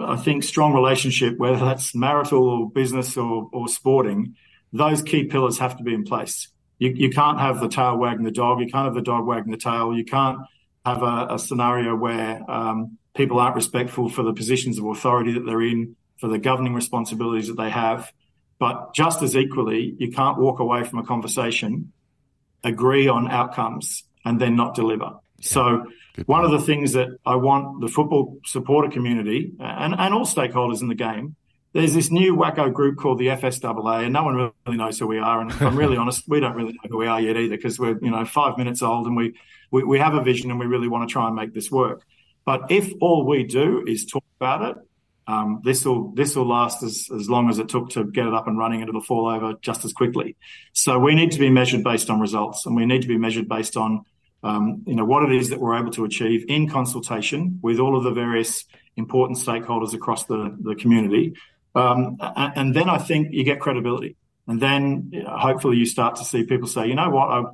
I 0.00 0.16
think 0.16 0.44
strong 0.44 0.74
relationship, 0.74 1.38
whether 1.38 1.64
that's 1.64 1.94
marital 1.94 2.48
or 2.48 2.70
business 2.70 3.16
or, 3.16 3.48
or 3.52 3.68
sporting. 3.68 4.34
Those 4.72 5.02
key 5.02 5.24
pillars 5.24 5.58
have 5.58 5.76
to 5.78 5.84
be 5.84 5.94
in 5.94 6.04
place. 6.04 6.48
You, 6.78 6.90
you 6.90 7.10
can't 7.10 7.38
have 7.38 7.60
the 7.60 7.68
tail 7.68 7.96
wagging 7.96 8.24
the 8.24 8.30
dog. 8.30 8.60
You 8.60 8.66
can't 8.66 8.86
have 8.86 8.94
the 8.94 9.02
dog 9.02 9.26
wagging 9.26 9.50
the 9.50 9.58
tail. 9.58 9.96
You 9.96 10.04
can't 10.04 10.40
have 10.84 11.02
a, 11.02 11.28
a 11.30 11.38
scenario 11.38 11.94
where 11.94 12.48
um, 12.50 12.98
people 13.14 13.38
aren't 13.38 13.56
respectful 13.56 14.08
for 14.08 14.22
the 14.22 14.32
positions 14.32 14.78
of 14.78 14.86
authority 14.86 15.32
that 15.32 15.44
they're 15.44 15.62
in, 15.62 15.96
for 16.18 16.28
the 16.28 16.38
governing 16.38 16.74
responsibilities 16.74 17.48
that 17.48 17.56
they 17.56 17.70
have. 17.70 18.12
But 18.58 18.94
just 18.94 19.22
as 19.22 19.36
equally, 19.36 19.94
you 19.98 20.10
can't 20.10 20.38
walk 20.38 20.58
away 20.58 20.84
from 20.84 20.98
a 20.98 21.04
conversation, 21.04 21.92
agree 22.64 23.08
on 23.08 23.30
outcomes, 23.30 24.04
and 24.24 24.40
then 24.40 24.56
not 24.56 24.74
deliver. 24.74 25.12
So, 25.40 25.86
one 26.26 26.44
of 26.44 26.50
the 26.50 26.58
things 26.58 26.94
that 26.94 27.08
I 27.24 27.36
want 27.36 27.80
the 27.80 27.86
football 27.86 28.38
supporter 28.44 28.90
community 28.90 29.52
and, 29.60 29.94
and 29.96 30.12
all 30.12 30.26
stakeholders 30.26 30.82
in 30.82 30.88
the 30.88 30.96
game, 30.96 31.36
there's 31.72 31.94
this 31.94 32.10
new 32.10 32.34
wacko 32.34 32.72
group 32.72 32.98
called 32.98 33.18
the 33.18 33.28
FSAA, 33.28 34.04
and 34.04 34.12
no 34.12 34.24
one 34.24 34.34
really 34.66 34.76
knows 34.76 34.98
who 34.98 35.06
we 35.06 35.18
are. 35.18 35.40
And 35.40 35.50
if 35.50 35.62
I'm 35.62 35.76
really 35.76 35.96
honest, 35.98 36.24
we 36.26 36.40
don't 36.40 36.56
really 36.56 36.72
know 36.72 36.90
who 36.90 36.98
we 36.98 37.06
are 37.06 37.20
yet 37.20 37.36
either, 37.36 37.56
because 37.56 37.78
we're 37.78 37.98
you 38.02 38.10
know 38.10 38.24
five 38.24 38.58
minutes 38.58 38.82
old 38.82 39.06
and 39.06 39.16
we, 39.16 39.34
we 39.70 39.84
we 39.84 39.98
have 40.00 40.14
a 40.14 40.22
vision 40.22 40.50
and 40.50 40.58
we 40.58 40.66
really 40.66 40.88
want 40.88 41.08
to 41.08 41.12
try 41.12 41.28
and 41.28 41.36
make 41.36 41.54
this 41.54 41.70
work. 41.70 42.02
But 42.44 42.70
if 42.70 42.92
all 43.00 43.24
we 43.24 43.44
do 43.44 43.84
is 43.86 44.06
talk 44.06 44.24
about 44.40 44.70
it 44.70 44.87
um, 45.28 45.60
this 45.62 45.84
will 45.84 46.10
this 46.14 46.34
will 46.34 46.48
last 46.48 46.82
as, 46.82 47.08
as 47.14 47.28
long 47.28 47.50
as 47.50 47.58
it 47.58 47.68
took 47.68 47.90
to 47.90 48.04
get 48.04 48.26
it 48.26 48.32
up 48.32 48.48
and 48.48 48.58
running, 48.58 48.80
and 48.80 48.88
it'll 48.88 49.02
fall 49.02 49.28
over 49.28 49.52
just 49.60 49.84
as 49.84 49.92
quickly. 49.92 50.36
So 50.72 50.98
we 50.98 51.14
need 51.14 51.32
to 51.32 51.38
be 51.38 51.50
measured 51.50 51.84
based 51.84 52.08
on 52.08 52.18
results, 52.18 52.64
and 52.64 52.74
we 52.74 52.86
need 52.86 53.02
to 53.02 53.08
be 53.08 53.18
measured 53.18 53.46
based 53.46 53.76
on 53.76 54.06
um, 54.42 54.82
you 54.86 54.94
know 54.94 55.04
what 55.04 55.22
it 55.24 55.32
is 55.36 55.50
that 55.50 55.60
we're 55.60 55.78
able 55.78 55.90
to 55.92 56.06
achieve 56.06 56.46
in 56.48 56.70
consultation 56.70 57.60
with 57.62 57.78
all 57.78 57.94
of 57.94 58.04
the 58.04 58.10
various 58.10 58.64
important 58.96 59.38
stakeholders 59.38 59.92
across 59.92 60.24
the 60.24 60.56
the 60.60 60.74
community. 60.74 61.34
Um, 61.74 62.16
and, 62.20 62.74
then 62.74 62.88
I 62.88 62.98
think 62.98 63.28
you 63.30 63.44
get 63.44 63.60
credibility, 63.60 64.16
and 64.48 64.60
then 64.60 65.12
hopefully 65.28 65.76
you 65.76 65.84
start 65.84 66.16
to 66.16 66.24
see 66.24 66.44
people 66.44 66.66
say, 66.66 66.86
you 66.86 66.94
know 66.94 67.10
what, 67.10 67.28
I 67.28 67.44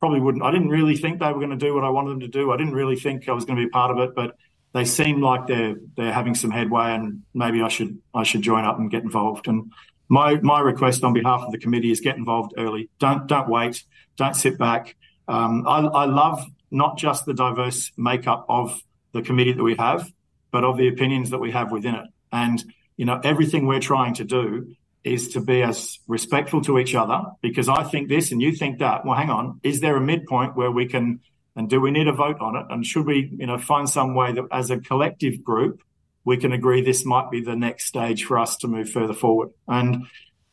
probably 0.00 0.20
wouldn't. 0.20 0.44
I 0.44 0.50
didn't 0.50 0.68
really 0.68 0.96
think 0.96 1.18
they 1.18 1.32
were 1.32 1.40
going 1.40 1.50
to 1.50 1.56
do 1.56 1.74
what 1.74 1.82
I 1.82 1.88
wanted 1.88 2.10
them 2.10 2.20
to 2.20 2.28
do. 2.28 2.52
I 2.52 2.58
didn't 2.58 2.74
really 2.74 2.96
think 2.96 3.26
I 3.26 3.32
was 3.32 3.46
going 3.46 3.58
to 3.58 3.64
be 3.64 3.70
part 3.70 3.90
of 3.90 3.98
it, 3.98 4.14
but 4.14 4.36
they 4.72 4.84
seem 4.84 5.20
like 5.20 5.46
they're 5.46 5.76
they're 5.96 6.12
having 6.12 6.34
some 6.34 6.50
headway, 6.50 6.94
and 6.94 7.22
maybe 7.34 7.62
I 7.62 7.68
should 7.68 7.98
I 8.14 8.22
should 8.22 8.42
join 8.42 8.64
up 8.64 8.78
and 8.78 8.90
get 8.90 9.02
involved. 9.02 9.48
And 9.48 9.72
my 10.08 10.36
my 10.36 10.60
request 10.60 11.04
on 11.04 11.12
behalf 11.12 11.42
of 11.42 11.52
the 11.52 11.58
committee 11.58 11.90
is 11.90 12.00
get 12.00 12.16
involved 12.16 12.54
early. 12.56 12.88
Don't 12.98 13.26
don't 13.26 13.48
wait. 13.48 13.84
Don't 14.16 14.34
sit 14.34 14.58
back. 14.58 14.96
Um, 15.28 15.66
I, 15.66 15.80
I 15.80 16.04
love 16.06 16.44
not 16.70 16.98
just 16.98 17.26
the 17.26 17.34
diverse 17.34 17.92
makeup 17.96 18.46
of 18.48 18.82
the 19.12 19.22
committee 19.22 19.52
that 19.52 19.62
we 19.62 19.76
have, 19.76 20.10
but 20.50 20.64
of 20.64 20.76
the 20.76 20.88
opinions 20.88 21.30
that 21.30 21.38
we 21.38 21.50
have 21.50 21.70
within 21.70 21.94
it. 21.94 22.06
And 22.32 22.62
you 22.96 23.04
know 23.04 23.20
everything 23.22 23.66
we're 23.66 23.80
trying 23.80 24.14
to 24.14 24.24
do 24.24 24.74
is 25.04 25.30
to 25.30 25.40
be 25.40 25.62
as 25.62 25.98
respectful 26.06 26.62
to 26.62 26.78
each 26.78 26.94
other 26.94 27.22
because 27.40 27.68
I 27.68 27.82
think 27.82 28.08
this 28.08 28.32
and 28.32 28.40
you 28.40 28.52
think 28.52 28.78
that. 28.78 29.04
Well, 29.04 29.16
hang 29.16 29.30
on. 29.30 29.60
Is 29.62 29.80
there 29.80 29.96
a 29.96 30.00
midpoint 30.00 30.56
where 30.56 30.70
we 30.70 30.86
can 30.86 31.20
and 31.54 31.68
do 31.68 31.80
we 31.80 31.90
need 31.90 32.08
a 32.08 32.12
vote 32.12 32.40
on 32.40 32.56
it? 32.56 32.66
And 32.70 32.84
should 32.84 33.06
we, 33.06 33.30
you 33.38 33.46
know, 33.46 33.58
find 33.58 33.88
some 33.88 34.14
way 34.14 34.32
that 34.32 34.44
as 34.50 34.70
a 34.70 34.78
collective 34.78 35.42
group, 35.42 35.82
we 36.24 36.36
can 36.36 36.52
agree 36.52 36.82
this 36.82 37.04
might 37.04 37.30
be 37.30 37.42
the 37.42 37.56
next 37.56 37.86
stage 37.86 38.24
for 38.24 38.38
us 38.38 38.56
to 38.58 38.68
move 38.68 38.90
further 38.90 39.14
forward? 39.14 39.50
And 39.68 40.06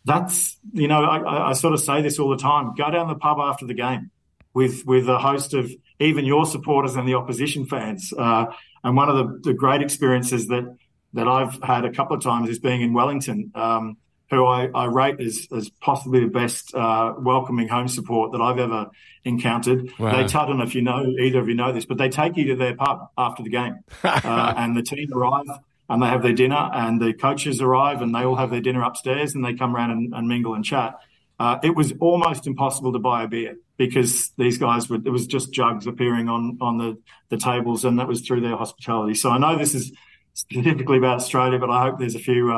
that's, 0.05 0.57
you 0.73 0.87
know, 0.87 1.03
I, 1.03 1.49
I 1.49 1.53
sort 1.53 1.73
of 1.73 1.79
say 1.79 2.01
this 2.01 2.19
all 2.19 2.29
the 2.29 2.37
time. 2.37 2.73
Go 2.75 2.89
down 2.89 3.07
the 3.07 3.15
pub 3.15 3.37
after 3.39 3.65
the 3.65 3.73
game 3.73 4.11
with 4.53 4.85
with 4.85 5.07
a 5.07 5.19
host 5.19 5.53
of 5.53 5.71
even 5.99 6.25
your 6.25 6.45
supporters 6.45 6.95
and 6.95 7.07
the 7.07 7.13
opposition 7.15 7.65
fans. 7.65 8.13
Uh, 8.17 8.47
and 8.83 8.95
one 8.95 9.09
of 9.09 9.15
the, 9.15 9.49
the, 9.49 9.53
great 9.53 9.81
experiences 9.81 10.47
that 10.47 10.63
that 11.13 11.27
I've 11.27 11.61
had 11.61 11.85
a 11.85 11.91
couple 11.91 12.15
of 12.15 12.23
times 12.23 12.49
is 12.49 12.59
being 12.59 12.81
in 12.81 12.93
Wellington. 12.93 13.51
Um, 13.55 13.97
who 14.29 14.45
I, 14.45 14.69
I 14.73 14.85
rate 14.85 15.19
as, 15.19 15.47
as 15.55 15.69
possibly 15.81 16.21
the 16.21 16.27
best 16.27 16.73
uh, 16.75 17.13
welcoming 17.17 17.67
home 17.67 17.87
support 17.87 18.31
that 18.33 18.41
I've 18.41 18.59
ever 18.59 18.87
encountered. 19.23 19.91
Wow. 19.97 20.11
They, 20.11 20.23
I 20.23 20.45
don't 20.45 20.57
know 20.57 20.63
if 20.63 20.75
you 20.75 20.81
know, 20.81 21.05
either 21.19 21.39
of 21.39 21.47
you 21.47 21.55
know 21.55 21.71
this, 21.71 21.85
but 21.85 21.97
they 21.97 22.09
take 22.09 22.37
you 22.37 22.45
to 22.47 22.55
their 22.55 22.75
pub 22.75 23.09
after 23.17 23.43
the 23.43 23.49
game. 23.49 23.79
uh, 24.03 24.53
and 24.55 24.77
the 24.77 24.83
team 24.83 25.11
arrive 25.13 25.47
and 25.89 26.03
they 26.03 26.07
have 26.07 26.21
their 26.21 26.33
dinner, 26.33 26.69
and 26.71 27.01
the 27.01 27.13
coaches 27.13 27.61
arrive 27.61 28.03
and 28.03 28.13
they 28.13 28.19
all 28.19 28.35
have 28.35 28.51
their 28.51 28.61
dinner 28.61 28.83
upstairs 28.83 29.33
and 29.33 29.43
they 29.43 29.55
come 29.55 29.75
around 29.75 29.89
and, 29.89 30.13
and 30.13 30.27
mingle 30.27 30.53
and 30.53 30.63
chat. 30.63 30.99
Uh, 31.39 31.57
it 31.63 31.75
was 31.75 31.93
almost 31.99 32.45
impossible 32.45 32.93
to 32.93 32.99
buy 32.99 33.23
a 33.23 33.27
beer 33.27 33.55
because 33.77 34.31
these 34.37 34.57
guys 34.57 34.89
were, 34.89 34.97
it 34.97 35.09
was 35.09 35.25
just 35.25 35.53
jugs 35.53 35.87
appearing 35.87 36.27
on, 36.27 36.57
on 36.61 36.77
the, 36.77 36.97
the 37.29 37.37
tables 37.37 37.85
and 37.85 37.97
that 37.97 38.07
was 38.07 38.21
through 38.21 38.41
their 38.41 38.57
hospitality. 38.57 39.15
So 39.15 39.29
I 39.29 39.37
know 39.37 39.57
this 39.57 39.73
is 39.73 39.93
specifically 40.33 40.97
about 40.97 41.15
Australia, 41.15 41.57
but 41.57 41.69
I 41.69 41.83
hope 41.83 41.97
there's 41.97 42.15
a 42.15 42.19
few, 42.19 42.51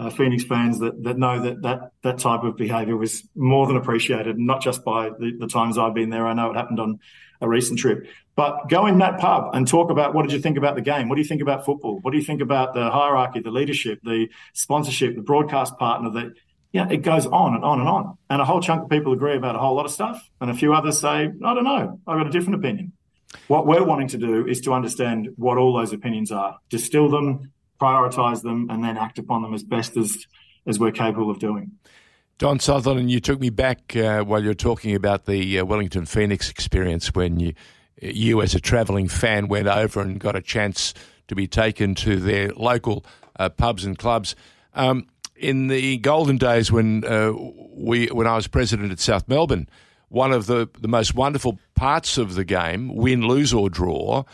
uh, 0.00 0.08
Phoenix 0.08 0.44
fans 0.44 0.78
that, 0.78 1.02
that 1.04 1.18
know 1.18 1.42
that, 1.42 1.60
that 1.60 1.92
that 2.02 2.18
type 2.18 2.42
of 2.42 2.56
behaviour 2.56 2.96
was 2.96 3.22
more 3.34 3.66
than 3.66 3.76
appreciated, 3.76 4.38
not 4.38 4.62
just 4.62 4.82
by 4.82 5.10
the, 5.10 5.32
the, 5.38 5.46
times 5.46 5.76
I've 5.76 5.92
been 5.92 6.08
there. 6.08 6.26
I 6.26 6.32
know 6.32 6.50
it 6.50 6.56
happened 6.56 6.80
on 6.80 7.00
a 7.42 7.48
recent 7.48 7.78
trip. 7.78 8.06
But 8.34 8.70
go 8.70 8.86
in 8.86 8.98
that 8.98 9.20
pub 9.20 9.50
and 9.52 9.68
talk 9.68 9.90
about 9.90 10.14
what 10.14 10.22
did 10.22 10.32
you 10.32 10.40
think 10.40 10.56
about 10.56 10.74
the 10.74 10.80
game? 10.80 11.10
What 11.10 11.16
do 11.16 11.20
you 11.20 11.28
think 11.28 11.42
about 11.42 11.66
football? 11.66 11.98
What 12.00 12.12
do 12.12 12.16
you 12.16 12.24
think 12.24 12.40
about 12.40 12.72
the 12.72 12.90
hierarchy, 12.90 13.40
the 13.40 13.50
leadership, 13.50 14.00
the 14.02 14.28
sponsorship, 14.54 15.16
the 15.16 15.22
broadcast 15.22 15.76
partner? 15.76 16.10
That 16.10 16.32
yeah, 16.72 16.88
it 16.88 17.02
goes 17.02 17.26
on 17.26 17.54
and 17.54 17.62
on 17.62 17.80
and 17.80 17.88
on. 17.88 18.16
And 18.30 18.40
a 18.40 18.46
whole 18.46 18.62
chunk 18.62 18.84
of 18.84 18.88
people 18.88 19.12
agree 19.12 19.36
about 19.36 19.54
a 19.54 19.58
whole 19.58 19.74
lot 19.74 19.84
of 19.84 19.92
stuff, 19.92 20.26
and 20.40 20.50
a 20.50 20.54
few 20.54 20.72
others 20.72 20.98
say, 20.98 21.30
I 21.44 21.54
don't 21.54 21.64
know, 21.64 22.00
I've 22.06 22.18
got 22.18 22.26
a 22.26 22.30
different 22.30 22.54
opinion. 22.54 22.92
What 23.48 23.66
we're 23.66 23.84
wanting 23.84 24.08
to 24.08 24.18
do 24.18 24.46
is 24.46 24.62
to 24.62 24.72
understand 24.72 25.28
what 25.36 25.58
all 25.58 25.76
those 25.76 25.92
opinions 25.92 26.32
are, 26.32 26.58
distill 26.70 27.10
them, 27.10 27.52
prioritize 27.80 28.42
them, 28.42 28.68
and 28.70 28.84
then 28.84 28.96
act 28.96 29.18
upon 29.18 29.42
them 29.42 29.54
as 29.54 29.62
best 29.62 29.96
as 29.96 30.26
as 30.66 30.78
we're 30.78 30.92
capable 30.92 31.30
of 31.30 31.38
doing. 31.38 31.72
Don 32.38 32.58
Sutherland, 32.58 33.10
you 33.10 33.20
took 33.20 33.38
me 33.38 33.50
back 33.50 33.94
uh, 33.96 34.22
while 34.22 34.42
you're 34.42 34.54
talking 34.54 34.94
about 34.94 35.26
the 35.26 35.58
uh, 35.58 35.64
Wellington 35.64 36.06
Phoenix 36.06 36.48
experience 36.48 37.14
when 37.14 37.38
you, 37.38 37.52
you, 38.00 38.40
as 38.40 38.54
a 38.54 38.60
travelling 38.60 39.08
fan, 39.08 39.48
went 39.48 39.66
over 39.66 40.00
and 40.00 40.18
got 40.18 40.36
a 40.36 40.40
chance 40.40 40.94
to 41.28 41.34
be 41.34 41.46
taken 41.46 41.94
to 41.96 42.16
their 42.16 42.48
local 42.52 43.04
uh, 43.38 43.50
pubs 43.50 43.84
and 43.84 43.98
clubs. 43.98 44.34
Um, 44.74 45.06
in 45.36 45.68
the 45.68 45.98
golden 45.98 46.38
days 46.38 46.72
when 46.72 47.04
uh, 47.04 47.32
we, 47.74 48.06
when 48.06 48.26
I 48.26 48.36
was 48.36 48.46
president 48.46 48.90
at 48.90 49.00
South 49.00 49.28
Melbourne, 49.28 49.68
one 50.08 50.32
of 50.32 50.46
the, 50.46 50.68
the 50.80 50.88
most 50.88 51.14
wonderful 51.14 51.58
parts 51.74 52.16
of 52.16 52.34
the 52.34 52.44
game, 52.44 52.94
win, 52.94 53.28
lose 53.28 53.52
or 53.52 53.68
draw, 53.68 54.24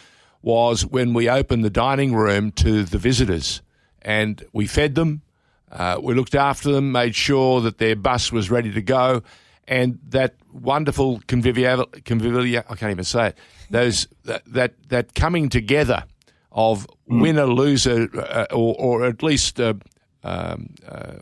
was 0.46 0.86
when 0.86 1.12
we 1.12 1.28
opened 1.28 1.64
the 1.64 1.70
dining 1.70 2.14
room 2.14 2.52
to 2.52 2.84
the 2.84 2.98
visitors 2.98 3.62
and 4.00 4.44
we 4.52 4.64
fed 4.64 4.94
them, 4.94 5.20
uh, 5.72 5.98
we 6.00 6.14
looked 6.14 6.36
after 6.36 6.70
them, 6.70 6.92
made 6.92 7.16
sure 7.16 7.60
that 7.60 7.78
their 7.78 7.96
bus 7.96 8.30
was 8.30 8.48
ready 8.48 8.72
to 8.72 8.80
go, 8.80 9.24
and 9.66 9.98
that 10.10 10.36
wonderful 10.52 11.20
convivial, 11.26 11.86
convivial 12.04 12.42
I 12.44 12.76
can't 12.76 12.92
even 12.92 13.02
say 13.02 13.30
it, 13.30 13.38
those, 13.70 14.06
that, 14.24 14.44
that, 14.46 14.74
that 14.88 15.14
coming 15.16 15.48
together 15.48 16.04
of 16.52 16.86
mm. 17.10 17.22
winner, 17.22 17.46
loser, 17.46 18.08
uh, 18.16 18.46
or, 18.52 18.76
or 18.78 19.04
at 19.04 19.24
least 19.24 19.58
uh, 19.58 19.74
um, 20.22 20.74
uh, 20.88 21.14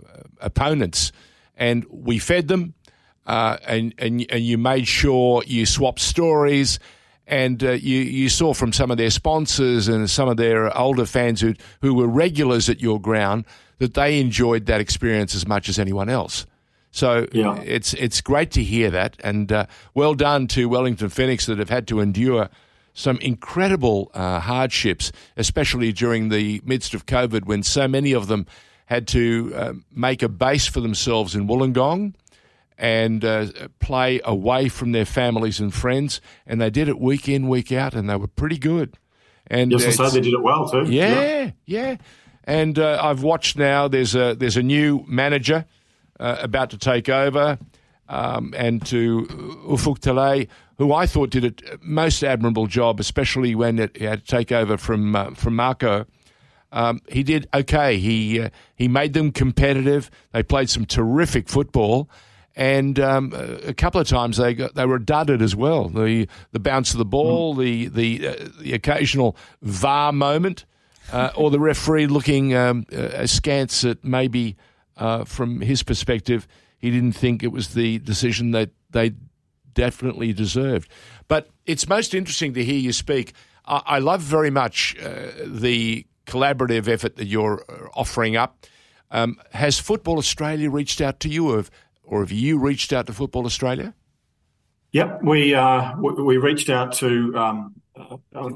opponents. 0.42 1.12
And 1.56 1.86
we 1.88 2.18
fed 2.18 2.48
them, 2.48 2.74
uh, 3.26 3.56
and, 3.66 3.94
and, 3.96 4.26
and 4.28 4.44
you 4.44 4.58
made 4.58 4.86
sure 4.86 5.42
you 5.46 5.64
swapped 5.64 6.00
stories 6.00 6.78
and 7.26 7.62
uh, 7.64 7.72
you, 7.72 8.00
you 8.00 8.28
saw 8.28 8.52
from 8.52 8.72
some 8.72 8.90
of 8.90 8.96
their 8.98 9.10
sponsors 9.10 9.88
and 9.88 10.08
some 10.10 10.28
of 10.28 10.36
their 10.36 10.76
older 10.76 11.06
fans 11.06 11.40
who, 11.40 11.54
who 11.80 11.94
were 11.94 12.06
regulars 12.06 12.68
at 12.68 12.80
your 12.80 13.00
ground 13.00 13.44
that 13.78 13.94
they 13.94 14.20
enjoyed 14.20 14.66
that 14.66 14.80
experience 14.80 15.34
as 15.34 15.46
much 15.46 15.68
as 15.68 15.78
anyone 15.78 16.08
else. 16.08 16.46
So 16.90 17.26
yeah. 17.32 17.58
it's 17.60 17.92
it's 17.94 18.20
great 18.20 18.52
to 18.52 18.62
hear 18.62 18.88
that, 18.90 19.16
and 19.24 19.50
uh, 19.50 19.66
well 19.94 20.14
done 20.14 20.46
to 20.48 20.68
Wellington 20.68 21.08
Phoenix 21.08 21.46
that 21.46 21.58
have 21.58 21.68
had 21.68 21.88
to 21.88 21.98
endure 21.98 22.48
some 22.92 23.18
incredible 23.18 24.12
uh, 24.14 24.38
hardships, 24.38 25.10
especially 25.36 25.92
during 25.92 26.28
the 26.28 26.60
midst 26.64 26.94
of 26.94 27.06
COVID, 27.06 27.46
when 27.46 27.64
so 27.64 27.88
many 27.88 28.12
of 28.12 28.28
them 28.28 28.46
had 28.86 29.08
to 29.08 29.52
uh, 29.56 29.72
make 29.92 30.22
a 30.22 30.28
base 30.28 30.68
for 30.68 30.80
themselves 30.80 31.34
in 31.34 31.48
Wollongong 31.48 32.14
and 32.76 33.24
uh, 33.24 33.46
play 33.78 34.20
away 34.24 34.68
from 34.68 34.92
their 34.92 35.04
families 35.04 35.60
and 35.60 35.72
friends. 35.72 36.20
And 36.46 36.60
they 36.60 36.70
did 36.70 36.88
it 36.88 36.98
week 36.98 37.28
in, 37.28 37.48
week 37.48 37.72
out, 37.72 37.94
and 37.94 38.08
they 38.08 38.16
were 38.16 38.26
pretty 38.26 38.58
good. 38.58 38.98
And 39.46 39.72
yes, 39.72 39.86
I 39.86 40.08
say 40.08 40.18
they 40.18 40.24
did 40.24 40.34
it 40.34 40.42
well 40.42 40.68
too. 40.68 40.84
Yeah, 40.90 41.20
yeah. 41.20 41.50
yeah. 41.66 41.96
And 42.44 42.78
uh, 42.78 43.00
I've 43.02 43.22
watched 43.22 43.56
now. 43.56 43.88
There's 43.88 44.14
a 44.14 44.34
there's 44.34 44.56
a 44.56 44.62
new 44.62 45.04
manager 45.06 45.64
uh, 46.20 46.38
about 46.40 46.70
to 46.70 46.78
take 46.78 47.08
over, 47.08 47.58
um, 48.08 48.54
and 48.56 48.84
to 48.86 49.26
Ufuk 49.66 49.98
Talay, 49.98 50.48
who 50.78 50.92
I 50.92 51.06
thought 51.06 51.30
did 51.30 51.44
a 51.44 51.78
most 51.80 52.22
admirable 52.22 52.66
job, 52.66 53.00
especially 53.00 53.54
when 53.54 53.78
it, 53.78 53.96
he 53.96 54.04
had 54.04 54.20
to 54.20 54.26
take 54.26 54.52
over 54.52 54.76
from 54.76 55.16
uh, 55.16 55.30
from 55.30 55.56
Marco. 55.56 56.06
Um, 56.72 57.00
he 57.08 57.22
did 57.22 57.48
okay. 57.54 57.98
He 57.98 58.40
uh, 58.40 58.50
he 58.74 58.88
made 58.88 59.12
them 59.12 59.30
competitive. 59.30 60.10
They 60.32 60.42
played 60.42 60.68
some 60.68 60.84
terrific 60.84 61.48
football 61.48 62.10
and 62.56 63.00
um, 63.00 63.32
a 63.64 63.74
couple 63.74 64.00
of 64.00 64.06
times 64.06 64.36
they 64.36 64.54
got, 64.54 64.74
they 64.74 64.86
were 64.86 64.98
dudded 64.98 65.42
as 65.42 65.56
well. 65.56 65.88
The 65.88 66.28
the 66.52 66.60
bounce 66.60 66.92
of 66.92 66.98
the 66.98 67.04
ball, 67.04 67.54
mm. 67.54 67.58
the 67.58 67.88
the 67.88 68.28
uh, 68.28 68.48
the 68.60 68.72
occasional 68.74 69.36
VAR 69.62 70.12
moment, 70.12 70.64
uh, 71.12 71.30
or 71.36 71.50
the 71.50 71.60
referee 71.60 72.06
looking 72.06 72.54
um, 72.54 72.86
uh, 72.92 72.96
askance 72.96 73.84
at 73.84 74.04
maybe 74.04 74.56
uh, 74.96 75.24
from 75.24 75.60
his 75.60 75.82
perspective, 75.82 76.46
he 76.78 76.90
didn't 76.90 77.12
think 77.12 77.42
it 77.42 77.52
was 77.52 77.74
the 77.74 77.98
decision 78.00 78.52
that 78.52 78.70
they 78.90 79.12
definitely 79.72 80.32
deserved. 80.32 80.88
But 81.26 81.50
it's 81.66 81.88
most 81.88 82.14
interesting 82.14 82.54
to 82.54 82.64
hear 82.64 82.78
you 82.78 82.92
speak. 82.92 83.32
I, 83.66 83.82
I 83.84 83.98
love 83.98 84.20
very 84.20 84.50
much 84.50 84.96
uh, 85.02 85.30
the 85.44 86.06
collaborative 86.26 86.88
effort 86.88 87.16
that 87.16 87.26
you're 87.26 87.64
uh, 87.68 87.88
offering 87.94 88.36
up. 88.36 88.64
Um, 89.10 89.38
has 89.52 89.78
Football 89.78 90.18
Australia 90.18 90.70
reached 90.70 91.00
out 91.00 91.20
to 91.20 91.28
you? 91.28 91.56
Have 91.56 91.70
or 92.06 92.20
have 92.20 92.32
you 92.32 92.58
reached 92.58 92.92
out 92.92 93.06
to 93.06 93.12
Football 93.12 93.46
Australia? 93.46 93.94
Yep, 94.92 95.22
we 95.22 95.54
uh, 95.54 95.96
we 95.96 96.36
reached 96.36 96.70
out 96.70 96.92
to. 96.94 97.36
Um, 97.36 97.74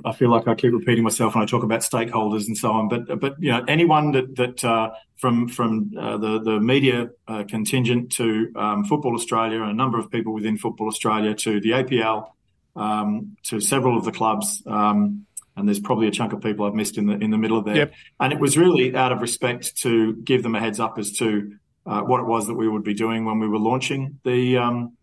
I 0.05 0.13
feel 0.13 0.31
like 0.31 0.49
I 0.49 0.55
keep 0.55 0.73
repeating 0.73 1.05
myself 1.05 1.35
when 1.35 1.43
I 1.43 1.47
talk 1.47 1.63
about 1.63 1.81
stakeholders 1.81 2.47
and 2.47 2.57
so 2.57 2.73
on, 2.73 2.89
but 2.89 3.21
but 3.21 3.37
you 3.41 3.51
know 3.51 3.65
anyone 3.67 4.13
that 4.13 4.37
that 4.37 4.65
uh, 4.65 4.91
from 5.17 5.49
from 5.49 5.93
uh, 5.99 6.17
the 6.17 6.41
the 6.41 6.61
media 6.61 7.11
uh, 7.27 7.45
contingent 7.49 8.13
to 8.13 8.53
um, 8.57 8.85
Football 8.85 9.15
Australia 9.15 9.63
and 9.63 9.71
a 9.71 9.75
number 9.75 9.99
of 9.99 10.11
people 10.11 10.33
within 10.33 10.59
Football 10.59 10.89
Australia 10.89 11.35
to 11.35 11.61
the 11.61 11.71
APL 11.71 12.31
um, 12.77 13.37
to 13.45 13.61
several 13.61 13.99
of 13.99 14.05
the 14.05 14.13
clubs. 14.13 14.63
Um, 14.67 15.27
and 15.57 15.67
there's 15.67 15.81
probably 15.81 16.07
a 16.07 16.13
chunk 16.13 16.33
of 16.33 16.41
people 16.41 16.67
I've 16.67 16.75
missed 16.75 16.99
in 16.99 17.07
the 17.07 17.15
in 17.15 17.31
the 17.31 17.39
middle 17.39 17.59
of 17.59 17.65
there. 17.65 17.77
Yep. 17.77 17.95
And 18.21 18.33
it 18.33 18.39
was 18.39 18.57
really 18.57 18.95
out 18.95 19.11
of 19.11 19.21
respect 19.21 19.77
to 19.79 20.15
give 20.15 20.45
them 20.45 20.55
a 20.55 20.61
heads 20.61 20.79
up 20.79 20.99
as 20.99 21.13
to 21.15 21.29
uh, 21.29 21.68
what 21.89 22.21
it 22.21 22.27
was 22.27 22.47
that 22.47 22.55
we 22.55 22.69
would 22.69 22.85
be 22.85 22.95
doing 22.95 23.25
when 23.25 23.39
we 23.39 23.49
were 23.49 23.59
launching 23.59 24.21
the 24.25 24.59
um, 24.59 24.97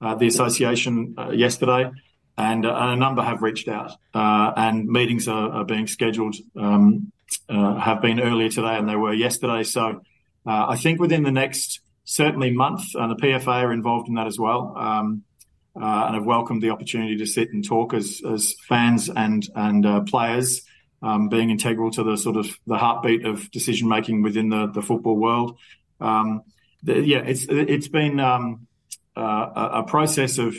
uh, 0.00 0.14
the 0.14 0.26
association 0.26 1.14
uh, 1.18 1.30
yesterday. 1.30 1.90
And, 2.36 2.64
uh, 2.64 2.72
a 2.72 2.94
number 2.94 3.20
have 3.20 3.42
reached 3.42 3.66
out, 3.66 3.90
uh, 4.14 4.52
and 4.56 4.86
meetings 4.86 5.26
are, 5.26 5.50
are 5.50 5.64
being 5.64 5.88
scheduled. 5.88 6.36
Um, 6.54 7.12
have 7.48 8.00
been 8.00 8.20
earlier 8.20 8.48
today, 8.48 8.76
and 8.76 8.88
they 8.88 8.94
were 8.94 9.12
yesterday. 9.12 9.62
So 9.64 10.00
I 10.46 10.76
think 10.76 11.00
within 11.00 11.24
the 11.24 11.32
next 11.32 11.80
certainly 12.04 12.52
month, 12.52 12.94
and 12.94 13.10
the 13.10 13.16
PFA 13.16 13.64
are 13.64 13.72
involved 13.72 14.08
in 14.08 14.14
that 14.14 14.26
as 14.26 14.38
well. 14.38 14.72
Um, 14.76 15.24
uh, 15.80 16.06
and 16.06 16.14
have 16.16 16.24
welcomed 16.24 16.62
the 16.62 16.70
opportunity 16.70 17.16
to 17.16 17.26
sit 17.26 17.52
and 17.52 17.64
talk 17.64 17.94
as, 17.94 18.20
as 18.28 18.54
fans 18.68 19.08
and 19.08 19.46
and 19.54 19.86
uh, 19.86 20.00
players, 20.00 20.62
um, 21.02 21.28
being 21.28 21.50
integral 21.50 21.90
to 21.90 22.02
the 22.02 22.16
sort 22.16 22.36
of 22.36 22.58
the 22.66 22.76
heartbeat 22.76 23.24
of 23.24 23.50
decision 23.50 23.88
making 23.88 24.22
within 24.22 24.48
the, 24.48 24.66
the 24.68 24.82
football 24.82 25.16
world. 25.16 25.58
Um, 26.00 26.42
the, 26.82 27.00
yeah, 27.00 27.18
it's 27.18 27.46
it's 27.48 27.88
been 27.88 28.20
um, 28.20 28.66
uh, 29.16 29.70
a, 29.74 29.82
process 29.84 30.38
of 30.38 30.56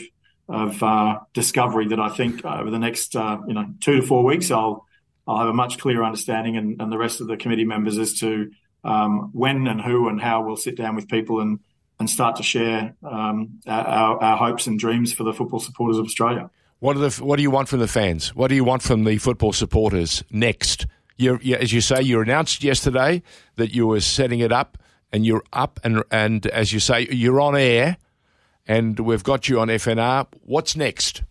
of 0.48 0.82
uh, 0.82 1.20
discovery 1.32 1.88
that 1.88 2.00
I 2.00 2.10
think 2.10 2.44
over 2.44 2.70
the 2.70 2.78
next 2.78 3.16
uh, 3.16 3.38
you 3.46 3.54
know 3.54 3.66
two 3.80 4.00
to 4.00 4.06
four 4.06 4.24
weeks 4.24 4.50
I'll 4.50 4.86
I'll 5.26 5.38
have 5.38 5.48
a 5.48 5.54
much 5.54 5.78
clearer 5.78 6.04
understanding 6.04 6.56
and, 6.56 6.80
and 6.80 6.92
the 6.92 6.98
rest 6.98 7.20
of 7.20 7.26
the 7.26 7.36
committee 7.36 7.64
members 7.64 7.98
as 7.98 8.18
to 8.20 8.50
um, 8.84 9.30
when 9.32 9.66
and 9.66 9.80
who 9.80 10.08
and 10.08 10.20
how 10.20 10.44
we'll 10.44 10.56
sit 10.56 10.76
down 10.76 10.96
with 10.96 11.08
people 11.08 11.40
and 11.40 11.60
and 12.00 12.08
start 12.08 12.36
to 12.36 12.42
share 12.42 12.94
um, 13.04 13.60
our, 13.66 14.22
our, 14.22 14.36
hopes 14.38 14.66
and 14.66 14.78
dreams 14.78 15.12
for 15.12 15.22
the 15.22 15.34
football 15.34 15.60
supporters 15.60 15.98
of 15.98 16.06
Australia. 16.06 16.50
What, 16.78 16.96
are 16.96 17.10
the, 17.10 17.22
what 17.22 17.36
do 17.36 17.42
you 17.42 17.50
want 17.50 17.68
from 17.68 17.80
the 17.80 17.86
fans? 17.86 18.34
What 18.34 18.48
do 18.48 18.54
you 18.54 18.64
want 18.64 18.80
from 18.80 19.04
the 19.04 19.18
football 19.18 19.52
supporters 19.52 20.24
next? 20.30 20.86
You, 21.18 21.38
as 21.60 21.74
you 21.74 21.82
say, 21.82 22.00
you 22.00 22.22
announced 22.22 22.64
yesterday 22.64 23.22
that 23.56 23.74
you 23.74 23.86
were 23.86 24.00
setting 24.00 24.40
it 24.40 24.50
up, 24.50 24.78
and 25.12 25.26
you're 25.26 25.44
up, 25.52 25.80
and 25.84 26.02
and 26.10 26.46
as 26.46 26.72
you 26.72 26.80
say, 26.80 27.08
you're 27.10 27.40
on 27.40 27.56
air, 27.56 27.96
and 28.66 28.98
we've 28.98 29.24
got 29.24 29.48
you 29.48 29.60
on 29.60 29.68
FNR. 29.68 30.26
What's 30.42 30.76
next? 30.76 31.22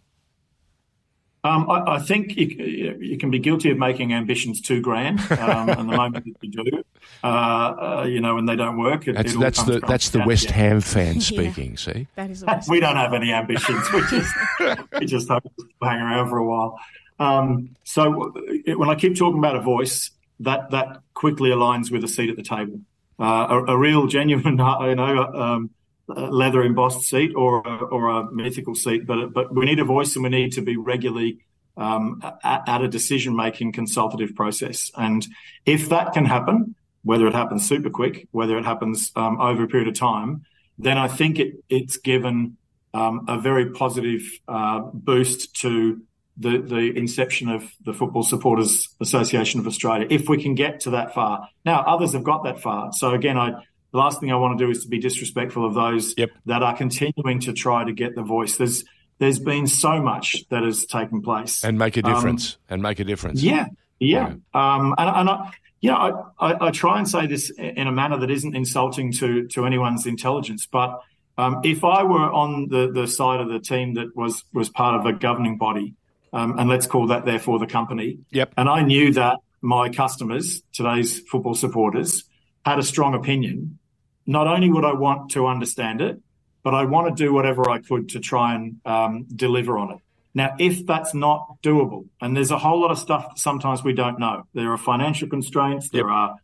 Um, 1.41 1.69
I, 1.69 1.95
I, 1.95 1.99
think 1.99 2.35
you, 2.35 2.97
you, 2.99 3.17
can 3.17 3.31
be 3.31 3.39
guilty 3.39 3.71
of 3.71 3.77
making 3.77 4.13
ambitions 4.13 4.59
too 4.59 4.81
grand, 4.81 5.21
um, 5.31 5.69
and 5.69 5.89
the 5.89 5.95
moment 5.95 6.25
that 6.25 6.35
you 6.41 6.63
do, 6.65 6.83
uh, 7.23 7.27
uh, 7.27 8.05
you 8.05 8.19
know, 8.19 8.35
when 8.35 8.45
they 8.45 8.57
don't 8.57 8.77
work, 8.77 9.07
it, 9.07 9.13
that's, 9.13 9.33
it 9.33 9.39
that's 9.39 9.63
the 9.63 9.79
that's 9.79 10.09
the 10.09 10.19
West 10.25 10.51
Ham 10.51 10.81
fan 10.81 11.21
speaking. 11.21 11.71
Yeah. 11.71 11.77
See, 11.77 12.07
that 12.15 12.29
is 12.29 12.43
we 12.67 12.81
don't 12.81 12.97
have 12.97 13.13
any 13.13 13.31
ambitions. 13.31 13.89
We 13.93 14.01
just 14.01 14.35
we 14.99 15.05
just 15.05 15.29
hope 15.29 15.43
to 15.43 15.65
hang 15.81 16.01
around 16.01 16.27
for 16.27 16.39
a 16.39 16.45
while. 16.45 16.77
Um, 17.19 17.73
so 17.85 18.33
when 18.75 18.89
I 18.89 18.95
keep 18.95 19.17
talking 19.17 19.39
about 19.39 19.55
a 19.55 19.61
voice, 19.61 20.11
that 20.41 20.71
that 20.71 21.01
quickly 21.13 21.51
aligns 21.51 21.89
with 21.89 22.03
a 22.03 22.09
seat 22.09 22.29
at 22.29 22.35
the 22.35 22.43
table, 22.43 22.81
uh, 23.19 23.47
a, 23.49 23.73
a, 23.73 23.77
real, 23.77 24.07
genuine, 24.07 24.57
you 24.57 24.95
know 24.95 25.23
um, 25.33 25.69
leather 26.07 26.63
embossed 26.63 27.01
seat 27.01 27.33
or 27.35 27.61
a, 27.65 27.75
or 27.85 28.09
a 28.09 28.31
mythical 28.31 28.75
seat, 28.75 29.05
but 29.05 29.33
but 29.33 29.53
we 29.53 29.65
need 29.65 29.79
a 29.79 29.85
voice 29.85 30.15
and 30.15 30.23
we 30.23 30.29
need 30.29 30.53
to 30.53 30.61
be 30.61 30.77
regularly 30.77 31.39
um, 31.77 32.21
at, 32.43 32.67
at, 32.67 32.81
a 32.81 32.87
decision 32.87 33.35
making 33.35 33.71
consultative 33.71 34.35
process. 34.35 34.91
And 34.97 35.25
if 35.65 35.89
that 35.89 36.13
can 36.13 36.25
happen, 36.25 36.75
whether 37.03 37.25
it 37.27 37.33
happens 37.33 37.67
super 37.67 37.89
quick, 37.89 38.27
whether 38.31 38.57
it 38.57 38.65
happens 38.65 39.11
um, 39.15 39.39
over 39.39 39.63
a 39.63 39.67
period 39.67 39.87
of 39.87 39.93
time, 39.93 40.43
then 40.77 40.97
I 40.97 41.07
think 41.07 41.39
it 41.39 41.63
it's 41.69 41.97
given 41.97 42.57
um, 42.93 43.25
a 43.27 43.39
very 43.39 43.71
positive 43.71 44.23
uh, 44.47 44.79
boost 44.93 45.55
to 45.61 46.01
the 46.39 46.59
the 46.59 46.97
inception 46.97 47.49
of 47.49 47.69
the 47.83 47.93
Football 47.93 48.23
Supporters 48.23 48.87
Association 49.01 49.59
of 49.59 49.67
Australia. 49.67 50.07
If 50.09 50.29
we 50.29 50.41
can 50.41 50.55
get 50.55 50.81
to 50.81 50.91
that 50.91 51.13
far, 51.13 51.49
now 51.65 51.81
others 51.81 52.13
have 52.13 52.23
got 52.23 52.45
that 52.45 52.61
far. 52.61 52.91
So 52.93 53.11
again, 53.11 53.37
I 53.37 53.61
the 53.91 53.97
last 53.97 54.19
thing 54.19 54.31
I 54.31 54.35
want 54.35 54.57
to 54.57 54.65
do 54.65 54.71
is 54.71 54.83
to 54.83 54.89
be 54.89 54.99
disrespectful 54.99 55.65
of 55.65 55.73
those 55.73 56.13
yep. 56.17 56.29
that 56.45 56.61
are 56.61 56.75
continuing 56.75 57.39
to 57.41 57.53
try 57.53 57.83
to 57.83 57.91
get 57.91 58.15
the 58.15 58.23
voice. 58.23 58.57
There's 58.57 58.83
there's 59.17 59.39
been 59.39 59.67
so 59.67 60.01
much 60.01 60.47
that 60.49 60.63
has 60.63 60.85
taken 60.85 61.21
place 61.21 61.63
and 61.63 61.77
make 61.77 61.97
a 61.97 62.05
um, 62.05 62.13
difference 62.13 62.53
um, 62.53 62.75
and 62.75 62.83
make 62.83 62.99
a 62.99 63.03
difference. 63.03 63.41
Yeah, 63.41 63.67
yeah. 63.99 64.33
yeah. 64.53 64.75
Um, 64.75 64.95
and, 64.97 65.09
and 65.09 65.29
I, 65.29 65.51
you 65.81 65.91
know, 65.91 66.31
I, 66.39 66.51
I, 66.51 66.67
I, 66.67 66.71
try 66.71 66.97
and 66.97 67.07
say 67.07 67.27
this 67.27 67.49
in 67.49 67.87
a 67.87 67.91
manner 67.91 68.17
that 68.19 68.31
isn't 68.31 68.55
insulting 68.55 69.11
to 69.13 69.47
to 69.49 69.65
anyone's 69.65 70.05
intelligence, 70.05 70.67
but 70.71 71.01
um, 71.37 71.61
if 71.63 71.83
I 71.83 72.03
were 72.03 72.31
on 72.31 72.67
the 72.69 72.91
the 72.91 73.07
side 73.07 73.41
of 73.41 73.49
the 73.49 73.59
team 73.59 73.95
that 73.95 74.15
was 74.15 74.43
was 74.53 74.69
part 74.69 74.99
of 74.99 75.05
a 75.05 75.13
governing 75.13 75.57
body, 75.57 75.95
um, 76.33 76.57
and 76.59 76.69
let's 76.69 76.87
call 76.87 77.07
that 77.07 77.25
therefore 77.25 77.59
the 77.59 77.67
company, 77.67 78.19
yep. 78.31 78.53
and 78.57 78.69
I 78.69 78.81
knew 78.81 79.13
that 79.13 79.39
my 79.61 79.89
customers, 79.89 80.61
today's 80.73 81.19
football 81.19 81.55
supporters, 81.55 82.23
had 82.65 82.79
a 82.79 82.83
strong 82.83 83.13
opinion, 83.15 83.79
not 84.25 84.47
only 84.47 84.69
would 84.69 84.85
I 84.85 84.93
want 84.93 85.31
to 85.31 85.47
understand 85.47 86.01
it, 86.01 86.21
but 86.63 86.73
I 86.73 86.85
want 86.85 87.15
to 87.15 87.23
do 87.23 87.33
whatever 87.33 87.69
I 87.69 87.79
could 87.79 88.09
to 88.09 88.19
try 88.19 88.53
and 88.55 88.77
um, 88.85 89.25
deliver 89.35 89.77
on 89.77 89.91
it. 89.91 89.97
Now, 90.35 90.55
if 90.59 90.85
that's 90.85 91.13
not 91.13 91.57
doable, 91.63 92.07
and 92.21 92.35
there's 92.35 92.51
a 92.51 92.57
whole 92.57 92.79
lot 92.81 92.91
of 92.91 92.99
stuff 92.99 93.29
that 93.29 93.39
sometimes 93.39 93.83
we 93.83 93.93
don't 93.93 94.19
know, 94.19 94.43
there 94.53 94.71
are 94.71 94.77
financial 94.77 95.27
constraints, 95.27 95.89
there 95.89 96.07
yep. 96.07 96.11
are, 96.11 96.35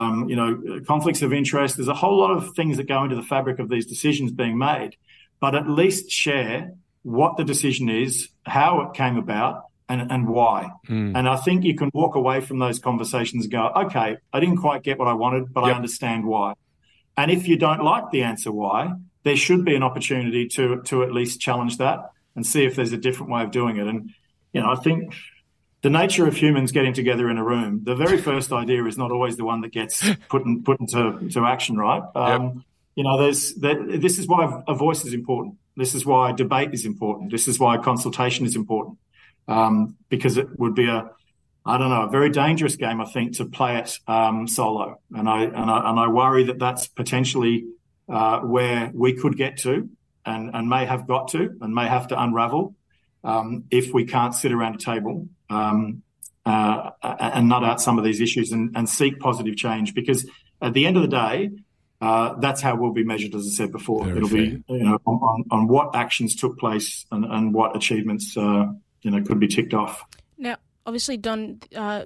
um, 0.00 0.28
you 0.28 0.36
know, 0.36 0.80
conflicts 0.86 1.22
of 1.22 1.32
interest. 1.32 1.76
There's 1.76 1.88
a 1.88 1.94
whole 1.94 2.18
lot 2.18 2.30
of 2.30 2.54
things 2.54 2.78
that 2.78 2.88
go 2.88 3.04
into 3.04 3.16
the 3.16 3.22
fabric 3.22 3.58
of 3.58 3.68
these 3.68 3.84
decisions 3.84 4.32
being 4.32 4.56
made, 4.56 4.96
but 5.40 5.54
at 5.54 5.68
least 5.68 6.10
share 6.10 6.72
what 7.02 7.36
the 7.36 7.44
decision 7.44 7.88
is, 7.88 8.28
how 8.44 8.80
it 8.82 8.94
came 8.94 9.16
about, 9.16 9.64
and, 9.88 10.10
and 10.10 10.28
why. 10.28 10.70
Mm. 10.88 11.16
And 11.16 11.28
I 11.28 11.36
think 11.36 11.64
you 11.64 11.74
can 11.74 11.90
walk 11.94 12.14
away 12.14 12.40
from 12.40 12.58
those 12.58 12.78
conversations 12.78 13.44
and 13.44 13.52
go, 13.52 13.68
okay, 13.84 14.18
I 14.32 14.40
didn't 14.40 14.58
quite 14.58 14.82
get 14.82 14.98
what 14.98 15.08
I 15.08 15.14
wanted, 15.14 15.52
but 15.52 15.64
yep. 15.64 15.72
I 15.72 15.76
understand 15.76 16.26
why. 16.26 16.54
And 17.16 17.30
if 17.30 17.48
you 17.48 17.56
don't 17.56 17.82
like 17.82 18.10
the 18.10 18.22
answer 18.22 18.52
why, 18.52 18.92
there 19.24 19.36
should 19.36 19.64
be 19.64 19.74
an 19.74 19.82
opportunity 19.82 20.46
to 20.48 20.82
to 20.82 21.02
at 21.02 21.12
least 21.12 21.40
challenge 21.40 21.78
that 21.78 21.98
and 22.36 22.46
see 22.46 22.64
if 22.64 22.76
there's 22.76 22.92
a 22.92 22.96
different 22.96 23.32
way 23.32 23.42
of 23.42 23.50
doing 23.50 23.76
it. 23.76 23.86
And 23.86 24.10
you 24.52 24.60
know, 24.60 24.70
I 24.70 24.76
think 24.76 25.14
the 25.82 25.90
nature 25.90 26.26
of 26.26 26.36
humans 26.36 26.72
getting 26.72 26.92
together 26.92 27.28
in 27.28 27.38
a 27.38 27.44
room, 27.44 27.82
the 27.84 27.94
very 27.94 28.18
first 28.28 28.52
idea 28.52 28.84
is 28.84 28.96
not 28.96 29.10
always 29.10 29.36
the 29.36 29.44
one 29.44 29.60
that 29.62 29.72
gets 29.72 30.08
put 30.28 30.44
in, 30.44 30.62
put 30.62 30.80
into, 30.80 31.18
into 31.18 31.44
action, 31.44 31.76
right? 31.76 32.02
Um, 32.14 32.42
yep. 32.42 32.52
You 32.96 33.04
know, 33.04 33.18
there's 33.18 33.54
that 33.56 34.00
this 34.00 34.18
is 34.18 34.26
why 34.26 34.62
a 34.66 34.74
voice 34.74 35.04
is 35.04 35.14
important. 35.14 35.56
This 35.78 35.94
is 35.94 36.04
why 36.04 36.32
debate 36.32 36.70
is 36.72 36.84
important. 36.84 37.30
This 37.30 37.46
is 37.46 37.60
why 37.60 37.78
consultation 37.78 38.44
is 38.44 38.56
important 38.56 38.98
um, 39.46 39.94
because 40.08 40.36
it 40.36 40.48
would 40.58 40.74
be 40.74 40.88
a, 40.88 41.08
I 41.64 41.78
don't 41.78 41.90
know, 41.90 42.02
a 42.02 42.10
very 42.10 42.30
dangerous 42.30 42.74
game. 42.74 43.00
I 43.00 43.04
think 43.04 43.36
to 43.36 43.44
play 43.44 43.78
it 43.78 43.96
um, 44.08 44.48
solo, 44.48 45.00
and 45.12 45.28
I, 45.28 45.44
and 45.44 45.70
I 45.70 45.90
and 45.90 46.00
I 46.00 46.08
worry 46.08 46.44
that 46.44 46.58
that's 46.58 46.88
potentially 46.88 47.66
uh, 48.08 48.40
where 48.40 48.90
we 48.92 49.14
could 49.14 49.36
get 49.36 49.58
to, 49.58 49.88
and 50.26 50.50
and 50.52 50.68
may 50.68 50.84
have 50.84 51.06
got 51.06 51.28
to, 51.28 51.56
and 51.60 51.72
may 51.72 51.86
have 51.86 52.08
to 52.08 52.20
unravel 52.20 52.74
um, 53.22 53.64
if 53.70 53.94
we 53.94 54.04
can't 54.04 54.34
sit 54.34 54.50
around 54.50 54.74
a 54.74 54.78
table 54.78 55.28
um, 55.48 56.02
uh, 56.44 56.90
and 57.02 57.48
nut 57.48 57.62
out 57.62 57.80
some 57.80 57.98
of 57.98 58.04
these 58.04 58.20
issues 58.20 58.50
and, 58.50 58.76
and 58.76 58.88
seek 58.88 59.20
positive 59.20 59.56
change. 59.56 59.94
Because 59.94 60.28
at 60.60 60.72
the 60.72 60.86
end 60.86 60.96
of 60.96 61.02
the 61.02 61.08
day, 61.08 61.50
uh, 62.00 62.34
that's 62.38 62.60
how 62.60 62.76
we'll 62.76 62.92
be 62.92 63.04
measured, 63.04 63.34
as 63.34 63.46
I 63.46 63.50
said 63.50 63.72
before. 63.72 64.04
Very 64.04 64.18
It'll 64.18 64.28
fair. 64.28 64.38
be 64.38 64.64
you 64.68 64.84
know 64.84 65.00
on, 65.04 65.44
on, 65.50 65.68
what 65.68 65.96
actions 65.96 66.36
took 66.36 66.58
place 66.58 67.04
and, 67.10 67.24
and 67.24 67.52
what 67.52 67.74
achievements 67.76 68.36
uh, 68.36 68.66
you 69.02 69.10
know 69.10 69.22
could 69.22 69.40
be 69.40 69.48
ticked 69.48 69.74
off. 69.74 70.04
Now, 70.36 70.56
obviously, 70.86 71.16
Don, 71.16 71.60
uh, 71.74 72.04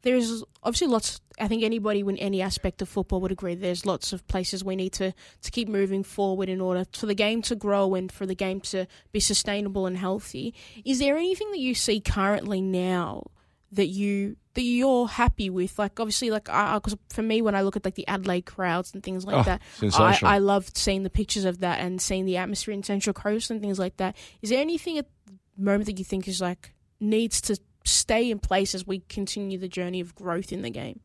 there's 0.00 0.42
obviously 0.62 0.86
lots. 0.86 1.20
I 1.38 1.48
think 1.48 1.62
anybody 1.62 2.00
in 2.00 2.16
any 2.16 2.40
aspect 2.40 2.80
of 2.80 2.88
football 2.88 3.20
would 3.20 3.32
agree. 3.32 3.54
There's 3.54 3.84
lots 3.84 4.14
of 4.14 4.26
places 4.28 4.64
we 4.64 4.76
need 4.76 4.94
to 4.94 5.12
to 5.42 5.50
keep 5.50 5.68
moving 5.68 6.04
forward 6.04 6.48
in 6.48 6.62
order 6.62 6.86
for 6.92 7.04
the 7.04 7.14
game 7.14 7.42
to 7.42 7.54
grow 7.54 7.94
and 7.94 8.10
for 8.10 8.24
the 8.24 8.34
game 8.34 8.60
to 8.62 8.86
be 9.12 9.20
sustainable 9.20 9.86
and 9.86 9.98
healthy. 9.98 10.54
Is 10.86 11.00
there 11.00 11.18
anything 11.18 11.50
that 11.50 11.60
you 11.60 11.74
see 11.74 12.00
currently 12.00 12.62
now 12.62 13.24
that 13.72 13.86
you 13.86 14.36
that 14.54 14.62
you're 14.62 15.08
happy 15.08 15.50
with? 15.50 15.78
Like 15.78 15.98
obviously, 15.98 16.30
like 16.30 16.44
because 16.44 16.96
for 17.10 17.22
me, 17.22 17.42
when 17.42 17.54
I 17.54 17.62
look 17.62 17.76
at 17.76 17.84
like 17.84 17.94
the 17.94 18.06
Adelaide 18.08 18.46
crowds 18.46 18.94
and 18.94 19.02
things 19.02 19.24
like 19.24 19.36
oh, 19.36 19.42
that, 19.42 19.62
I, 19.98 20.18
I 20.36 20.38
loved 20.38 20.76
seeing 20.76 21.02
the 21.02 21.10
pictures 21.10 21.44
of 21.44 21.60
that 21.60 21.80
and 21.80 22.00
seeing 22.00 22.24
the 22.24 22.36
atmosphere 22.36 22.74
in 22.74 22.82
Central 22.82 23.14
Coast 23.14 23.50
and 23.50 23.60
things 23.60 23.78
like 23.78 23.96
that. 23.98 24.16
Is 24.42 24.50
there 24.50 24.60
anything 24.60 24.98
at 24.98 25.06
the 25.26 25.62
moment 25.62 25.86
that 25.86 25.98
you 25.98 26.04
think 26.04 26.28
is 26.28 26.40
like 26.40 26.74
needs 27.00 27.40
to 27.42 27.58
stay 27.84 28.30
in 28.30 28.38
place 28.38 28.74
as 28.74 28.86
we 28.86 29.00
continue 29.00 29.58
the 29.58 29.68
journey 29.68 30.00
of 30.00 30.14
growth 30.14 30.52
in 30.52 30.62
the 30.62 30.70
game? 30.70 31.00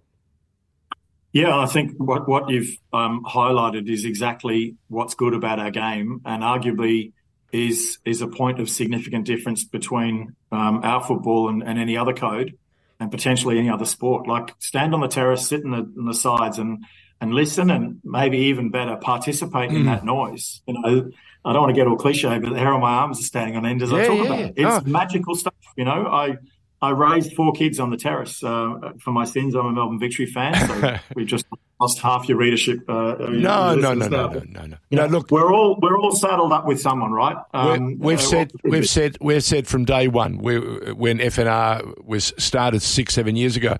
Yeah, 1.31 1.57
I 1.57 1.67
think 1.67 1.93
what 1.97 2.27
what 2.27 2.49
you've 2.49 2.75
um, 2.91 3.23
highlighted 3.23 3.87
is 3.87 4.03
exactly 4.03 4.75
what's 4.87 5.13
good 5.13 5.33
about 5.33 5.59
our 5.59 5.69
game, 5.69 6.21
and 6.25 6.41
arguably 6.41 7.13
is 7.51 7.99
is 8.03 8.21
a 8.21 8.27
point 8.27 8.59
of 8.59 8.69
significant 8.69 9.25
difference 9.25 9.63
between 9.63 10.35
um, 10.51 10.81
our 10.83 11.03
football 11.03 11.49
and, 11.49 11.63
and, 11.63 11.77
any 11.77 11.95
other 11.97 12.13
code, 12.13 12.57
and 12.99 13.11
potentially 13.11 13.59
any 13.59 13.69
other 13.69 13.85
sport. 13.85 14.27
Like 14.27 14.55
stand 14.59 14.93
on 14.93 15.01
the 15.01 15.07
terrace, 15.07 15.47
sit 15.47 15.61
in 15.61 15.71
the, 15.71 15.91
in 15.97 16.05
the 16.05 16.13
sides, 16.13 16.57
and 16.57 16.85
and 17.21 17.33
listen, 17.33 17.69
and 17.69 17.99
maybe 18.03 18.37
even 18.37 18.71
better, 18.71 18.95
participate 18.95 19.71
mm. 19.71 19.77
in 19.77 19.85
that 19.85 20.05
noise. 20.05 20.61
You 20.65 20.73
know, 20.73 21.11
I 21.43 21.53
don't 21.53 21.61
want 21.61 21.75
to 21.75 21.79
get 21.79 21.87
all 21.87 21.97
cliche, 21.97 22.39
but 22.39 22.49
the 22.49 22.59
hair 22.59 22.73
on 22.73 22.81
my 22.81 22.91
arms 22.91 23.19
are 23.19 23.23
standing 23.23 23.55
on 23.55 23.65
end 23.65 23.81
as 23.81 23.91
yeah, 23.91 23.97
I 23.97 24.07
talk 24.07 24.17
yeah, 24.17 24.23
about 24.23 24.39
it. 24.39 24.53
It's 24.57 24.87
oh. 24.87 24.89
magical 24.89 25.35
stuff. 25.35 25.53
You 25.75 25.85
know, 25.85 26.07
I 26.07 26.37
I 26.81 26.91
raised 26.91 27.33
four 27.33 27.51
kids 27.51 27.79
on 27.79 27.89
the 27.89 27.97
terrace 27.97 28.43
uh, 28.43 28.93
for 28.99 29.11
my 29.11 29.25
sins. 29.25 29.55
I'm 29.55 29.65
a 29.65 29.71
Melbourne 29.71 29.99
Victory 29.99 30.25
fan, 30.25 30.55
so 30.55 30.97
we've 31.15 31.27
just 31.27 31.45
lost 31.79 31.99
half 31.99 32.29
your 32.29 32.37
readership. 32.37 32.89
Uh, 32.89 33.15
no, 33.19 33.27
you 33.29 33.39
know, 33.39 33.75
no, 33.75 33.93
no, 33.93 34.07
no, 34.07 34.07
no, 34.07 34.39
no, 34.39 34.65
no, 34.65 34.77
no, 34.91 35.05
Look, 35.07 35.31
we're 35.31 35.53
all 35.53 35.77
we're 35.81 35.97
all 35.97 36.15
saddled 36.15 36.53
up 36.53 36.65
with 36.65 36.79
someone, 36.79 37.11
right? 37.11 37.37
Um, 37.53 37.99
we've 37.99 38.19
uh, 38.19 38.21
said 38.21 38.51
we've 38.63 38.87
said 38.87 39.17
we've 39.19 39.43
said 39.43 39.67
from 39.67 39.85
day 39.85 40.07
one 40.07 40.37
we, 40.37 40.57
when 40.93 41.19
FNR 41.19 42.05
was 42.05 42.33
started 42.37 42.81
six 42.81 43.13
seven 43.13 43.35
years 43.35 43.57
ago. 43.57 43.77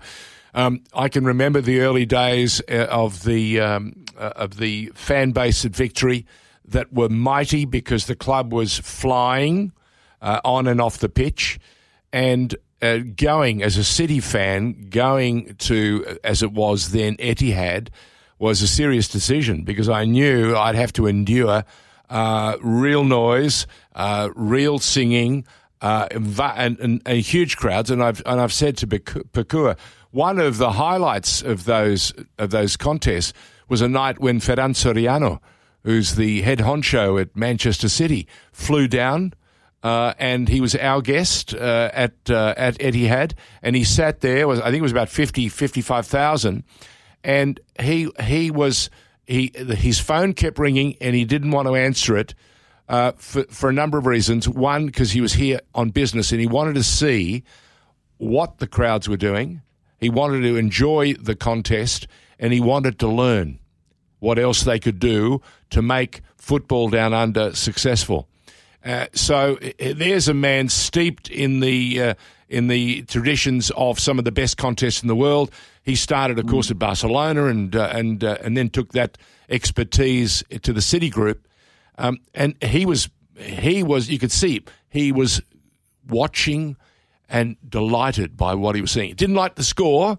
Um, 0.52 0.82
I 0.92 1.08
can 1.08 1.24
remember 1.24 1.60
the 1.60 1.80
early 1.80 2.06
days 2.06 2.60
uh, 2.68 2.86
of 2.90 3.24
the 3.24 3.60
um, 3.60 4.04
uh, 4.18 4.32
of 4.36 4.56
the 4.56 4.92
fan 4.94 5.30
base 5.32 5.64
at 5.64 5.72
Victory 5.72 6.26
that 6.66 6.92
were 6.92 7.08
mighty 7.08 7.64
because 7.64 8.06
the 8.06 8.16
club 8.16 8.52
was 8.52 8.78
flying 8.78 9.72
uh, 10.20 10.40
on 10.44 10.66
and 10.66 10.80
off 10.80 10.98
the 10.98 11.08
pitch, 11.08 11.58
and 12.12 12.54
uh, 12.82 12.98
going 13.16 13.62
as 13.62 13.76
a 13.76 13.84
City 13.84 14.20
fan, 14.20 14.88
going 14.88 15.54
to 15.56 16.18
as 16.24 16.42
it 16.42 16.52
was 16.52 16.90
then 16.90 17.16
Etihad 17.16 17.88
was 18.38 18.62
a 18.62 18.68
serious 18.68 19.06
decision 19.06 19.64
because 19.64 19.88
I 19.88 20.04
knew 20.04 20.56
I'd 20.56 20.74
have 20.74 20.92
to 20.94 21.06
endure 21.06 21.64
uh, 22.08 22.56
real 22.60 23.04
noise, 23.04 23.66
uh, 23.94 24.30
real 24.34 24.78
singing, 24.78 25.46
uh, 25.80 26.08
and, 26.10 26.78
and, 26.80 27.02
and, 27.06 27.20
huge 27.20 27.56
crowds. 27.56 27.90
And 27.90 28.02
I've 28.02 28.22
and 28.26 28.40
I've 28.40 28.52
said 28.52 28.76
to 28.78 28.86
Pokuah, 28.86 29.78
one 30.10 30.38
of 30.38 30.58
the 30.58 30.72
highlights 30.72 31.42
of 31.42 31.64
those 31.64 32.12
of 32.38 32.50
those 32.50 32.76
contests 32.76 33.32
was 33.68 33.80
a 33.80 33.88
night 33.88 34.18
when 34.18 34.40
Ferran 34.40 34.74
Soriano, 34.74 35.38
who's 35.84 36.16
the 36.16 36.42
head 36.42 36.58
honcho 36.58 37.20
at 37.20 37.36
Manchester 37.36 37.88
City, 37.88 38.26
flew 38.52 38.88
down 38.88 39.32
uh, 39.82 40.14
and 40.18 40.48
he 40.48 40.60
was 40.60 40.74
our 40.76 41.00
guest 41.00 41.54
uh, 41.54 41.90
at 41.92 42.12
uh, 42.28 42.54
at 42.56 42.78
Etihad, 42.78 43.32
and 43.62 43.74
he 43.74 43.84
sat 43.84 44.20
there. 44.20 44.46
Was 44.46 44.60
I 44.60 44.66
think 44.66 44.80
it 44.80 44.82
was 44.82 44.92
about 44.92 45.08
50, 45.08 45.48
55,000, 45.48 46.64
and 47.24 47.60
he 47.80 48.10
he 48.22 48.50
was 48.50 48.90
he 49.26 49.52
his 49.54 49.98
phone 49.98 50.34
kept 50.34 50.58
ringing, 50.58 50.96
and 51.00 51.14
he 51.14 51.24
didn't 51.24 51.50
want 51.50 51.66
to 51.66 51.74
answer 51.74 52.16
it 52.16 52.34
uh, 52.88 53.12
for 53.12 53.44
for 53.44 53.70
a 53.70 53.72
number 53.72 53.96
of 53.96 54.06
reasons. 54.06 54.48
One, 54.48 54.86
because 54.86 55.12
he 55.12 55.20
was 55.20 55.34
here 55.34 55.60
on 55.74 55.90
business, 55.90 56.30
and 56.30 56.40
he 56.40 56.46
wanted 56.46 56.74
to 56.74 56.84
see 56.84 57.44
what 58.18 58.58
the 58.58 58.66
crowds 58.66 59.08
were 59.08 59.16
doing. 59.16 59.62
He 59.98 60.10
wanted 60.10 60.42
to 60.42 60.56
enjoy 60.56 61.14
the 61.14 61.36
contest, 61.36 62.06
and 62.38 62.52
he 62.52 62.60
wanted 62.60 62.98
to 62.98 63.08
learn 63.08 63.58
what 64.18 64.38
else 64.38 64.62
they 64.62 64.78
could 64.78 64.98
do 64.98 65.40
to 65.70 65.80
make 65.80 66.20
football 66.36 66.90
down 66.90 67.14
under 67.14 67.54
successful. 67.54 68.28
Uh, 68.84 69.06
so 69.12 69.58
there's 69.78 70.28
a 70.28 70.34
man 70.34 70.68
steeped 70.68 71.28
in 71.28 71.60
the 71.60 72.02
uh, 72.02 72.14
in 72.48 72.66
the 72.68 73.02
traditions 73.02 73.70
of 73.76 73.98
some 73.98 74.18
of 74.18 74.24
the 74.24 74.32
best 74.32 74.56
contests 74.56 75.02
in 75.02 75.08
the 75.08 75.16
world. 75.16 75.50
He 75.82 75.94
started, 75.94 76.38
of 76.38 76.46
course, 76.46 76.70
at 76.70 76.78
Barcelona 76.78 77.46
and 77.46 77.76
uh, 77.76 77.90
and 77.92 78.24
uh, 78.24 78.38
and 78.42 78.56
then 78.56 78.70
took 78.70 78.92
that 78.92 79.18
expertise 79.48 80.42
to 80.62 80.72
the 80.72 80.82
City 80.82 81.10
Group. 81.10 81.46
Um, 81.98 82.20
and 82.34 82.54
he 82.62 82.86
was 82.86 83.10
he 83.36 83.82
was 83.82 84.10
you 84.10 84.18
could 84.18 84.32
see 84.32 84.64
he 84.88 85.12
was 85.12 85.42
watching 86.08 86.76
and 87.28 87.56
delighted 87.68 88.36
by 88.36 88.54
what 88.54 88.74
he 88.74 88.80
was 88.80 88.90
seeing. 88.90 89.08
He 89.08 89.14
didn't 89.14 89.36
like 89.36 89.54
the 89.54 89.62
score, 89.62 90.18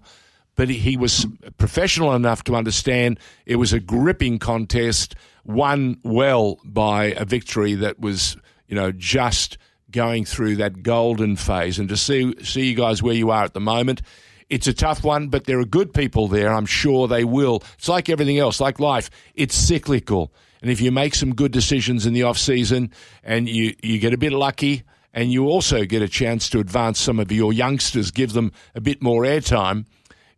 but 0.56 0.68
he, 0.68 0.78
he 0.78 0.96
was 0.96 1.26
professional 1.58 2.14
enough 2.14 2.44
to 2.44 2.56
understand 2.56 3.18
it 3.44 3.56
was 3.56 3.72
a 3.72 3.80
gripping 3.80 4.38
contest, 4.38 5.14
won 5.44 5.98
well 6.02 6.58
by 6.64 7.06
a 7.06 7.24
victory 7.24 7.74
that 7.74 8.00
was 8.00 8.36
you 8.66 8.74
know, 8.74 8.92
just 8.92 9.58
going 9.90 10.24
through 10.24 10.56
that 10.56 10.82
golden 10.82 11.36
phase 11.36 11.78
and 11.78 11.88
to 11.88 11.96
see 11.96 12.34
see 12.42 12.70
you 12.70 12.74
guys 12.74 13.02
where 13.02 13.14
you 13.14 13.30
are 13.30 13.44
at 13.44 13.54
the 13.54 13.60
moment. 13.60 14.02
It's 14.48 14.66
a 14.66 14.74
tough 14.74 15.02
one, 15.02 15.28
but 15.28 15.44
there 15.44 15.58
are 15.60 15.64
good 15.64 15.94
people 15.94 16.28
there. 16.28 16.52
I'm 16.52 16.66
sure 16.66 17.08
they 17.08 17.24
will. 17.24 17.62
It's 17.78 17.88
like 17.88 18.10
everything 18.10 18.38
else, 18.38 18.60
like 18.60 18.78
life. 18.78 19.08
It's 19.34 19.54
cyclical. 19.54 20.32
And 20.60 20.70
if 20.70 20.80
you 20.80 20.92
make 20.92 21.14
some 21.14 21.34
good 21.34 21.52
decisions 21.52 22.04
in 22.06 22.12
the 22.12 22.22
off 22.24 22.38
season 22.38 22.92
and 23.24 23.48
you, 23.48 23.74
you 23.82 23.98
get 23.98 24.12
a 24.12 24.18
bit 24.18 24.32
lucky 24.32 24.82
and 25.14 25.32
you 25.32 25.46
also 25.46 25.84
get 25.84 26.02
a 26.02 26.08
chance 26.08 26.48
to 26.50 26.60
advance 26.60 27.00
some 27.00 27.18
of 27.18 27.32
your 27.32 27.52
youngsters, 27.52 28.10
give 28.10 28.32
them 28.32 28.52
a 28.74 28.80
bit 28.80 29.02
more 29.02 29.22
airtime, 29.22 29.86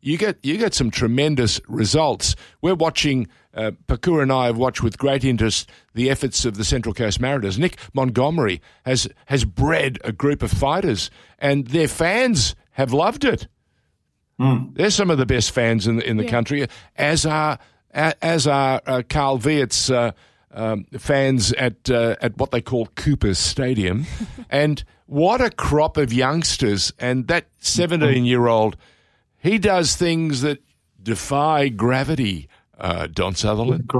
you 0.01 0.18
get 0.18 0.39
you 0.43 0.59
get 0.59 0.75
some 0.75 0.91
tremendous 0.91 1.61
results. 1.66 2.37
We're 2.61 2.75
watching 2.75 3.27
uh, 3.55 3.70
Pokuah 3.86 4.22
and 4.22 4.32
I 4.32 4.46
have 4.46 4.57
watched 4.57 4.82
with 4.82 4.98
great 4.98 5.24
interest 5.24 5.70
the 5.94 6.11
efforts 6.11 6.44
of 6.44 6.57
the 6.57 6.64
Central 6.64 6.94
Coast 6.94 7.20
Mariners. 7.20 7.59
Nick 7.59 7.78
Montgomery 7.92 8.61
has 8.84 9.09
has 9.26 9.44
bred 9.44 9.98
a 10.05 10.12
group 10.12 10.42
of 10.42 10.50
fighters, 10.50 11.11
and 11.38 11.68
their 11.68 11.88
fans 11.88 12.55
have 12.72 12.92
loved 12.92 13.24
it. 13.24 13.46
Mm. 14.40 14.74
They're 14.74 14.90
some 14.90 15.11
of 15.11 15.18
the 15.18 15.26
best 15.26 15.52
fans 15.52 15.86
in 15.86 15.96
the, 15.96 16.09
in 16.09 16.16
the 16.16 16.24
yeah. 16.24 16.30
country, 16.30 16.66
as 16.96 17.24
are 17.24 17.59
as 17.92 18.46
are 18.46 18.80
uh, 18.86 19.02
Carl 19.09 19.38
Veart's 19.38 19.88
uh, 19.90 20.11
um, 20.52 20.84
fans 20.98 21.52
at 21.52 21.88
uh, 21.90 22.16
at 22.20 22.36
what 22.36 22.50
they 22.50 22.61
call 22.61 22.86
Cooper's 22.96 23.38
Stadium, 23.38 24.07
and 24.50 24.82
what 25.07 25.40
a 25.40 25.50
crop 25.50 25.96
of 25.96 26.12
youngsters! 26.12 26.92
And 26.98 27.28
that 27.28 27.46
seventeen 27.61 28.24
year 28.24 28.48
old, 28.48 28.76
he 29.38 29.59
does 29.59 29.94
things 29.94 30.40
that 30.40 30.61
defy 31.00 31.68
gravity 31.68 32.48
uh, 32.79 33.07
Don 33.07 33.35
Sutherland? 33.35 33.91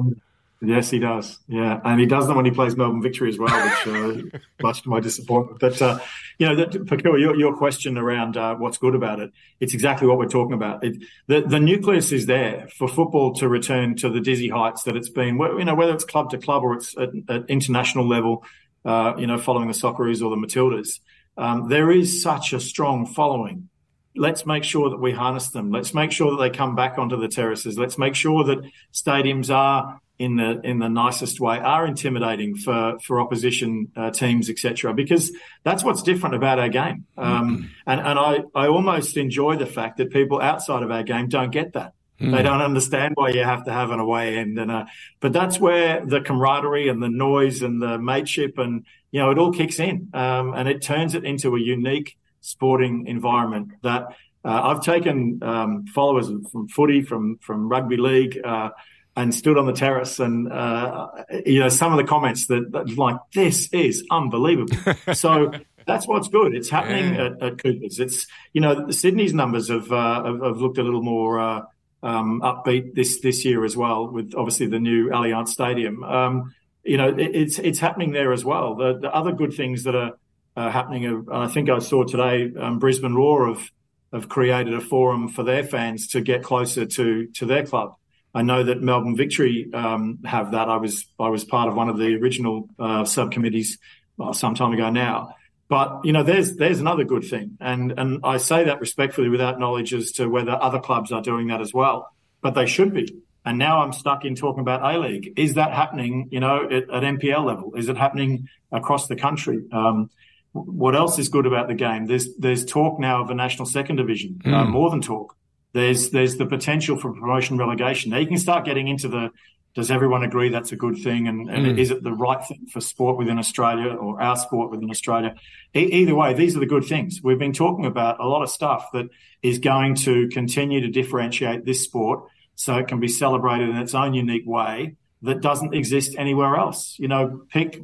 Yes, 0.67 0.91
he 0.91 0.99
does. 0.99 1.39
Yeah, 1.49 1.81
and 1.85 2.01
he 2.01 2.07
does 2.07 2.27
them 2.27 2.37
when 2.37 2.45
he 2.45 2.51
plays 2.51 2.77
Melbourne 2.77 3.03
Victory 3.03 3.29
as 3.29 3.39
well, 3.39 3.53
which 3.53 3.87
uh, 4.35 4.39
much 4.63 4.83
to 4.83 4.89
my 4.89 5.01
disappointment. 5.01 5.61
But 5.61 5.81
uh, 5.81 5.99
you 6.39 6.47
know, 6.47 6.67
Pokuah, 6.67 7.21
your, 7.21 7.37
your 7.37 7.57
question 7.57 7.99
around 7.99 8.37
uh, 8.37 8.55
what's 8.55 8.79
good 8.79 8.95
about 8.95 9.21
it, 9.21 9.33
it's 9.61 9.75
exactly 9.75 10.07
what 10.07 10.19
we're 10.19 10.29
talking 10.29 10.55
about. 10.55 10.85
It, 10.85 11.03
the 11.27 11.43
the 11.43 11.61
nucleus 11.61 12.13
is 12.13 12.27
there 12.27 12.69
for 12.77 12.89
football 12.89 13.35
to 13.35 13.49
return 13.49 13.97
to 13.97 14.09
the 14.09 14.21
dizzy 14.21 14.49
heights 14.49 14.85
that 14.85 14.97
it's 14.97 15.11
been. 15.11 15.39
You 15.39 15.65
know, 15.65 15.75
whether 15.75 15.93
it's 15.93 16.05
club 16.05 16.31
to 16.31 16.39
club 16.39 16.63
or 16.63 16.75
it's 16.75 16.97
at, 16.97 17.11
at 17.29 17.49
international 17.49 18.09
level. 18.09 18.45
Uh, 18.85 19.15
you 19.17 19.27
know, 19.27 19.39
following 19.39 19.67
the 19.67 19.73
Socceroos 19.73 20.23
or 20.23 20.29
the 20.29 20.37
Matildas, 20.37 21.01
um, 21.39 21.71
there 21.71 21.91
is 21.91 22.23
such 22.23 22.53
a 22.53 22.61
strong 22.61 23.07
following 23.07 23.71
let's 24.17 24.47
make 24.47 24.65
sure 24.65 24.91
that 24.91 25.01
we 25.01 25.13
harness 25.13 25.49
them. 25.49 25.71
Let's 25.71 25.95
make 25.95 26.13
sure 26.13 26.31
that 26.33 26.43
they 26.43 26.51
come 26.51 26.75
back 26.75 26.99
onto 26.99 27.21
the 27.21 27.29
terraces. 27.29 27.79
Let's 27.79 27.99
make 27.99 28.15
sure 28.15 28.45
that 28.45 28.59
stadiums 28.93 29.55
are 29.55 30.01
in 30.19 30.37
the 30.37 30.61
in 30.63 30.79
the 30.79 30.89
nicest 30.89 31.41
way 31.41 31.59
are 31.59 31.87
intimidating 31.87 32.55
for 32.57 32.99
for 33.01 33.21
opposition 33.21 33.91
uh, 33.97 34.11
teams, 34.11 34.49
etc. 34.49 34.95
Because 34.95 35.33
that's 35.65 35.83
what's 35.83 36.03
different 36.03 36.37
about 36.37 36.59
our 36.59 36.69
game. 36.69 37.07
Um, 37.17 37.57
mm-hmm. 37.57 37.67
And 37.87 38.01
and 38.01 38.19
I 38.19 38.39
I 38.55 38.69
almost 38.69 39.17
enjoy 39.17 39.57
the 39.57 39.67
fact 39.67 39.99
that 39.99 40.11
people 40.11 40.41
outside 40.41 40.83
of 40.83 40.91
our 40.91 41.03
game 41.03 41.29
don't 41.29 41.51
get 41.51 41.73
that. 41.73 41.95
Mm. 42.21 42.31
They 42.31 42.43
don't 42.43 42.63
understand 42.63 43.15
why 43.17 43.31
you 43.31 43.43
have 43.43 43.65
to 43.65 43.73
have 43.73 43.91
an 43.91 43.99
away 43.99 44.39
end, 44.39 44.57
and 44.57 44.71
a, 44.71 44.87
but 45.19 45.33
that's 45.33 45.59
where 45.59 46.05
the 46.07 46.21
camaraderie 46.21 46.89
and 46.89 47.03
the 47.03 47.09
noise 47.09 47.61
and 47.61 47.83
the 47.83 47.99
mateship 47.99 48.57
and 48.57 48.87
you 49.11 49.19
know 49.19 49.33
it 49.33 49.39
all 49.39 49.53
kicks 49.53 49.81
in, 49.81 50.11
um, 50.15 50.55
and 50.55 50.69
it 50.69 50.81
turns 50.81 51.17
it 51.17 51.25
into 51.25 51.57
a 51.57 51.61
unique 51.61 52.17
sporting 52.45 53.07
environment 53.07 53.73
that 53.83 54.09
uh, 54.45 54.61
I've 54.63 54.83
taken 54.83 55.41
um, 55.43 55.87
followers 55.87 56.31
from 56.53 56.69
footy, 56.69 57.03
from 57.03 57.39
from 57.39 57.69
rugby 57.69 57.97
league, 57.97 58.39
uh, 58.45 58.71
and 59.17 59.35
stood 59.35 59.57
on 59.57 59.67
the 59.67 59.73
terrace, 59.73 60.21
and 60.21 60.53
uh, 60.53 61.09
you 61.47 61.61
know 61.61 61.71
some 61.71 61.93
of 61.93 61.99
the 61.99 62.05
comments 62.05 62.47
that, 62.49 62.71
that 62.73 62.97
like 62.99 63.17
this 63.35 63.69
is 63.73 64.05
unbelievable. 64.11 64.77
so 65.15 65.51
that's 65.87 66.07
what's 66.07 66.29
good. 66.29 66.55
It's 66.55 66.69
happening 66.69 67.15
yeah. 67.15 67.27
at, 67.27 67.43
at, 67.43 67.63
Coopers. 67.63 67.99
It's 67.99 68.27
you 68.53 68.61
know 68.61 68.91
Sydney's 68.91 69.33
numbers 69.33 69.69
have 69.69 69.91
uh, 69.91 70.25
have, 70.25 70.43
have, 70.43 70.57
looked 70.59 70.79
a 70.79 70.83
little 70.83 71.03
more. 71.03 71.41
Uh, 71.41 71.63
um, 72.03 72.43
upbeat 72.43 72.95
this 72.95 73.21
this 73.21 73.47
year 73.47 73.65
as 73.65 73.79
well, 73.79 74.09
with 74.09 74.35
obviously 74.37 74.67
the 74.67 74.79
new 74.79 75.09
Allianz 75.09 75.49
Stadium. 75.49 76.05
Um, 76.05 76.55
you 76.85 76.99
know, 76.99 77.09
it, 77.09 77.35
it's 77.35 77.59
it's 77.59 77.79
happening 77.79 78.13
there 78.13 78.31
as 78.31 78.45
well. 78.45 78.75
The 78.75 78.99
the 78.99 79.11
other 79.11 79.33
good 79.33 79.55
things 79.55 79.85
that 79.85 79.95
are 79.95 80.13
happening. 80.57 81.27
I 81.31 81.49
think 81.49 81.71
I 81.71 81.79
saw 81.79 82.05
today 82.05 82.51
um, 82.59 82.79
Brisbane 82.79 83.15
Roar 83.15 83.49
have 83.49 83.71
have 84.13 84.29
created 84.29 84.75
a 84.75 84.81
forum 84.81 85.29
for 85.29 85.43
their 85.43 85.65
fans 85.65 86.09
to 86.09 86.21
get 86.21 86.43
closer 86.43 86.87
to 86.87 87.27
to 87.27 87.47
their 87.47 87.67
club. 87.67 87.97
I 88.33 88.43
know 88.43 88.65
that 88.65 88.83
Melbourne 88.83 89.17
Victory 89.17 89.69
um, 89.73 90.19
have 90.25 90.53
that. 90.53 90.69
I 90.69 90.77
was 90.77 91.07
I 91.19 91.29
was 91.29 91.45
part 91.45 91.69
of 91.69 91.75
one 91.75 91.89
of 91.89 91.99
the 91.99 92.17
original 92.17 92.69
uh, 92.79 93.05
subcommittees 93.05 93.79
well, 94.17 94.33
some 94.33 94.55
time 94.55 94.73
ago 94.73 94.91
now. 94.91 95.35
But 95.69 96.01
you 96.05 96.13
know, 96.13 96.23
there's 96.23 96.57
there's 96.57 96.81
another 96.81 97.05
good 97.05 97.25
thing, 97.25 97.57
and 97.61 97.93
and 97.99 98.21
I 98.23 98.37
say 98.37 98.65
that 98.65 98.81
respectfully 98.81 99.29
without 99.29 99.59
knowledge 99.59 99.95
as 99.95 100.13
to 100.13 100.27
whether 100.29 100.53
other 100.53 100.81
clubs 100.81 101.11
are 101.13 101.23
doing 101.23 101.49
that 101.49 101.61
as 101.61 101.73
well. 101.73 102.13
But 102.43 102.55
they 102.55 102.67
should 102.67 102.93
be. 102.93 103.23
And 103.47 103.59
now 103.59 103.83
I'm 103.83 103.93
stuck 103.93 104.25
in 104.25 104.37
talking 104.37 104.61
about 104.61 104.83
A 104.83 104.99
League. 104.99 105.35
Is 105.37 105.55
that 105.55 105.73
happening? 105.73 106.29
You 106.31 106.41
know, 106.41 106.65
at, 106.65 106.91
at, 106.91 107.03
NPL 107.03 107.45
level? 107.45 107.75
Is 107.75 107.89
it 107.89 107.97
happening 107.97 108.49
across 108.73 109.07
the 109.07 109.17
country? 109.17 109.65
Um, 109.71 110.11
what 110.55 110.95
else 110.95 111.19
is 111.19 111.29
good 111.29 111.47
about 111.47 111.69
the 111.69 111.75
game? 111.75 112.07
There's 112.07 112.35
there's 112.37 112.65
talk 112.65 112.99
now 113.01 113.23
of 113.23 113.31
a 113.31 113.35
national 113.35 113.67
second 113.67 113.97
division, 113.97 114.41
mm. 114.45 114.55
uh, 114.55 114.65
more 114.65 114.89
than 114.89 115.01
talk. 115.01 115.37
There's 115.73 116.11
there's 116.11 116.37
the 116.37 116.47
potential 116.47 116.97
for 116.97 117.13
promotion 117.13 117.59
relegation. 117.59 118.13
Now 118.13 118.19
you 118.19 118.27
can 118.27 118.39
start 118.39 118.65
getting 118.65 118.87
into 118.89 119.09
the 119.09 119.31
does 119.75 119.91
everyone 119.91 120.23
agree 120.23 120.51
that's 120.51 120.71
a 120.71 120.77
good 120.77 120.97
thing? 120.99 121.27
And, 121.27 121.51
and 121.51 121.67
mm. 121.67 121.79
is 121.79 121.91
it 121.91 122.05
the 122.05 122.13
right 122.13 122.43
thing 122.47 122.67
for 122.73 122.81
sport 122.81 123.19
within 123.19 123.39
Australia 123.39 123.93
or 123.93 124.23
our 124.23 124.37
sport 124.37 124.71
within 124.71 124.89
Australia? 124.89 125.35
E- 125.75 125.81
either 125.81 126.15
way, 126.15 126.33
these 126.33 126.57
are 126.57 126.61
the 126.61 126.67
good 126.67 126.85
things. 126.85 127.21
We've 127.25 127.41
been 127.41 127.53
talking 127.53 127.85
about 127.85 128.21
a 128.21 128.27
lot 128.27 128.43
of 128.43 128.51
stuff 128.51 128.91
that 128.93 129.07
is 129.43 129.59
going 129.59 129.97
to 129.97 130.29
continue 130.29 130.81
to 130.83 130.89
differentiate 130.89 131.65
this 131.65 131.83
sport 131.83 132.29
so 132.55 132.77
it 132.77 132.87
can 132.87 133.01
be 133.01 133.09
celebrated 133.09 133.69
in 133.69 133.77
its 133.77 133.97
own 133.97 134.15
unique 134.15 134.47
way 134.47 134.95
that 135.23 135.41
doesn't 135.41 135.75
exist 135.75 136.15
anywhere 136.17 136.55
else. 136.55 136.95
You 137.01 137.09
know, 137.09 137.43
pick 137.51 137.83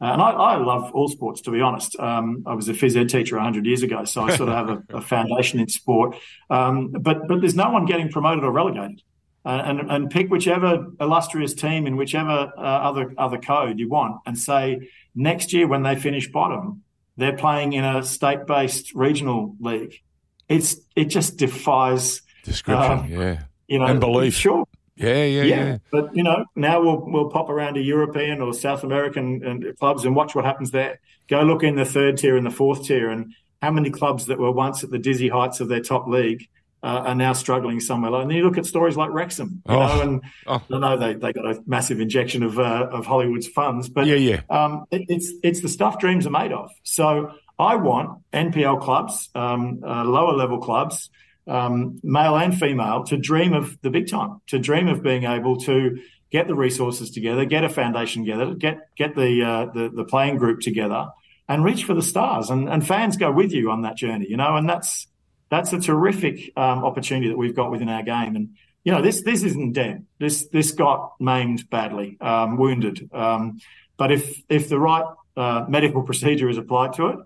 and 0.00 0.22
I, 0.22 0.30
I, 0.30 0.56
love 0.56 0.92
all 0.92 1.08
sports, 1.08 1.40
to 1.42 1.50
be 1.50 1.60
honest. 1.60 1.98
Um, 1.98 2.44
I 2.46 2.54
was 2.54 2.68
a 2.68 2.72
phys 2.72 2.96
ed 2.96 3.08
teacher 3.08 3.36
100 3.36 3.66
years 3.66 3.82
ago, 3.82 4.04
so 4.04 4.22
I 4.22 4.36
sort 4.36 4.48
of 4.48 4.54
have 4.54 4.68
a, 4.68 4.82
a 4.98 5.00
foundation 5.00 5.58
in 5.58 5.68
sport. 5.68 6.16
Um, 6.50 6.90
but 6.92 7.26
but 7.26 7.40
there's 7.40 7.56
no 7.56 7.70
one 7.70 7.84
getting 7.84 8.08
promoted 8.08 8.44
or 8.44 8.52
relegated 8.52 9.02
uh, 9.48 9.62
and 9.64 9.90
and 9.90 10.10
pick 10.10 10.28
whichever 10.30 10.86
illustrious 11.00 11.54
team 11.54 11.86
in 11.86 11.96
whichever 11.96 12.52
uh, 12.58 12.60
other 12.60 13.14
other 13.16 13.38
code 13.38 13.78
you 13.78 13.88
want, 13.88 14.20
and 14.26 14.38
say 14.38 14.90
next 15.14 15.54
year 15.54 15.66
when 15.66 15.82
they 15.82 15.96
finish 15.96 16.30
bottom, 16.30 16.82
they're 17.16 17.36
playing 17.36 17.72
in 17.72 17.82
a 17.82 18.02
state-based 18.02 18.94
regional 18.94 19.56
league. 19.58 20.02
It's 20.50 20.76
it 20.94 21.06
just 21.06 21.38
defies 21.38 22.20
description, 22.44 22.98
uh, 22.98 23.06
yeah, 23.08 23.42
you 23.68 23.78
know, 23.78 23.86
and 23.86 24.00
belief. 24.00 24.34
Sure, 24.34 24.67
yeah, 24.98 25.24
yeah, 25.24 25.42
yeah, 25.42 25.44
yeah, 25.44 25.78
But 25.90 26.14
you 26.14 26.22
know, 26.22 26.44
now 26.56 26.80
we'll 26.80 27.04
we'll 27.06 27.30
pop 27.30 27.48
around 27.48 27.74
to 27.74 27.80
European 27.80 28.40
or 28.40 28.52
South 28.52 28.84
American 28.84 29.44
and 29.44 29.78
clubs 29.78 30.04
and 30.04 30.14
watch 30.14 30.34
what 30.34 30.44
happens 30.44 30.70
there. 30.70 31.00
Go 31.28 31.42
look 31.42 31.62
in 31.62 31.76
the 31.76 31.84
third 31.84 32.18
tier 32.18 32.36
and 32.36 32.46
the 32.46 32.50
fourth 32.50 32.84
tier, 32.84 33.10
and 33.10 33.34
how 33.62 33.70
many 33.70 33.90
clubs 33.90 34.26
that 34.26 34.38
were 34.38 34.52
once 34.52 34.84
at 34.84 34.90
the 34.90 34.98
dizzy 34.98 35.28
heights 35.28 35.60
of 35.60 35.68
their 35.68 35.80
top 35.80 36.08
league 36.08 36.48
uh, 36.82 37.02
are 37.06 37.14
now 37.14 37.32
struggling 37.32 37.80
somewhere. 37.80 38.12
And 38.20 38.30
then 38.30 38.36
you 38.36 38.44
look 38.44 38.58
at 38.58 38.66
stories 38.66 38.96
like 38.96 39.10
Wrexham, 39.10 39.62
you 39.68 39.74
oh. 39.74 39.78
know, 39.78 40.00
and 40.02 40.22
oh. 40.46 40.62
I 40.72 40.78
know 40.78 40.96
they, 40.96 41.14
they 41.14 41.32
got 41.32 41.44
a 41.44 41.62
massive 41.66 42.00
injection 42.00 42.42
of 42.42 42.58
uh, 42.58 42.88
of 42.90 43.06
Hollywood's 43.06 43.48
funds, 43.48 43.88
but 43.88 44.06
yeah, 44.06 44.16
yeah, 44.16 44.40
um, 44.50 44.84
it, 44.90 45.06
it's 45.08 45.32
it's 45.42 45.60
the 45.60 45.68
stuff 45.68 45.98
dreams 45.98 46.26
are 46.26 46.30
made 46.30 46.52
of. 46.52 46.70
So 46.82 47.32
I 47.58 47.76
want 47.76 48.22
NPL 48.32 48.80
clubs, 48.82 49.28
um, 49.34 49.82
uh, 49.84 50.04
lower 50.04 50.32
level 50.32 50.58
clubs, 50.58 51.10
um, 51.48 51.98
male 52.02 52.36
and 52.36 52.58
female, 52.58 53.04
to 53.04 53.16
dream 53.16 53.52
of 53.52 53.80
the 53.82 53.90
big 53.90 54.08
time, 54.08 54.40
to 54.48 54.58
dream 54.58 54.88
of 54.88 55.02
being 55.02 55.24
able 55.24 55.56
to 55.58 55.98
get 56.30 56.46
the 56.46 56.54
resources 56.54 57.10
together, 57.10 57.44
get 57.44 57.64
a 57.64 57.68
foundation 57.68 58.24
together, 58.24 58.54
get 58.54 58.94
get 58.96 59.14
the 59.14 59.42
uh, 59.42 59.66
the, 59.72 59.88
the 59.88 60.04
playing 60.04 60.36
group 60.36 60.60
together, 60.60 61.08
and 61.48 61.64
reach 61.64 61.84
for 61.84 61.94
the 61.94 62.02
stars. 62.02 62.50
And, 62.50 62.68
and 62.68 62.86
fans 62.86 63.16
go 63.16 63.32
with 63.32 63.52
you 63.52 63.70
on 63.70 63.82
that 63.82 63.96
journey, 63.96 64.26
you 64.28 64.36
know, 64.36 64.56
and 64.56 64.68
that's 64.68 65.06
that's 65.50 65.72
a 65.72 65.80
terrific 65.80 66.52
um, 66.56 66.84
opportunity 66.84 67.28
that 67.28 67.38
we've 67.38 67.56
got 67.56 67.70
within 67.70 67.88
our 67.88 68.02
game. 68.02 68.36
And 68.36 68.50
you 68.84 68.92
know, 68.92 69.02
this 69.02 69.22
this 69.22 69.42
isn't 69.42 69.72
dead. 69.72 70.06
This 70.18 70.46
this 70.48 70.72
got 70.72 71.14
maimed 71.20 71.68
badly, 71.70 72.18
um, 72.20 72.56
wounded. 72.56 73.08
Um, 73.12 73.60
but 73.96 74.12
if 74.12 74.42
if 74.48 74.68
the 74.68 74.78
right 74.78 75.04
uh, 75.36 75.64
medical 75.68 76.02
procedure 76.10 76.48
is 76.48 76.58
applied 76.58 76.94
to 76.94 77.08
it, 77.08 77.18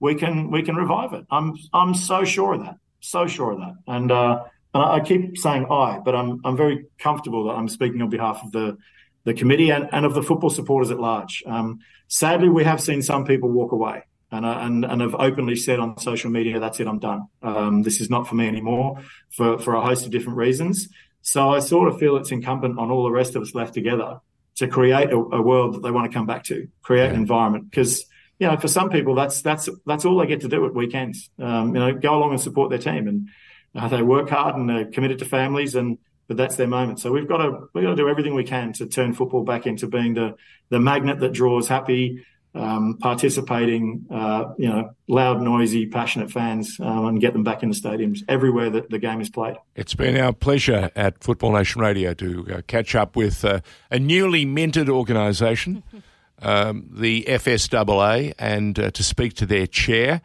we 0.00 0.14
can 0.14 0.50
we 0.50 0.62
can 0.62 0.76
revive 0.76 1.12
it. 1.12 1.26
I'm 1.30 1.56
I'm 1.72 1.94
so 1.94 2.24
sure 2.24 2.54
of 2.54 2.60
that. 2.64 2.76
So 3.00 3.26
sure 3.26 3.52
of 3.52 3.58
that. 3.58 3.74
And 3.86 4.10
uh, 4.10 4.44
and 4.74 4.82
I 4.82 5.00
keep 5.00 5.38
saying 5.38 5.66
I, 5.70 6.00
but 6.04 6.14
I'm 6.14 6.40
I'm 6.44 6.56
very 6.56 6.86
comfortable 6.98 7.44
that 7.44 7.54
I'm 7.54 7.68
speaking 7.68 8.02
on 8.02 8.10
behalf 8.10 8.42
of 8.44 8.52
the 8.52 8.76
the 9.24 9.34
committee 9.34 9.70
and, 9.70 9.88
and 9.92 10.06
of 10.06 10.14
the 10.14 10.22
football 10.22 10.50
supporters 10.50 10.90
at 10.90 10.98
large. 10.98 11.42
Um, 11.46 11.80
sadly, 12.06 12.48
we 12.48 12.64
have 12.64 12.80
seen 12.80 13.02
some 13.02 13.24
people 13.24 13.50
walk 13.50 13.72
away 13.72 14.04
and, 14.30 14.44
uh, 14.44 14.58
and, 14.60 14.84
and 14.84 15.00
have 15.02 15.14
openly 15.14 15.56
said 15.56 15.78
on 15.78 15.98
social 15.98 16.30
media, 16.30 16.58
that's 16.58 16.80
it, 16.80 16.86
I'm 16.86 16.98
done. 16.98 17.28
Um, 17.42 17.82
this 17.82 18.00
is 18.00 18.08
not 18.08 18.26
for 18.26 18.36
me 18.36 18.48
anymore 18.48 19.02
for, 19.30 19.58
for 19.58 19.74
a 19.74 19.82
host 19.82 20.06
of 20.06 20.12
different 20.12 20.38
reasons. 20.38 20.88
So 21.20 21.50
I 21.50 21.58
sort 21.58 21.88
of 21.88 21.98
feel 21.98 22.16
it's 22.16 22.30
incumbent 22.30 22.78
on 22.78 22.90
all 22.90 23.04
the 23.04 23.10
rest 23.10 23.36
of 23.36 23.42
us 23.42 23.54
left 23.54 23.74
together 23.74 24.20
to 24.56 24.66
create 24.66 25.10
a, 25.10 25.16
a 25.16 25.42
world 25.42 25.74
that 25.74 25.82
they 25.82 25.90
want 25.90 26.10
to 26.10 26.16
come 26.16 26.26
back 26.26 26.44
to, 26.44 26.68
create 26.82 27.10
an 27.10 27.16
environment. 27.16 27.70
Because, 27.70 28.06
you 28.38 28.46
know, 28.46 28.56
for 28.56 28.68
some 28.68 28.90
people, 28.90 29.14
that's, 29.14 29.42
that's, 29.42 29.68
that's 29.86 30.04
all 30.04 30.18
they 30.18 30.26
get 30.26 30.40
to 30.42 30.48
do 30.48 30.64
at 30.66 30.74
weekends. 30.74 31.30
Um, 31.38 31.74
you 31.74 31.80
know, 31.80 31.92
go 31.94 32.14
along 32.14 32.30
and 32.32 32.40
support 32.40 32.70
their 32.70 32.78
team 32.78 33.08
and 33.08 33.28
uh, 33.74 33.88
they 33.88 34.02
work 34.02 34.30
hard 34.30 34.54
and 34.56 34.68
they're 34.68 34.86
committed 34.86 35.18
to 35.20 35.24
families 35.24 35.74
and, 35.74 35.98
but 36.28 36.36
that's 36.36 36.56
their 36.56 36.68
moment. 36.68 37.00
So 37.00 37.10
we've 37.10 37.26
got 37.26 37.38
to, 37.38 37.68
we've 37.72 37.84
got 37.84 37.90
to 37.90 37.96
do 37.96 38.08
everything 38.08 38.34
we 38.34 38.44
can 38.44 38.72
to 38.74 38.86
turn 38.86 39.14
football 39.14 39.44
back 39.44 39.66
into 39.66 39.86
being 39.86 40.14
the, 40.14 40.36
the 40.68 40.78
magnet 40.78 41.20
that 41.20 41.32
draws 41.32 41.68
happy, 41.68 42.24
um, 42.54 42.98
participating, 43.00 44.06
uh, 44.10 44.52
you 44.58 44.68
know, 44.68 44.90
loud, 45.06 45.40
noisy, 45.40 45.86
passionate 45.86 46.30
fans 46.30 46.78
um, 46.80 47.06
and 47.06 47.20
get 47.20 47.32
them 47.32 47.44
back 47.44 47.62
in 47.62 47.70
the 47.70 47.74
stadiums 47.74 48.22
everywhere 48.28 48.70
that 48.70 48.90
the 48.90 48.98
game 48.98 49.20
is 49.20 49.30
played. 49.30 49.56
It's 49.76 49.94
been 49.94 50.16
our 50.16 50.32
pleasure 50.32 50.90
at 50.96 51.22
Football 51.22 51.52
Nation 51.52 51.80
Radio 51.80 52.14
to 52.14 52.46
uh, 52.50 52.62
catch 52.66 52.94
up 52.94 53.16
with 53.16 53.44
uh, 53.44 53.60
a 53.90 53.98
newly 53.98 54.44
minted 54.44 54.88
organisation, 54.88 55.82
um, 56.42 56.88
the 56.92 57.24
FSAA, 57.28 58.34
and 58.38 58.78
uh, 58.78 58.90
to 58.90 59.02
speak 59.02 59.34
to 59.34 59.46
their 59.46 59.66
chair, 59.66 60.22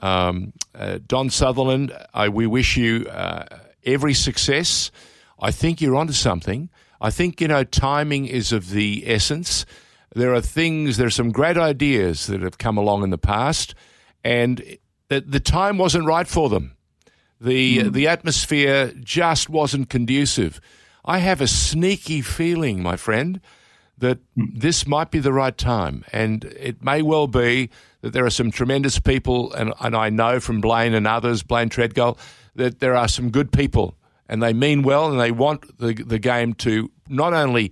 um, 0.00 0.52
uh, 0.74 0.98
Don 1.06 1.30
Sutherland. 1.30 1.92
I, 2.12 2.28
we 2.28 2.46
wish 2.46 2.76
you 2.76 3.06
uh, 3.06 3.46
every 3.84 4.14
success. 4.14 4.90
I 5.40 5.50
think 5.50 5.80
you're 5.80 5.96
onto 5.96 6.12
something. 6.12 6.70
I 7.00 7.10
think, 7.10 7.40
you 7.40 7.48
know, 7.48 7.64
timing 7.64 8.26
is 8.26 8.52
of 8.52 8.70
the 8.70 9.04
essence 9.06 9.66
there 10.14 10.34
are 10.34 10.40
things, 10.40 10.96
there 10.96 11.06
are 11.06 11.10
some 11.10 11.30
great 11.30 11.56
ideas 11.56 12.26
that 12.26 12.42
have 12.42 12.58
come 12.58 12.76
along 12.76 13.02
in 13.02 13.10
the 13.10 13.18
past, 13.18 13.74
and 14.22 14.62
the, 15.08 15.20
the 15.20 15.40
time 15.40 15.78
wasn't 15.78 16.06
right 16.06 16.28
for 16.28 16.48
them. 16.48 16.76
The, 17.40 17.78
mm. 17.78 17.92
the 17.92 18.08
atmosphere 18.08 18.92
just 19.00 19.48
wasn't 19.48 19.88
conducive. 19.88 20.60
I 21.04 21.18
have 21.18 21.40
a 21.40 21.48
sneaky 21.48 22.20
feeling, 22.20 22.82
my 22.82 22.96
friend, 22.96 23.40
that 24.02 24.18
this 24.36 24.84
might 24.84 25.12
be 25.12 25.20
the 25.20 25.32
right 25.32 25.56
time. 25.56 26.04
And 26.12 26.44
it 26.44 26.82
may 26.82 27.02
well 27.02 27.28
be 27.28 27.70
that 28.00 28.12
there 28.12 28.26
are 28.26 28.30
some 28.30 28.50
tremendous 28.50 28.98
people, 28.98 29.52
and, 29.52 29.72
and 29.78 29.94
I 29.94 30.10
know 30.10 30.40
from 30.40 30.60
Blaine 30.60 30.92
and 30.92 31.06
others, 31.06 31.44
Blaine 31.44 31.68
Treadgold, 31.68 32.18
that 32.56 32.80
there 32.80 32.96
are 32.96 33.06
some 33.06 33.30
good 33.30 33.52
people 33.52 33.96
and 34.28 34.42
they 34.42 34.52
mean 34.52 34.82
well 34.82 35.08
and 35.08 35.20
they 35.20 35.30
want 35.30 35.78
the, 35.78 35.94
the 35.94 36.18
game 36.18 36.52
to 36.54 36.90
not 37.08 37.32
only 37.32 37.70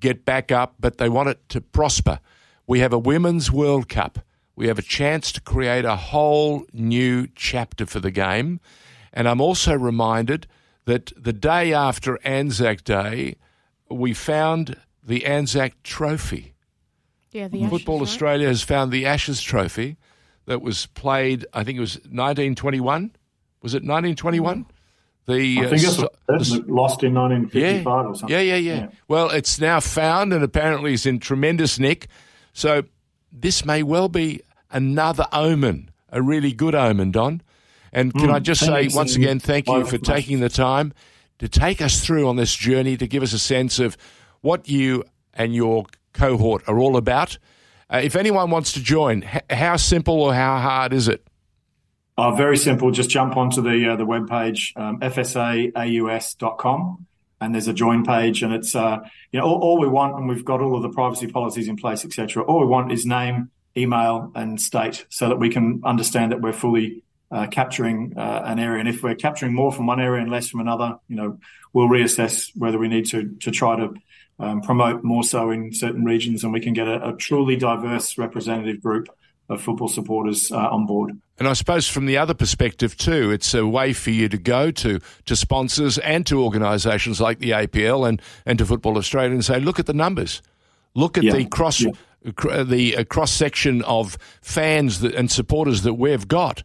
get 0.00 0.24
back 0.24 0.50
up, 0.50 0.76
but 0.80 0.96
they 0.96 1.10
want 1.10 1.28
it 1.28 1.46
to 1.50 1.60
prosper. 1.60 2.20
We 2.66 2.80
have 2.80 2.94
a 2.94 2.98
Women's 2.98 3.52
World 3.52 3.90
Cup. 3.90 4.20
We 4.56 4.68
have 4.68 4.78
a 4.78 4.82
chance 4.82 5.30
to 5.32 5.42
create 5.42 5.84
a 5.84 5.96
whole 5.96 6.64
new 6.72 7.28
chapter 7.34 7.84
for 7.84 8.00
the 8.00 8.10
game. 8.10 8.60
And 9.12 9.28
I'm 9.28 9.42
also 9.42 9.74
reminded 9.74 10.46
that 10.86 11.12
the 11.22 11.34
day 11.34 11.74
after 11.74 12.18
Anzac 12.24 12.82
Day, 12.82 13.36
we 13.90 14.14
found 14.14 14.76
the 15.06 15.24
Anzac 15.24 15.82
Trophy. 15.82 16.54
Yeah, 17.30 17.48
the 17.48 17.66
Football 17.68 17.96
Ashes, 17.96 18.08
Australia 18.08 18.46
right? 18.46 18.50
has 18.50 18.62
found 18.62 18.92
the 18.92 19.06
Ashes 19.06 19.42
Trophy 19.42 19.96
that 20.46 20.62
was 20.62 20.86
played, 20.86 21.46
I 21.52 21.64
think 21.64 21.76
it 21.76 21.80
was 21.80 21.96
1921. 21.96 23.12
Was 23.62 23.74
it 23.74 23.78
1921? 23.78 24.66
The, 25.26 25.58
I 25.58 25.66
think 25.66 25.84
uh, 25.84 26.08
it's 26.30 26.50
the, 26.52 26.64
lost 26.68 27.02
in 27.02 27.14
1955 27.14 27.54
yeah, 27.54 27.82
or 27.82 28.14
something. 28.14 28.28
Yeah, 28.28 28.40
yeah, 28.40 28.54
yeah, 28.54 28.74
yeah. 28.74 28.88
Well, 29.08 29.30
it's 29.30 29.60
now 29.60 29.80
found 29.80 30.32
and 30.32 30.42
apparently 30.44 30.92
is 30.92 31.04
in 31.04 31.18
tremendous 31.18 31.78
nick. 31.78 32.06
So 32.52 32.84
this 33.32 33.64
may 33.64 33.82
well 33.82 34.08
be 34.08 34.40
another 34.70 35.26
omen, 35.32 35.90
a 36.10 36.22
really 36.22 36.52
good 36.52 36.76
omen, 36.76 37.10
Don. 37.10 37.42
And 37.92 38.12
can 38.12 38.28
mm, 38.28 38.34
I 38.34 38.38
just 38.38 38.64
say 38.64 38.88
once 38.92 39.16
again, 39.16 39.40
thank 39.40 39.68
you 39.68 39.84
for 39.84 39.98
taking 39.98 40.40
the 40.40 40.48
time 40.48 40.92
to 41.38 41.48
take 41.48 41.80
us 41.80 42.04
through 42.04 42.28
on 42.28 42.36
this 42.36 42.54
journey 42.54 42.96
to 42.96 43.06
give 43.06 43.22
us 43.22 43.32
a 43.32 43.38
sense 43.38 43.78
of 43.78 43.96
what 44.46 44.68
you 44.68 45.04
and 45.34 45.54
your 45.54 45.84
cohort 46.12 46.62
are 46.68 46.78
all 46.78 46.96
about. 46.96 47.36
Uh, 47.92 48.00
if 48.02 48.16
anyone 48.16 48.50
wants 48.50 48.72
to 48.72 48.82
join, 48.82 49.24
h- 49.24 49.42
how 49.50 49.76
simple 49.76 50.22
or 50.22 50.32
how 50.32 50.58
hard 50.58 50.92
is 50.92 51.08
it? 51.08 51.26
Uh, 52.16 52.34
very 52.34 52.56
simple. 52.56 52.90
Just 52.90 53.10
jump 53.10 53.36
onto 53.36 53.60
the 53.60 53.92
uh, 53.92 53.96
the 53.96 54.06
webpage, 54.06 54.74
um, 54.76 55.00
fsaaus.com, 55.00 57.06
and 57.40 57.54
there's 57.54 57.68
a 57.68 57.74
join 57.74 58.04
page, 58.04 58.42
and 58.42 58.54
it's 58.54 58.74
uh, 58.74 58.98
you 59.32 59.38
know 59.38 59.44
all, 59.44 59.60
all, 59.60 59.78
we 59.78 59.86
want, 59.86 60.16
and 60.16 60.26
we've 60.26 60.44
got 60.44 60.62
all 60.62 60.76
of 60.76 60.82
the 60.82 60.88
privacy 60.88 61.26
policies 61.26 61.68
in 61.68 61.76
place, 61.76 62.06
etc. 62.06 62.42
All 62.42 62.60
we 62.60 62.66
want 62.66 62.90
is 62.90 63.04
name, 63.04 63.50
email, 63.76 64.32
and 64.34 64.58
state, 64.58 65.04
so 65.10 65.28
that 65.28 65.36
we 65.36 65.50
can 65.50 65.82
understand 65.84 66.32
that 66.32 66.40
we're 66.40 66.54
fully 66.54 67.02
uh, 67.30 67.48
capturing 67.48 68.14
uh, 68.16 68.42
an 68.46 68.58
area, 68.58 68.80
and 68.80 68.88
if 68.88 69.02
we're 69.02 69.14
capturing 69.14 69.52
more 69.52 69.70
from 69.70 69.86
one 69.86 70.00
area 70.00 70.22
and 70.22 70.30
less 70.30 70.48
from 70.48 70.60
another, 70.60 70.98
you 71.08 71.16
know, 71.16 71.38
we'll 71.74 71.88
reassess 71.88 72.50
whether 72.56 72.78
we 72.78 72.88
need 72.88 73.04
to 73.06 73.36
to 73.40 73.50
try 73.50 73.76
to 73.76 73.94
um, 74.38 74.60
promote 74.60 75.02
more 75.02 75.24
so 75.24 75.50
in 75.50 75.72
certain 75.72 76.04
regions, 76.04 76.44
and 76.44 76.52
we 76.52 76.60
can 76.60 76.72
get 76.72 76.88
a, 76.88 77.08
a 77.08 77.16
truly 77.16 77.56
diverse 77.56 78.18
representative 78.18 78.82
group 78.82 79.08
of 79.48 79.60
football 79.60 79.88
supporters 79.88 80.50
uh, 80.50 80.56
on 80.56 80.86
board. 80.86 81.18
And 81.38 81.46
I 81.46 81.52
suppose 81.52 81.86
from 81.88 82.06
the 82.06 82.18
other 82.18 82.34
perspective 82.34 82.96
too, 82.96 83.30
it's 83.30 83.54
a 83.54 83.66
way 83.66 83.92
for 83.92 84.10
you 84.10 84.28
to 84.28 84.38
go 84.38 84.70
to 84.70 85.00
to 85.26 85.36
sponsors 85.36 85.98
and 85.98 86.26
to 86.26 86.42
organisations 86.42 87.20
like 87.20 87.38
the 87.38 87.50
APL 87.50 88.08
and, 88.08 88.20
and 88.44 88.58
to 88.58 88.66
Football 88.66 88.96
Australia 88.96 89.32
and 89.32 89.44
say, 89.44 89.60
look 89.60 89.78
at 89.78 89.86
the 89.86 89.92
numbers, 89.92 90.42
look 90.94 91.18
at 91.18 91.24
yeah. 91.24 91.32
the 91.32 91.44
cross 91.44 91.80
yeah. 91.80 91.92
the 92.62 92.96
uh, 92.96 93.04
cross 93.04 93.30
section 93.30 93.82
of 93.82 94.18
fans 94.40 95.00
that, 95.00 95.14
and 95.14 95.30
supporters 95.30 95.82
that 95.82 95.94
we've 95.94 96.26
got, 96.26 96.62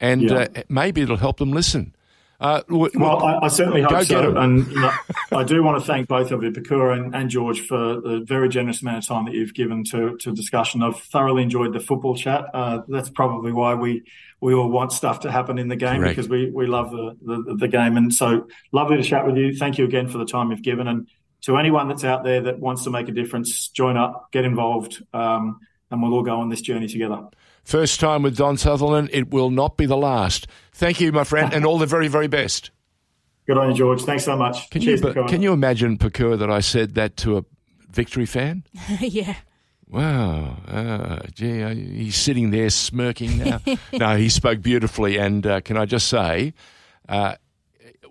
and 0.00 0.22
yeah. 0.22 0.46
uh, 0.56 0.62
maybe 0.68 1.02
it'll 1.02 1.16
help 1.16 1.38
them 1.38 1.52
listen. 1.52 1.94
Uh, 2.38 2.60
w- 2.68 2.90
Well, 2.94 3.24
I, 3.24 3.46
I 3.46 3.48
certainly 3.48 3.82
hope 3.82 4.04
so. 4.04 4.36
And 4.36 4.66
you 4.70 4.80
know, 4.80 4.92
I 5.32 5.42
do 5.44 5.62
want 5.62 5.80
to 5.80 5.86
thank 5.86 6.08
both 6.08 6.30
of 6.32 6.42
you, 6.42 6.50
Pokuah 6.50 6.96
and, 6.96 7.14
and 7.14 7.30
George, 7.30 7.60
for 7.66 8.00
the 8.00 8.22
very 8.26 8.48
generous 8.48 8.82
amount 8.82 8.98
of 8.98 9.06
time 9.06 9.24
that 9.24 9.34
you've 9.34 9.54
given 9.54 9.84
to, 9.84 10.16
to 10.18 10.32
discussion. 10.32 10.82
I've 10.82 11.00
thoroughly 11.00 11.42
enjoyed 11.42 11.72
the 11.72 11.80
football 11.80 12.14
chat. 12.14 12.44
Uh, 12.52 12.82
that's 12.88 13.10
probably 13.10 13.52
why 13.52 13.74
we, 13.74 14.02
we 14.40 14.54
all 14.54 14.68
want 14.68 14.92
stuff 14.92 15.20
to 15.20 15.32
happen 15.32 15.58
in 15.58 15.68
the 15.68 15.76
game 15.76 16.00
Correct. 16.00 16.16
because 16.16 16.28
we, 16.28 16.50
we 16.50 16.66
love 16.66 16.90
the, 16.90 17.16
the, 17.22 17.54
the 17.56 17.68
game. 17.68 17.96
And 17.96 18.12
so 18.12 18.48
lovely 18.72 18.96
to 18.98 19.02
chat 19.02 19.26
with 19.26 19.36
you. 19.36 19.56
Thank 19.56 19.78
you 19.78 19.84
again 19.84 20.08
for 20.08 20.18
the 20.18 20.26
time 20.26 20.50
you've 20.50 20.62
given. 20.62 20.88
And 20.88 21.08
to 21.42 21.56
anyone 21.56 21.88
that's 21.88 22.04
out 22.04 22.24
there 22.24 22.42
that 22.42 22.58
wants 22.58 22.84
to 22.84 22.90
make 22.90 23.08
a 23.08 23.12
difference, 23.12 23.68
join 23.68 23.96
up, 23.96 24.30
get 24.32 24.44
involved, 24.44 25.02
um, 25.14 25.60
and 25.90 26.02
we'll 26.02 26.12
all 26.14 26.22
go 26.22 26.40
on 26.40 26.48
this 26.48 26.60
journey 26.60 26.88
together. 26.88 27.22
First 27.66 27.98
time 27.98 28.22
with 28.22 28.36
Don 28.36 28.56
Sutherland. 28.56 29.10
It 29.12 29.32
will 29.32 29.50
not 29.50 29.76
be 29.76 29.86
the 29.86 29.96
last. 29.96 30.46
Thank 30.72 31.00
you, 31.00 31.10
my 31.10 31.24
friend, 31.24 31.52
and 31.52 31.66
all 31.66 31.78
the 31.78 31.86
very, 31.86 32.06
very 32.06 32.28
best. 32.28 32.70
Good 33.44 33.58
on 33.58 33.70
you, 33.70 33.76
George. 33.76 34.02
Thanks 34.02 34.24
so 34.24 34.36
much. 34.36 34.70
Can 34.70 34.82
Cheers, 34.82 35.00
you 35.00 35.08
Pokuah. 35.08 35.28
can 35.28 35.42
you 35.42 35.52
imagine, 35.52 35.98
Pokuah, 35.98 36.38
that 36.38 36.48
I 36.48 36.60
said 36.60 36.94
that 36.94 37.16
to 37.18 37.38
a 37.38 37.44
victory 37.90 38.24
fan? 38.24 38.62
yeah. 39.00 39.34
Wow, 39.88 40.58
uh, 40.68 41.26
gee, 41.34 41.62
uh, 41.64 41.74
he's 41.74 42.14
sitting 42.14 42.52
there 42.52 42.70
smirking 42.70 43.38
now. 43.38 43.60
no, 43.92 44.16
he 44.16 44.28
spoke 44.28 44.62
beautifully, 44.62 45.16
and 45.16 45.44
uh, 45.44 45.60
can 45.60 45.76
I 45.76 45.86
just 45.86 46.06
say, 46.06 46.54
uh, 47.08 47.34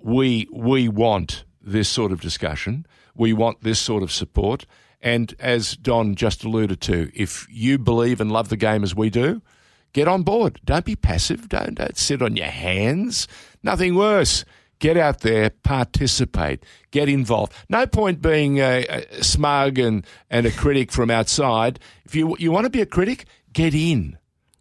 we 0.04 0.50
we 0.52 0.90
want 0.90 1.46
this 1.62 1.88
sort 1.88 2.12
of 2.12 2.20
discussion. 2.20 2.86
We 3.16 3.32
want 3.32 3.62
this 3.62 3.80
sort 3.80 4.04
of 4.04 4.12
support. 4.12 4.66
And 5.06 5.36
as 5.40 5.78
Don 5.78 6.16
just 6.16 6.44
alluded 6.44 6.82
to, 6.82 7.12
if 7.14 7.48
you 7.50 7.78
believe 7.78 8.20
and 8.20 8.32
love 8.32 8.50
the 8.50 8.58
game 8.58 8.84
as 8.84 8.96
we 8.96 9.10
do, 9.12 9.42
get 9.94 10.08
on 10.08 10.24
board. 10.24 10.60
Don't 10.66 10.84
be 10.84 10.96
passive. 10.96 11.48
Don't, 11.48 11.76
don't 11.76 11.96
sit 11.96 12.24
on 12.24 12.36
your 12.36 12.48
hands. 12.48 13.28
Nothing 13.62 13.94
worse. 13.96 14.44
Get 14.80 14.98
out 14.98 15.22
there, 15.22 15.52
participate, 15.52 16.66
get 16.92 17.08
involved. 17.08 17.54
No 17.70 17.88
point 17.88 18.22
being 18.22 18.60
uh, 18.60 18.84
uh, 18.90 19.02
smug 19.22 19.80
and, 19.80 20.06
and 20.30 20.46
a 20.46 20.52
critic 20.52 20.92
from 20.92 21.10
outside. 21.10 21.80
If 22.04 22.14
you 22.14 22.36
you 22.40 22.52
want 22.52 22.66
to 22.66 22.70
be 22.70 22.82
a 22.82 22.86
critic, 22.86 23.24
get 23.54 23.74
in, 23.74 24.18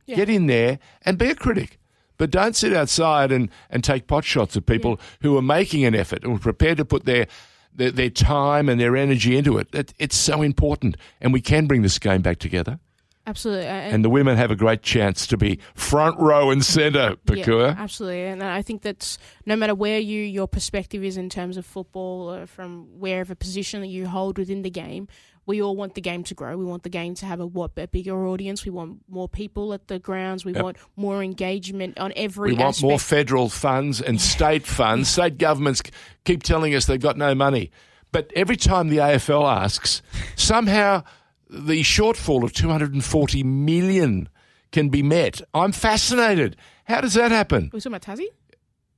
Yeah. 0.07 0.15
get 0.17 0.29
in 0.29 0.47
there 0.47 0.79
and 1.03 1.19
be 1.19 1.31
a 1.31 1.35
critic. 1.35 1.81
But 2.17 2.31
don't 2.31 2.55
sit 2.55 2.73
outside 2.73 3.33
and, 3.33 3.51
and 3.71 3.83
take 3.83 4.07
pot 4.07 4.25
shots 4.25 4.57
at 4.57 4.67
people 4.67 5.01
who 5.21 5.37
are 5.37 5.43
making 5.43 5.85
an 5.85 5.97
effort 5.97 6.23
and 6.23 6.37
are 6.37 6.39
prepared 6.39 6.77
to 6.77 6.85
put 6.85 7.07
their, 7.07 7.27
their 7.75 7.91
their 7.91 8.11
time 8.11 8.69
and 8.69 8.81
their 8.81 8.97
energy 8.97 9.37
into 9.37 9.59
it. 9.59 9.69
it. 9.75 9.95
It's 9.99 10.17
so 10.17 10.43
important, 10.43 10.97
and 11.21 11.33
we 11.33 11.41
can 11.41 11.67
bring 11.67 11.83
this 11.83 11.99
game 11.99 12.23
back 12.23 12.39
together. 12.39 12.79
Absolutely. 13.27 13.65
And, 13.65 13.95
And 13.95 14.05
the 14.05 14.11
women 14.11 14.37
have 14.37 14.51
a 14.51 14.57
great 14.57 14.83
chance 14.83 15.27
to 15.29 15.39
be 15.39 15.59
front 15.75 16.21
row 16.21 16.51
and 16.51 16.63
centre. 16.63 17.17
Yeah, 17.27 17.75
absolutely, 17.79 18.25
and 18.25 18.43
I 18.43 18.61
think 18.61 18.83
that's 18.83 19.19
no 19.47 19.57
matter 19.57 19.75
where 19.75 19.99
you 19.99 20.21
your 20.21 20.47
perspective 20.47 21.03
is 21.03 21.17
in 21.17 21.31
terms 21.31 21.57
of 21.57 21.65
football, 21.65 22.31
or 22.35 22.47
from 22.47 22.87
wherever 22.99 23.35
position 23.35 23.81
that 23.81 23.89
you 23.89 24.09
hold 24.09 24.37
within 24.37 24.63
the 24.63 24.71
game, 24.71 25.09
we 25.47 25.61
all 25.63 25.77
want 25.77 25.95
the 25.95 26.01
game 26.01 26.25
to 26.25 26.35
grow. 26.35 26.57
We 26.57 26.65
want 26.65 26.83
the 26.83 26.89
game 26.89 27.15
to 27.17 27.27
have 27.27 27.41
a 27.41 27.47
what 27.47 27.73
a 27.77 27.87
bigger 27.87 28.27
audience. 28.27 28.65
We 28.65 28.71
want 28.71 29.01
more 29.09 29.29
people 29.29 29.73
at 29.75 29.89
the 29.89 29.99
grounds. 29.99 30.45
We 30.45 30.53
Yep. 30.55 30.63
want 30.63 30.77
more 30.97 31.23
engagement 31.23 31.99
on 31.99 32.13
every. 32.17 32.51
We 32.53 32.57
want 32.57 32.77
aspect. 32.77 32.89
more 32.89 32.99
federal 32.99 33.49
funds 33.49 34.01
and 34.01 34.21
state 34.21 34.65
funds. 34.67 35.09
State 35.11 35.39
governments 35.39 35.83
keep 36.25 36.43
telling 36.43 36.75
us 36.75 36.87
they've 36.87 37.01
got 37.01 37.17
no 37.19 37.35
money. 37.35 37.71
But 38.13 38.31
every 38.37 38.57
time 38.57 38.89
the 38.89 38.99
AFL 39.01 39.45
asks, 39.47 40.01
somehow 40.37 41.03
the 41.51 41.81
shortfall 41.83 42.43
of 42.45 42.53
240 42.53 43.43
million 43.43 44.29
can 44.73 44.89
be 44.89 45.03
met. 45.03 45.41
I'm 45.53 45.73
fascinated. 45.73 46.57
How 46.85 47.01
does 47.01 47.15
that 47.15 47.31
happen? 47.31 47.71
We're 47.73 47.81
talking 47.81 47.95
about 47.95 48.03
Tassie. 48.03 48.27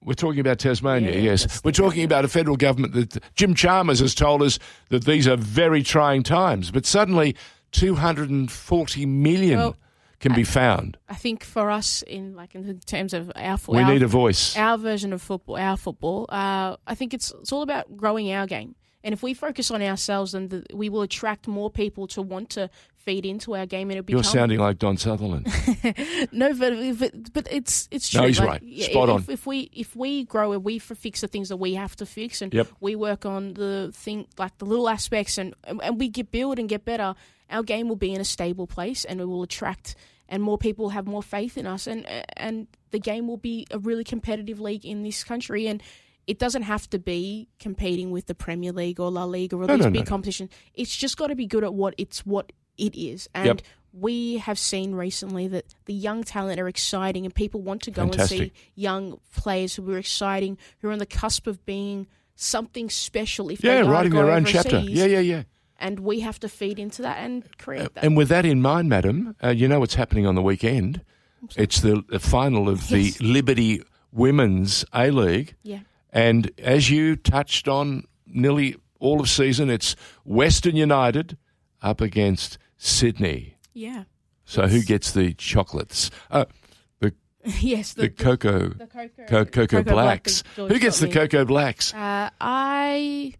We're 0.06 0.14
talking 0.14 0.38
about 0.38 0.60
Tasmania, 0.60 1.10
Yeah, 1.10 1.18
yes. 1.18 1.62
We're 1.64 1.72
talking 1.72 2.04
about 2.04 2.24
a 2.24 2.28
federal 2.28 2.56
government 2.56 2.94
that 2.94 3.22
Jim 3.34 3.54
Chalmers 3.54 3.98
has 3.98 4.14
told 4.14 4.40
us 4.40 4.60
that 4.88 5.04
these 5.04 5.26
are 5.26 5.36
very 5.36 5.82
trying 5.82 6.22
times. 6.22 6.70
But 6.70 6.86
suddenly, 6.86 7.34
240 7.72 9.06
million 9.06 9.58
Well, 9.58 9.76
can 10.20 10.32
be 10.32 10.44
found. 10.44 10.96
I 11.08 11.14
think 11.14 11.44
for 11.44 11.70
us, 11.70 12.02
in 12.02 12.34
like 12.36 12.54
in 12.54 12.78
terms 12.86 13.14
of 13.14 13.32
our 13.34 13.58
football 13.58 13.76
We 13.76 13.82
our, 13.82 13.92
need 13.92 14.02
a 14.02 14.06
voice. 14.06 14.56
our 14.56 14.78
version 14.78 15.12
of 15.12 15.20
football, 15.20 15.56
our 15.56 15.76
football. 15.76 16.26
Uh, 16.28 16.76
I 16.86 16.94
think 16.94 17.12
it's 17.12 17.32
it's 17.40 17.52
all 17.52 17.62
about 17.62 17.96
growing 17.96 18.32
our 18.32 18.46
game. 18.46 18.76
And 19.04 19.12
if 19.12 19.22
we 19.22 19.34
focus 19.34 19.70
on 19.70 19.82
ourselves, 19.82 20.32
then 20.32 20.48
the, 20.48 20.64
we 20.72 20.88
will 20.88 21.02
attract 21.02 21.46
more 21.46 21.70
people 21.70 22.06
to 22.08 22.22
want 22.22 22.50
to 22.50 22.70
feed 23.06 23.24
into 23.24 23.54
our 23.56 23.64
game, 23.64 23.88
and 23.88 23.92
it'll 23.98 24.04
be 24.04 24.12
You're 24.12 24.24
sounding 24.24 24.58
like 24.58 24.78
Don 24.78 24.96
Sutherland. 24.98 25.46
no, 26.32 26.52
but, 26.54 26.98
but 26.98 27.32
but 27.32 27.48
it's 27.50 27.88
it's 27.90 28.12
No, 28.12 28.20
true. 28.20 28.26
he's 28.28 28.40
Like, 28.40 28.48
right. 28.48 28.62
yeah, 28.62 28.86
Spot 28.90 29.08
if, 29.08 29.14
on. 29.14 29.24
If 29.28 29.46
we 29.46 29.70
if 29.72 29.96
we 29.96 30.24
grow 30.24 30.52
and 30.52 30.64
we 30.64 30.78
fix 30.78 31.20
the 31.22 31.28
things 31.28 31.48
that 31.48 31.56
we 31.56 31.74
have 31.74 31.96
to 31.96 32.04
fix, 32.06 32.42
and 32.42 32.52
Yep. 32.52 32.68
we 32.80 32.96
work 32.96 33.24
on 33.24 33.54
the 33.54 33.90
thing 33.94 34.26
like 34.36 34.58
the 34.58 34.66
little 34.66 34.88
aspects, 34.88 35.38
and 35.38 35.54
and 35.64 35.98
we 35.98 36.08
get 36.08 36.30
build 36.30 36.58
and 36.58 36.68
get 36.68 36.84
better, 36.84 37.14
our 37.48 37.62
game 37.62 37.88
will 37.88 37.96
be 37.96 38.12
in 38.12 38.20
a 38.20 38.24
stable 38.24 38.66
place, 38.66 39.04
and 39.04 39.20
it 39.20 39.24
will 39.26 39.42
attract. 39.42 39.94
And 40.28 40.42
more 40.42 40.58
people 40.58 40.88
have 40.88 41.06
more 41.06 41.22
faith 41.22 41.56
in 41.56 41.66
us, 41.66 41.86
and 41.86 42.04
and 42.36 42.66
the 42.90 42.98
game 42.98 43.28
will 43.28 43.36
be 43.38 43.66
a 43.70 43.78
really 43.78 44.02
competitive 44.04 44.60
league 44.60 44.84
in 44.84 45.04
this 45.04 45.22
country. 45.22 45.68
And 45.68 45.80
it 46.26 46.40
doesn't 46.40 46.62
have 46.62 46.90
to 46.90 46.98
be 46.98 47.48
competing 47.60 48.10
with 48.10 48.26
the 48.26 48.34
Premier 48.34 48.72
League 48.72 48.98
or 48.98 49.08
La 49.12 49.22
Liga 49.22 49.54
or 49.54 49.64
No, 49.66 49.76
these 49.76 49.84
no, 49.86 49.90
big 49.92 50.00
no, 50.00 50.04
no. 50.04 50.08
competitions. 50.08 50.50
It's 50.74 50.96
just 50.96 51.16
got 51.16 51.28
to 51.28 51.36
be 51.36 51.46
good 51.46 51.62
at 51.62 51.72
what 51.72 51.94
it's 51.98 52.26
what 52.26 52.50
it 52.78 52.94
is. 52.94 53.28
And 53.34 53.46
Yep. 53.46 53.62
we 53.92 54.38
have 54.38 54.58
seen 54.58 54.94
recently 54.94 55.48
that 55.48 55.64
the 55.86 55.94
young 55.94 56.22
talent 56.24 56.60
are 56.60 56.68
exciting 56.68 57.24
and 57.24 57.34
people 57.34 57.60
want 57.62 57.82
to 57.82 57.90
go 57.90 58.02
and 58.02 58.20
see 58.20 58.52
young 58.74 59.18
players 59.34 59.74
who 59.76 59.90
are 59.92 59.98
exciting, 59.98 60.58
who 60.80 60.88
are 60.88 60.92
on 60.92 60.98
the 60.98 61.06
cusp 61.06 61.46
of 61.46 61.64
being 61.64 62.06
something 62.34 62.90
special 62.90 63.48
if 63.50 63.64
Yeah, 63.64 63.82
they 63.82 63.88
writing 63.88 64.12
their 64.12 64.30
own 64.30 64.44
chapter. 64.44 64.80
Yeah, 64.80 65.06
yeah, 65.06 65.20
yeah. 65.20 65.42
And 65.78 66.00
we 66.00 66.20
have 66.20 66.38
to 66.40 66.48
feed 66.48 66.78
into 66.78 67.02
that 67.02 67.18
and 67.18 67.44
create 67.58 67.94
that. 67.94 68.04
And 68.04 68.16
with 68.16 68.28
that 68.28 68.44
in 68.46 68.60
mind, 68.62 68.88
madam, 68.88 69.36
uh, 69.42 69.48
you 69.50 69.68
know 69.68 69.80
what's 69.80 69.94
happening 69.94 70.26
on 70.26 70.34
the 70.34 70.42
weekend? 70.42 71.02
It's 71.56 71.80
the, 71.80 72.02
the 72.08 72.18
final 72.18 72.68
of 72.68 72.88
the 72.88 73.12
Liberty 73.20 73.82
Women's 74.12 74.84
A 74.94 75.10
League. 75.10 75.54
yeah. 75.62 75.80
And 76.12 76.50
as 76.58 76.88
you 76.88 77.14
touched 77.14 77.68
on 77.68 78.04
nearly 78.26 78.76
all 79.00 79.20
of 79.20 79.28
season, 79.28 79.68
it's 79.68 79.94
Western 80.24 80.74
United 80.76 81.36
up 81.82 82.00
against 82.00 82.56
Sydney. 82.76 83.56
Yeah. 83.74 84.04
So 84.44 84.66
who 84.68 84.82
gets 84.82 85.12
the 85.12 85.34
chocolates? 85.34 86.10
Uh, 86.30 86.44
the 87.00 87.12
yes. 87.60 87.94
the 87.94 88.08
cocoa, 88.08 88.68
the 88.68 88.86
cocoa, 88.86 89.24
co- 89.26 89.44
cocoa, 89.44 89.82
Black 89.82 89.94
blacks. 89.94 90.42
George 90.54 90.72
Who 90.72 90.78
gets 90.78 91.00
the 91.00 91.08
cocoa 91.08 91.44
blacks? 91.44 91.92
Uh, 91.92 92.30
I 92.40 93.34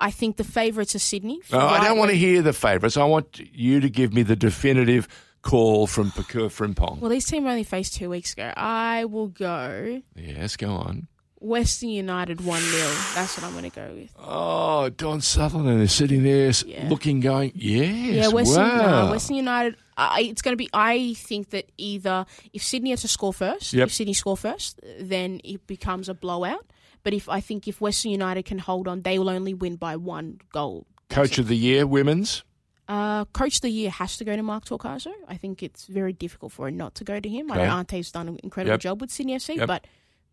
I 0.00 0.10
think 0.10 0.36
the 0.36 0.44
favourites 0.44 0.94
are 0.94 1.00
Sydney. 1.00 1.40
Oh, 1.52 1.58
I 1.58 1.84
don't 1.84 1.98
want 1.98 2.10
to 2.10 2.16
hear 2.16 2.42
the 2.42 2.52
favourites. 2.52 2.96
I 2.96 3.04
want 3.04 3.40
you 3.40 3.80
to 3.80 3.90
give 3.90 4.12
me 4.12 4.22
the 4.22 4.36
definitive 4.36 5.08
call 5.42 5.86
from 5.86 6.10
Pokuah 6.10 6.50
Frimpong. 6.50 7.00
Well, 7.00 7.10
these 7.10 7.26
teams 7.26 7.46
only 7.46 7.64
faced 7.64 7.94
two 7.94 8.10
weeks 8.10 8.32
ago. 8.32 8.52
I 8.56 9.04
will 9.06 9.28
go 9.28 10.02
Yes, 10.14 10.56
go 10.56 10.70
on. 10.70 11.08
Western 11.40 11.90
United 11.90 12.40
1 12.40 12.60
0. 12.60 12.82
That's 13.14 13.36
what 13.36 13.44
I'm 13.46 13.52
going 13.52 13.70
to 13.70 13.74
go 13.74 13.92
with. 13.94 14.10
Oh, 14.18 14.88
Don 14.90 15.20
Sutherland 15.20 15.80
is 15.82 15.92
sitting 15.92 16.22
there 16.22 16.50
Yeah. 16.66 16.88
looking, 16.88 17.20
going, 17.20 17.52
yes, 17.54 17.94
Yeah, 17.94 18.28
Western, 18.28 18.68
wow. 18.68 19.06
uh, 19.06 19.10
Western 19.10 19.36
United. 19.36 19.76
I, 19.96 20.22
it's 20.22 20.42
going 20.42 20.52
to 20.52 20.56
be. 20.56 20.68
I 20.72 21.14
think 21.14 21.50
that 21.50 21.70
either 21.76 22.26
if 22.52 22.62
Sydney 22.62 22.90
has 22.90 23.02
to 23.02 23.08
score 23.08 23.32
first, 23.32 23.72
Yep. 23.72 23.88
if 23.88 23.94
Sydney 23.94 24.14
score 24.14 24.36
first, 24.36 24.80
then 25.00 25.40
it 25.44 25.66
becomes 25.66 26.08
a 26.08 26.14
blowout. 26.14 26.66
But 27.04 27.14
if 27.14 27.28
I 27.28 27.40
think 27.40 27.66
if 27.68 27.80
Western 27.80 28.12
United 28.12 28.44
can 28.44 28.58
hold 28.58 28.86
on, 28.88 29.02
they 29.02 29.18
will 29.18 29.30
only 29.30 29.54
win 29.54 29.76
by 29.76 29.96
one 29.96 30.40
goal. 30.52 30.86
Coach 31.10 31.38
of 31.38 31.48
the 31.48 31.56
year, 31.56 31.86
women's. 31.86 32.42
Uh, 32.88 33.24
Coach 33.26 33.56
of 33.56 33.62
the 33.62 33.70
year 33.70 33.90
has 33.90 34.16
to 34.16 34.24
go 34.24 34.34
to 34.34 34.42
Mark 34.42 34.64
Torcaso. 34.64 35.12
I 35.28 35.36
think 35.36 35.62
it's 35.62 35.86
very 35.86 36.12
difficult 36.12 36.52
for 36.52 36.68
it 36.68 36.72
not 36.72 36.94
to 36.96 37.04
go 37.04 37.20
to 37.20 37.28
him. 37.28 37.50
Okay. 37.50 37.60
I 37.60 37.66
know 37.66 37.72
Ante's 37.76 38.10
done 38.10 38.28
an 38.28 38.38
incredible 38.42 38.72
Yep. 38.74 38.80
job 38.80 39.00
with 39.00 39.10
Sydney 39.10 39.34
FC, 39.34 39.56
Yep. 39.56 39.66
but 39.66 39.86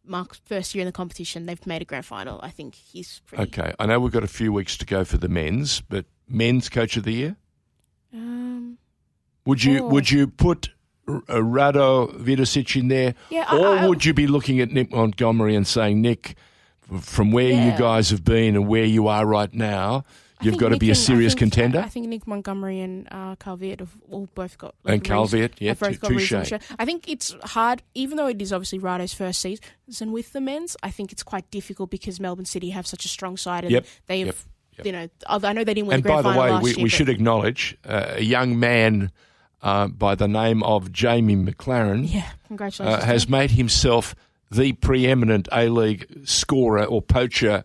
Mark's 0.08 0.40
first 0.46 0.74
year 0.76 0.82
in 0.82 0.86
the 0.86 0.92
competition, 0.92 1.46
they've 1.46 1.66
made 1.68 1.82
a 1.82 1.86
grand 1.86 2.06
final. 2.06 2.40
I 2.44 2.50
think 2.50 2.76
he's 2.76 3.22
pretty. 3.26 3.44
Okay, 3.46 3.74
I 3.80 3.86
know 3.86 4.00
we've 4.00 4.12
got 4.14 4.24
a 4.24 4.28
few 4.28 4.52
weeks 4.54 4.78
to 4.78 4.86
go 4.86 5.04
for 5.04 5.18
the 5.18 5.28
men's, 5.30 5.82
but 5.82 6.06
men's 6.30 6.70
coach 6.70 6.98
of 6.98 7.04
the 7.04 7.14
year. 7.14 7.36
Um, 8.14 8.78
Would 9.46 9.64
you 9.64 9.80
Oh. 9.84 9.88
would 9.90 10.10
you 10.12 10.28
put 10.28 10.70
uh, 11.08 11.20
Rado 11.38 12.12
Vidosic 12.20 12.76
in 12.80 12.88
there, 12.88 13.14
yeah, 13.30 13.46
or 13.54 13.78
I- 13.78 13.88
would 13.88 14.06
you 14.06 14.14
be 14.14 14.26
looking 14.26 14.60
at 14.60 14.72
Nick 14.72 14.92
Montgomery 14.92 15.56
and 15.56 15.68
saying, 15.68 16.02
Nick, 16.02 16.36
from 17.00 17.32
where 17.32 17.52
you 17.52 17.78
guys 17.78 18.10
have 18.10 18.24
been 18.24 18.56
and 18.56 18.68
where 18.68 18.86
you 18.86 19.08
are 19.08 19.26
right 19.26 19.54
now, 19.54 19.98
I 19.98 20.04
you've 20.46 20.58
got 20.58 20.70
to 20.70 20.78
be 20.78 20.88
a 20.88 20.92
and- 20.92 20.98
serious 20.98 21.34
think- 21.34 21.40
contender. 21.54 21.80
I 21.80 21.90
think 21.90 22.08
Nick 22.08 22.26
Montgomery 22.28 22.80
and 22.82 23.08
uh, 23.12 23.36
Carl 23.36 23.58
Veart 23.58 23.80
have 23.80 23.92
all 24.10 24.28
both 24.36 24.58
got 24.58 24.76
and 24.86 24.94
like, 24.94 25.02
reason- 25.02 25.14
Carl 25.16 25.28
Veart, 25.28 25.54
yeah, 25.60 25.70
have 25.70 25.80
both 25.80 25.90
t- 25.92 25.98
got 25.98 26.08
touche. 26.10 26.32
reason. 26.32 26.60
I 26.80 26.86
think 26.86 27.10
it's 27.10 27.36
hard, 27.44 27.82
even 27.94 28.18
though 28.18 28.28
it 28.28 28.42
is 28.42 28.54
obviously 28.54 28.80
Rado's 28.80 29.14
first 29.14 29.42
season 29.42 30.12
with 30.12 30.32
the 30.34 30.42
men's. 30.42 30.78
I 30.84 30.92
think 30.92 31.12
it's 31.12 31.24
quite 31.24 31.50
difficult 31.52 31.90
because 31.90 32.20
Melbourne 32.20 32.46
City 32.46 32.70
have 32.70 32.86
such 32.88 33.06
a 33.06 33.08
strong 33.10 33.38
side, 33.38 33.64
and 33.66 33.72
Yep, 33.72 33.86
they've, 34.08 34.26
yep, 34.28 34.36
yep. 34.78 34.86
you 34.86 34.92
know, 34.92 35.08
I 35.28 35.54
know 35.54 35.64
they 35.64 35.74
didn't 35.74 35.88
win 35.88 35.96
And 35.96 36.04
the 36.04 36.10
grand 36.10 36.24
by 36.24 36.30
the 36.32 36.36
final 36.40 36.56
way, 36.58 36.62
we, 36.64 36.76
year, 36.76 36.84
we 36.84 36.90
should 36.90 37.10
acknowledge 37.10 37.78
uh, 37.86 38.14
a 38.16 38.22
young 38.24 38.60
man 38.60 39.12
uh, 39.62 39.88
by 39.88 40.16
the 40.16 40.28
name 40.28 40.62
of 40.64 40.92
Jamie 40.92 41.36
Maclaren 41.36 42.12
yeah, 42.14 42.30
congratulations. 42.48 43.04
uh, 43.04 43.06
has 43.06 43.28
made 43.28 43.52
himself 43.52 44.16
the 44.52 44.74
preeminent 44.74 45.48
A 45.52 45.70
League 45.70 46.06
scorer 46.26 46.84
or 46.86 47.02
poacher 47.02 47.64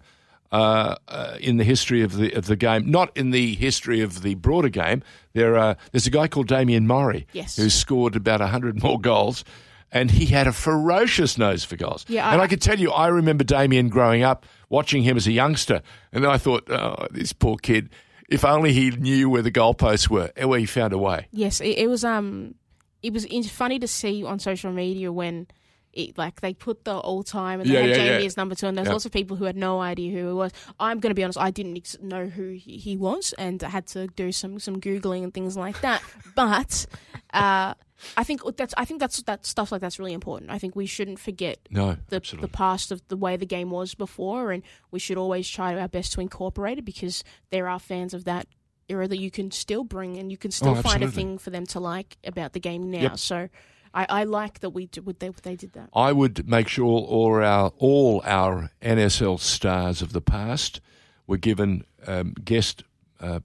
uh, 0.52 0.96
uh, 1.08 1.36
in 1.40 1.56
the 1.58 1.64
history 1.64 2.02
of 2.02 2.16
the 2.16 2.32
of 2.32 2.46
the 2.46 2.56
game, 2.56 2.90
not 2.90 3.16
in 3.16 3.30
the 3.30 3.54
history 3.54 4.00
of 4.00 4.22
the 4.22 4.34
broader 4.34 4.68
game. 4.68 5.02
There, 5.32 5.56
uh, 5.56 5.74
there's 5.92 6.06
a 6.06 6.10
guy 6.10 6.26
called 6.28 6.48
Damian 6.48 6.86
Mori 6.86 7.26
Yes. 7.32 7.56
who 7.56 7.70
scored 7.70 8.16
about 8.16 8.40
hundred 8.40 8.82
more 8.82 9.00
goals, 9.00 9.44
and 9.92 10.10
he 10.10 10.26
had 10.26 10.46
a 10.48 10.52
ferocious 10.52 11.38
nose 11.38 11.62
for 11.64 11.76
goals. 11.76 12.04
Yeah, 12.08 12.32
and 12.32 12.40
I- 12.42 12.46
can 12.48 12.58
tell 12.58 12.80
you, 12.80 12.90
I 12.90 13.08
remember 13.08 13.44
Damian 13.44 13.88
growing 13.88 14.22
up, 14.24 14.44
watching 14.68 15.02
him 15.04 15.16
as 15.16 15.26
a 15.28 15.32
youngster, 15.32 15.82
and 16.12 16.24
then 16.24 16.30
I 16.30 16.36
thought, 16.38 16.68
oh, 16.70 17.06
this 17.10 17.32
poor 17.32 17.56
kid. 17.56 17.90
If 18.28 18.44
only 18.44 18.72
he 18.72 18.90
knew 18.90 19.28
where 19.28 19.42
the 19.42 19.50
goalposts 19.50 20.08
were, 20.08 20.30
and 20.36 20.48
where 20.48 20.58
he 20.60 20.66
found 20.66 20.92
a 20.92 20.98
way. 20.98 21.26
Yes, 21.32 21.60
it, 21.60 21.78
it 21.78 21.88
was 21.88 22.04
um, 22.04 22.54
it 23.02 23.12
was 23.12 23.24
funny 23.50 23.78
to 23.78 23.86
see 23.88 24.24
on 24.24 24.38
social 24.38 24.72
media 24.72 25.12
when. 25.12 25.46
It, 25.92 26.16
like 26.16 26.40
they 26.40 26.54
put 26.54 26.84
the 26.84 26.96
all 26.96 27.24
time 27.24 27.60
and 27.60 27.68
they 27.68 27.74
Yeah, 27.74 27.80
had 27.80 27.88
yeah, 27.90 27.94
Jamie 27.96 28.20
yeah. 28.20 28.26
as 28.26 28.36
number 28.36 28.54
two, 28.54 28.66
and 28.68 28.78
there's 28.78 28.86
Yeah. 28.86 28.92
lots 28.92 29.06
of 29.06 29.12
people 29.12 29.36
who 29.36 29.44
had 29.44 29.56
no 29.56 29.80
idea 29.80 30.12
who 30.12 30.28
he 30.28 30.32
was. 30.32 30.52
I'm 30.78 31.00
going 31.00 31.10
to 31.10 31.14
be 31.16 31.24
honest, 31.24 31.38
I 31.38 31.50
didn't 31.50 31.76
ex- 31.76 31.96
know 32.00 32.26
who 32.26 32.50
he, 32.50 32.76
he 32.78 32.96
was, 32.96 33.32
and 33.38 33.62
I 33.64 33.68
had 33.70 33.86
to 33.88 34.06
do 34.06 34.30
some 34.30 34.60
some 34.60 34.80
googling 34.80 35.24
and 35.24 35.34
things 35.34 35.56
like 35.56 35.80
that. 35.80 36.00
but 36.36 36.86
uh, 37.34 37.74
I 38.16 38.22
think 38.24 38.42
that's 38.56 38.72
I 38.76 38.84
think 38.84 39.00
that's 39.00 39.20
that 39.22 39.44
stuff 39.44 39.72
like 39.72 39.80
that's 39.80 39.98
really 39.98 40.12
important. 40.12 40.52
I 40.52 40.58
think 40.58 40.76
we 40.76 40.86
shouldn't 40.86 41.18
forget 41.18 41.58
No, 41.70 41.96
the, 42.08 42.16
absolutely. 42.16 42.46
the 42.46 42.52
past 42.56 42.92
of 42.92 43.02
the 43.08 43.16
way 43.16 43.36
the 43.36 43.44
game 43.46 43.70
was 43.70 43.94
before, 43.96 44.52
and 44.52 44.62
we 44.92 45.00
should 45.00 45.18
always 45.18 45.48
try 45.48 45.74
our 45.74 45.88
best 45.88 46.12
to 46.12 46.20
incorporate 46.20 46.78
it 46.78 46.84
because 46.84 47.24
there 47.50 47.68
are 47.68 47.80
fans 47.80 48.14
of 48.14 48.24
that 48.26 48.46
era 48.88 49.08
that 49.08 49.18
you 49.18 49.30
can 49.32 49.50
still 49.50 49.82
bring 49.84 50.16
and 50.18 50.30
you 50.30 50.38
can 50.38 50.50
still 50.52 50.70
Oh, 50.76 50.82
find 50.82 51.02
a 51.02 51.10
thing 51.10 51.36
for 51.38 51.50
them 51.50 51.66
to 51.66 51.80
like 51.80 52.16
about 52.24 52.52
the 52.52 52.60
game 52.60 52.90
now. 52.90 53.02
Yep. 53.02 53.18
So 53.18 53.48
I, 53.92 54.06
I 54.08 54.24
like 54.24 54.60
that 54.60 54.70
we 54.70 54.88
would 55.02 55.18
they 55.20 55.30
they 55.42 55.56
did 55.56 55.72
that. 55.72 55.88
I 55.94 56.12
would 56.12 56.48
make 56.48 56.68
sure 56.68 56.84
all 56.86 57.34
our 57.42 57.72
all 57.78 58.22
our 58.24 58.70
NSL 58.82 59.38
stars 59.40 60.02
of 60.02 60.12
the 60.12 60.20
past 60.20 60.80
were 61.26 61.36
given 61.38 61.84
um, 62.06 62.34
guest 62.44 62.84
uh, 63.20 63.40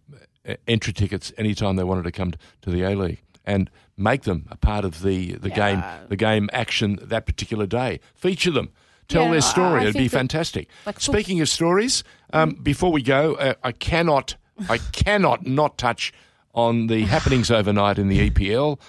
entry 0.68 0.94
tickets 0.94 1.32
anytime 1.38 1.76
they 1.76 1.84
wanted 1.84 2.04
to 2.04 2.12
come 2.12 2.34
to 2.62 2.70
the 2.70 2.84
A 2.84 2.96
League 2.96 3.22
and 3.46 3.70
make 3.98 4.24
them 4.24 4.46
a 4.50 4.58
part 4.58 4.86
of 4.86 5.02
the, 5.02 5.34
the 5.34 5.50
Yeah. 5.50 5.56
game 5.56 6.08
the 6.10 6.16
game 6.16 6.50
action 6.54 7.00
that 7.02 7.26
particular 7.26 7.66
day. 7.66 8.00
Feature 8.14 8.52
them. 8.52 8.70
Tell 9.08 9.26
Yeah, 9.26 9.32
their 9.32 9.42
story. 9.42 9.82
I 9.82 9.84
It'd 9.84 9.94
be 9.96 10.08
fantastic. 10.08 10.68
like, 10.86 11.00
Speaking 11.00 11.40
of 11.42 11.48
stories, 11.50 12.04
um, 12.34 12.52
before 12.56 12.92
we 12.92 13.04
go, 13.04 13.36
uh, 13.36 13.54
I 13.64 13.72
cannot 13.72 14.36
I 14.70 14.78
cannot 14.92 15.46
not 15.46 15.78
touch 15.78 16.14
on 16.54 16.88
the 16.88 17.02
happenings 17.04 17.52
overnight 17.52 18.00
in 18.00 18.08
the 18.08 18.30
EPL. 18.30 18.80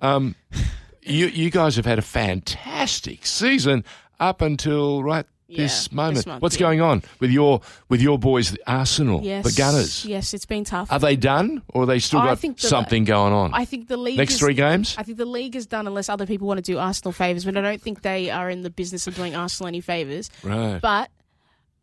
Um, 0.00 0.34
you 1.02 1.26
you 1.26 1.50
guys 1.50 1.76
have 1.76 1.86
had 1.86 1.98
a 1.98 2.02
fantastic 2.02 3.24
season 3.26 3.84
up 4.18 4.42
until 4.42 5.02
right 5.02 5.26
Yeah, 5.48 5.62
this 5.62 5.84
this 5.88 5.92
moment. 5.92 6.26
month, 6.26 6.42
What's 6.42 6.56
yeah. 6.56 6.60
going 6.66 6.80
on 6.80 7.02
with 7.20 7.30
your 7.30 7.60
with 7.88 8.00
your 8.02 8.18
boys, 8.18 8.50
the 8.52 8.60
Arsenal, 8.66 9.20
Yes, 9.22 9.44
the 9.44 9.52
Gunners? 9.52 10.04
Yes, 10.04 10.34
it's 10.34 10.46
been 10.46 10.64
tough. 10.64 10.92
Are 10.92 10.98
they 10.98 11.16
done, 11.16 11.62
or 11.68 11.82
are 11.82 11.86
they 11.86 11.98
still 11.98 12.20
I 12.20 12.26
got 12.26 12.38
think 12.38 12.58
the- 12.60 12.68
something 12.68 13.04
going 13.04 13.32
on? 13.32 13.52
I 13.54 13.64
think 13.64 13.88
the 13.88 13.96
league 13.96 14.18
Next 14.18 14.34
is- 14.34 14.40
three 14.40 14.54
games. 14.54 14.94
I 14.98 15.02
think 15.02 15.18
the 15.18 15.24
league 15.24 15.56
is 15.56 15.66
done 15.66 15.86
unless 15.86 16.08
other 16.08 16.26
people 16.26 16.46
want 16.46 16.58
to 16.58 16.62
do 16.72 16.78
Arsenal 16.78 17.12
favors, 17.12 17.44
but 17.44 17.56
I 17.56 17.60
don't 17.62 17.80
think 17.82 18.02
they 18.02 18.30
are 18.30 18.48
in 18.50 18.62
the 18.62 18.70
business 18.70 19.06
of 19.06 19.14
doing 19.16 19.34
Arsenal 19.34 19.68
any 19.68 19.80
favors. 19.80 20.30
Right. 20.44 20.78
But 20.80 21.10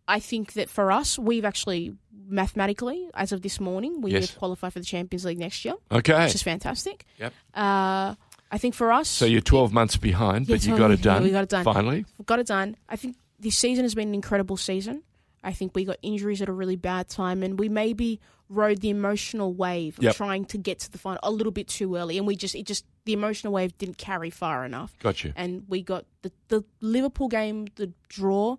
I 0.07 0.19
think 0.21 0.53
that 0.53 0.69
for 0.69 0.91
us, 0.91 1.19
we've 1.19 1.43
actually 1.43 1.93
mathematically, 2.29 3.09
as 3.13 3.31
of 3.31 3.41
this 3.41 3.59
morning, 3.59 4.01
we 4.01 4.11
Yes. 4.11 4.29
have 4.29 4.37
qualified 4.39 4.73
for 4.73 4.79
the 4.79 4.85
Champions 4.85 5.23
League 5.25 5.39
next 5.39 5.63
year, 5.65 5.75
Okay. 5.91 6.25
which 6.25 6.35
is 6.35 6.43
fantastic. 6.43 7.05
Yep. 7.19 7.33
Uh, 7.53 8.15
I 8.51 8.57
think 8.57 8.75
for 8.75 8.91
us, 8.91 9.09
So 9.09 9.25
you're 9.25 9.41
12 9.41 9.73
months 9.73 9.97
behind, 9.97 10.47
Yeah, 10.47 10.55
but 10.55 10.65
you 10.65 10.77
got 10.77 10.91
it 10.91 10.99
Yeah, 10.99 11.13
done. 11.15 11.23
we 11.23 11.31
got 11.31 11.43
it 11.43 11.49
done. 11.49 11.63
Finally. 11.63 12.05
we've 12.17 12.25
got 12.25 12.39
it 12.39 12.47
done. 12.47 12.75
I 12.87 12.95
think 12.95 13.17
this 13.39 13.57
season 13.57 13.83
has 13.83 13.93
been 13.95 14.07
an 14.09 14.13
incredible 14.15 14.55
season. 14.57 15.03
I 15.43 15.51
think 15.53 15.75
we 15.75 15.83
got 15.85 15.97
injuries 16.01 16.41
at 16.41 16.49
a 16.49 16.53
really 16.53 16.75
bad 16.77 17.09
time, 17.09 17.43
and 17.43 17.59
we 17.59 17.69
maybe 17.69 18.19
rode 18.49 18.79
the 18.79 18.89
emotional 18.89 19.53
wave 19.53 19.97
of 19.97 20.03
Yep. 20.05 20.15
trying 20.15 20.45
to 20.45 20.57
get 20.57 20.79
to 20.79 20.91
the 20.91 20.97
final 20.97 21.19
a 21.23 21.29
little 21.31 21.51
bit 21.51 21.67
too 21.67 21.95
early, 21.97 22.17
and 22.17 22.25
we 22.25 22.35
just 22.37 22.55
it 22.55 22.65
just 22.65 22.85
the 23.05 23.11
emotional 23.13 23.51
wave 23.53 23.77
didn't 23.77 23.97
carry 23.97 24.29
far 24.29 24.65
enough. 24.65 24.97
Got 24.99 25.23
you. 25.25 25.33
and 25.35 25.63
we 25.67 25.81
got 25.81 26.05
the 26.21 26.31
the 26.47 26.63
Liverpool 26.81 27.27
game, 27.27 27.67
the 27.75 27.91
draw. 28.09 28.55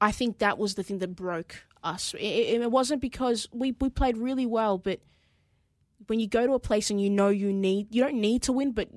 I 0.00 0.12
think 0.12 0.38
that 0.38 0.58
was 0.58 0.74
the 0.74 0.82
thing 0.82 0.98
that 0.98 1.14
broke 1.16 1.56
us. 1.82 2.14
It, 2.14 2.20
it, 2.22 2.60
it 2.62 2.70
wasn't 2.70 3.00
because 3.00 3.48
we 3.52 3.74
we 3.80 3.88
played 3.90 4.16
really 4.18 4.46
well, 4.46 4.78
but 4.78 5.00
when 6.10 6.18
you 6.18 6.26
go 6.26 6.44
to 6.44 6.54
a 6.54 6.58
place 6.58 6.90
and 6.90 7.00
you 7.00 7.08
know 7.08 7.28
you 7.28 7.52
need 7.52 7.94
you 7.94 8.02
don't 8.02 8.20
need 8.20 8.42
to 8.42 8.52
win, 8.52 8.72
but 8.72 8.88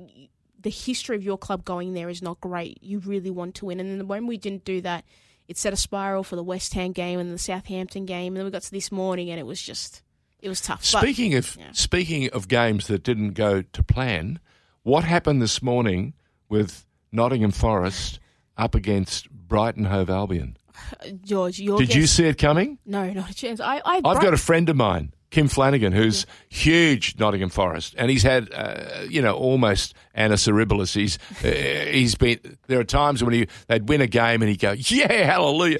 the 0.59 0.71
history 0.71 1.15
of 1.15 1.23
your 1.23 1.37
club 1.37 1.63
going 1.63 1.93
there 1.93 2.09
is 2.09 2.23
not 2.23 2.41
great. 2.41 2.79
You 2.81 2.97
really 2.99 3.29
want 3.29 3.53
to 3.55 3.65
win, 3.67 3.79
and 3.79 3.87
then 3.99 4.07
when 4.07 4.25
we 4.25 4.35
didn't 4.35 4.65
do 4.65 4.81
that, 4.81 5.05
it 5.47 5.59
set 5.59 5.73
a 5.73 5.77
spiral 5.77 6.23
for 6.23 6.35
the 6.35 6.43
West 6.43 6.73
Ham 6.73 6.91
game 6.91 7.19
and 7.19 7.31
the 7.31 7.37
Southampton 7.37 8.07
game, 8.07 8.33
and 8.33 8.37
then 8.37 8.45
we 8.45 8.51
got 8.51 8.63
to 8.63 8.71
this 8.71 8.91
morning, 8.91 9.29
and 9.29 9.39
it 9.39 9.45
was 9.45 9.61
just 9.61 10.01
it 10.39 10.49
was 10.49 10.59
tough. 10.59 10.79
But- 10.91 11.01
Speaking 11.01 11.35
of 11.35 11.55
yeah. 11.55 11.67
speaking 11.73 12.31
of 12.31 12.47
games 12.47 12.87
that 12.87 13.03
didn't 13.03 13.33
go 13.33 13.61
to 13.61 13.83
plan, 13.83 14.39
what 14.81 15.03
happened 15.03 15.39
this 15.39 15.61
morning 15.61 16.13
with 16.49 16.83
Nottingham 17.11 17.51
Forest 17.51 18.19
up 18.57 18.73
against 18.73 19.29
Brighton 19.29 19.85
Hove 19.85 20.09
Albion? 20.09 20.57
George, 21.23 21.57
Did 21.57 21.93
you 21.93 22.07
see 22.07 22.25
it 22.25 22.39
coming? 22.39 22.79
No, 22.87 23.13
not 23.13 23.29
a 23.29 23.35
chance. 23.35 23.59
I, 23.59 23.75
I 23.85 24.01
I've 24.03 24.19
got 24.19 24.33
a 24.33 24.37
friend 24.37 24.67
of 24.69 24.75
mine, 24.75 25.13
Kim 25.33 25.47
Flanagan, 25.47 25.93
who's 25.93 26.27
huge 26.47 27.15
Nottingham 27.17 27.49
Forest, 27.49 27.95
and 27.97 28.11
he's 28.11 28.21
had, 28.21 28.53
uh, 28.53 29.01
you 29.09 29.19
know, 29.19 29.33
almost 29.33 29.95
Anna. 30.13 30.35
He's 30.35 31.17
uh, 31.43 31.47
he's 31.47 32.13
been. 32.13 32.39
There 32.67 32.79
are 32.79 32.83
times 32.83 33.23
when 33.23 33.33
he 33.33 33.47
they'd 33.67 33.89
win 33.89 33.99
a 34.01 34.05
game 34.05 34.43
and 34.43 34.49
he'd 34.49 34.59
go, 34.59 34.73
"Yeah, 34.73 35.11
hallelujah." 35.11 35.79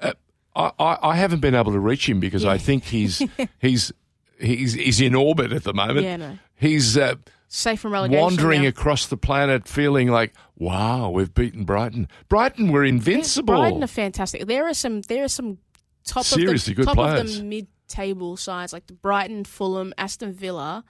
Uh, 0.00 0.12
I, 0.54 0.98
I 1.02 1.16
haven't 1.16 1.40
been 1.40 1.56
able 1.56 1.72
to 1.72 1.80
reach 1.80 2.08
him 2.08 2.20
because 2.20 2.44
I 2.44 2.58
think 2.58 2.84
he's 2.84 3.20
he's 3.58 3.90
he's 4.38 4.74
he's 4.74 5.00
in 5.00 5.16
orbit 5.16 5.50
at 5.50 5.64
the 5.64 5.74
moment. 5.74 6.04
Yeah, 6.04 6.16
no. 6.18 6.38
He's 6.54 6.96
uh, 6.96 7.16
safe 7.48 7.80
from 7.80 7.94
relegation. 7.94 8.22
wandering 8.22 8.62
now. 8.62 8.68
across 8.68 9.06
the 9.06 9.16
planet, 9.16 9.66
feeling 9.66 10.10
like, 10.10 10.32
"Wow, 10.56 11.10
we've 11.10 11.34
beaten 11.34 11.64
Brighton. 11.64 12.06
Brighton 12.28 12.70
were 12.70 12.84
invincible." 12.84 13.56
Brighton 13.56 13.82
are 13.82 13.88
fantastic. 13.88 14.46
There 14.46 14.68
are 14.68 14.74
some. 14.74 15.00
There 15.00 15.24
are 15.24 15.28
some 15.28 15.58
top 16.04 16.24
Seriously 16.24 16.72
of 16.72 16.76
the 16.76 16.82
good 16.82 16.86
top 16.86 16.94
players. 16.94 17.38
of 17.38 17.42
the 17.42 17.66
mid-table 17.96 18.36
sides 18.36 18.72
like 18.72 18.86
the 18.86 18.92
Brighton, 18.92 19.44
Fulham, 19.44 19.92
Aston 19.98 20.32
Villa. 20.32 20.84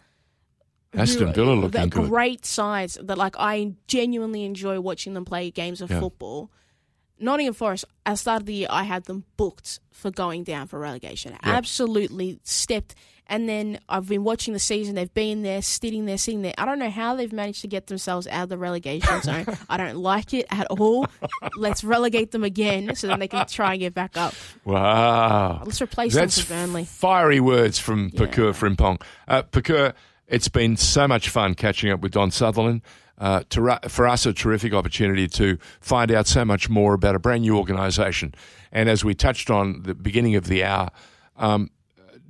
Aston 0.94 1.32
Villa 1.32 1.53
looking 1.55 1.88
good. 1.88 2.09
Great 2.09 2.44
sides 2.44 2.98
that 3.03 3.16
like 3.18 3.34
I 3.38 3.72
genuinely 3.88 4.44
enjoy 4.44 4.78
watching 4.80 5.14
them 5.14 5.24
play 5.24 5.50
games 5.50 5.80
of 5.80 5.90
Yeah. 5.90 6.00
football. 6.00 6.50
Nottingham 7.23 7.55
Forest, 7.55 7.85
at 8.05 8.12
the 8.12 8.16
start 8.18 8.41
of 8.43 8.47
the 8.47 8.55
year, 8.55 8.68
I 8.70 8.83
had 8.85 9.05
them 9.05 9.25
booked 9.37 9.81
for 9.91 10.11
going 10.11 10.45
down 10.45 10.66
for 10.66 10.79
relegation. 10.79 11.37
Absolutely 11.43 12.41
stepped. 12.45 12.95
And 13.29 13.49
then 13.49 13.79
I've 13.89 14.09
been 14.09 14.25
watching 14.25 14.53
the 14.53 14.59
season. 14.59 14.95
They've 14.97 15.14
been 15.14 15.43
there, 15.43 15.62
sitting 15.62 16.05
there, 16.05 16.18
sitting 16.18 16.43
there. 16.43 16.53
I 16.59 16.66
don't 16.66 16.79
know 16.79 16.91
how 16.91 17.14
they've 17.14 17.33
managed 17.33 17.62
to 17.62 17.68
get 17.68 17.87
themselves 17.87 18.27
out 18.27 18.43
of 18.43 18.49
the 18.51 18.59
relegation 18.59 19.23
zone. 19.23 19.47
I 19.70 19.77
don't 19.79 19.97
like 19.97 20.35
it 20.35 20.47
at 20.51 20.66
all. 20.66 21.07
Let's 21.57 21.83
relegate 21.85 22.33
them 22.33 22.45
again 22.45 22.95
so 22.95 23.07
then 23.07 23.20
they 23.20 23.29
can 23.29 23.47
try 23.47 23.73
and 23.73 23.81
get 23.81 23.95
back 23.95 24.16
up. 24.18 24.35
Wow. 24.64 25.62
Let's 25.64 25.81
replace 25.81 26.14
That's 26.14 26.37
them 26.37 26.45
for 26.45 26.53
Burnley. 26.53 26.85
fiery 26.85 27.41
words 27.41 27.79
from 27.79 28.11
Yeah. 28.12 28.20
Pokuah 28.20 28.53
Frimpong. 28.77 29.01
Uh, 29.29 29.43
Pokuah, 29.45 29.95
it's 30.27 30.49
been 30.49 30.77
so 30.77 31.07
much 31.09 31.29
fun 31.29 31.55
catching 31.55 31.91
up 31.91 32.01
with 32.01 32.12
Don 32.12 32.31
Sutherland. 32.31 32.83
Uh, 33.18 33.42
to, 33.50 33.78
for 33.88 34.08
us, 34.08 34.26
a 34.26 34.32
terrific 34.32 34.72
opportunity 34.72 35.28
to 35.28 35.56
find 35.80 36.10
out 36.10 36.26
so 36.26 36.44
much 36.44 36.68
more 36.68 36.94
about 36.94 37.14
a 37.14 37.18
brand 37.18 37.42
new 37.42 37.56
organisation. 37.56 38.34
And 38.72 38.88
as 38.88 39.04
we 39.04 39.14
touched 39.14 39.50
on 39.50 39.82
the 39.82 39.94
beginning 39.94 40.34
of 40.34 40.46
the 40.46 40.64
hour, 40.64 40.90
um, 41.36 41.70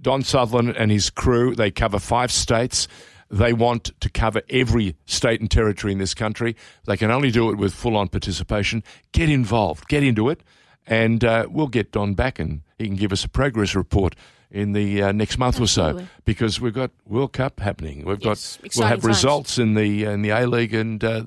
Don 0.00 0.22
Sutherland 0.22 0.74
and 0.76 0.90
his 0.90 1.08
crew, 1.08 1.54
they 1.54 1.70
cover 1.70 1.98
five 1.98 2.32
states. 2.32 2.88
They 3.30 3.52
want 3.52 3.98
to 4.00 4.10
cover 4.10 4.42
every 4.50 4.96
state 5.06 5.40
and 5.40 5.50
territory 5.50 5.92
in 5.92 5.98
this 5.98 6.12
country. 6.12 6.56
They 6.84 6.96
can 6.96 7.10
only 7.10 7.30
do 7.30 7.48
it 7.50 7.56
with 7.56 7.72
full 7.72 7.96
on 7.96 8.08
participation. 8.08 8.82
Get 9.12 9.30
involved, 9.30 9.88
get 9.88 10.02
into 10.02 10.28
it, 10.28 10.42
and 10.86 11.24
uh, 11.24 11.46
we'll 11.48 11.68
get 11.68 11.92
Don 11.92 12.14
back 12.14 12.38
and 12.38 12.62
he 12.76 12.86
can 12.86 12.96
give 12.96 13.12
us 13.12 13.24
a 13.24 13.28
progress 13.28 13.74
report 13.74 14.14
in 14.52 14.72
the 14.72 15.02
uh, 15.02 15.12
next 15.12 15.38
month 15.38 15.58
or 15.60 15.66
so 15.66 16.06
because 16.24 16.60
we've 16.60 16.74
got 16.74 16.90
World 17.06 17.32
Cup 17.32 17.58
happening. 17.58 18.04
We've 18.04 18.22
Yes, 18.22 18.58
got 18.62 18.76
we'll 18.76 18.86
have 18.86 19.00
times. 19.00 19.06
results 19.16 19.58
in 19.58 19.74
the 19.74 20.04
in 20.04 20.22
the 20.22 20.30
A 20.30 20.46
League 20.46 20.74
and 20.74 21.02
uh, 21.02 21.24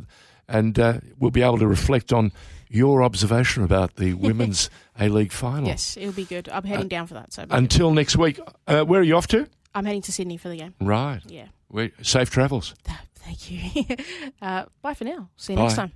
and 0.47 0.79
uh, 0.79 0.99
we'll 1.19 1.31
be 1.31 1.41
able 1.41 1.57
to 1.57 1.67
reflect 1.67 2.13
on 2.13 2.31
your 2.69 3.03
observation 3.03 3.63
about 3.63 3.95
the 3.95 4.13
women's 4.27 4.69
A 4.99 5.09
League 5.09 5.31
final. 5.31 5.67
Yes, 5.67 5.97
it'll 5.97 6.13
be 6.13 6.25
good. 6.25 6.47
I'm 6.49 6.63
heading 6.63 6.87
down 6.87 7.07
for 7.07 7.15
that. 7.15 7.33
So 7.33 7.41
it'll 7.41 7.49
good. 7.49 7.57
Until 7.57 7.91
next 7.91 8.15
week, 8.15 8.39
uh, 8.67 8.83
where 8.83 9.01
are 9.01 9.03
you 9.03 9.17
off 9.17 9.27
to? 9.27 9.49
I'm 9.73 9.85
heading 9.85 10.03
to 10.03 10.11
Sydney 10.11 10.37
for 10.37 10.49
the 10.49 10.57
game. 10.57 10.75
Right. 10.79 11.21
Yeah. 11.27 11.47
Where, 11.67 11.91
safe 12.01 12.29
travels. 12.29 12.75
Thank 13.15 13.51
you. 13.51 13.85
uh, 14.41 14.65
bye 14.81 14.93
for 14.93 15.03
now. 15.03 15.29
See 15.35 15.53
you 15.53 15.59
next 15.59 15.75
time. 15.75 15.91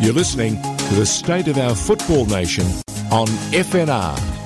You're 0.00 0.14
listening 0.14 0.60
to 0.62 0.94
the 0.94 1.04
State 1.06 1.48
of 1.48 1.58
Our 1.58 1.74
Football 1.74 2.26
Nation 2.26 2.64
on 3.12 3.26
FNR 3.52 4.41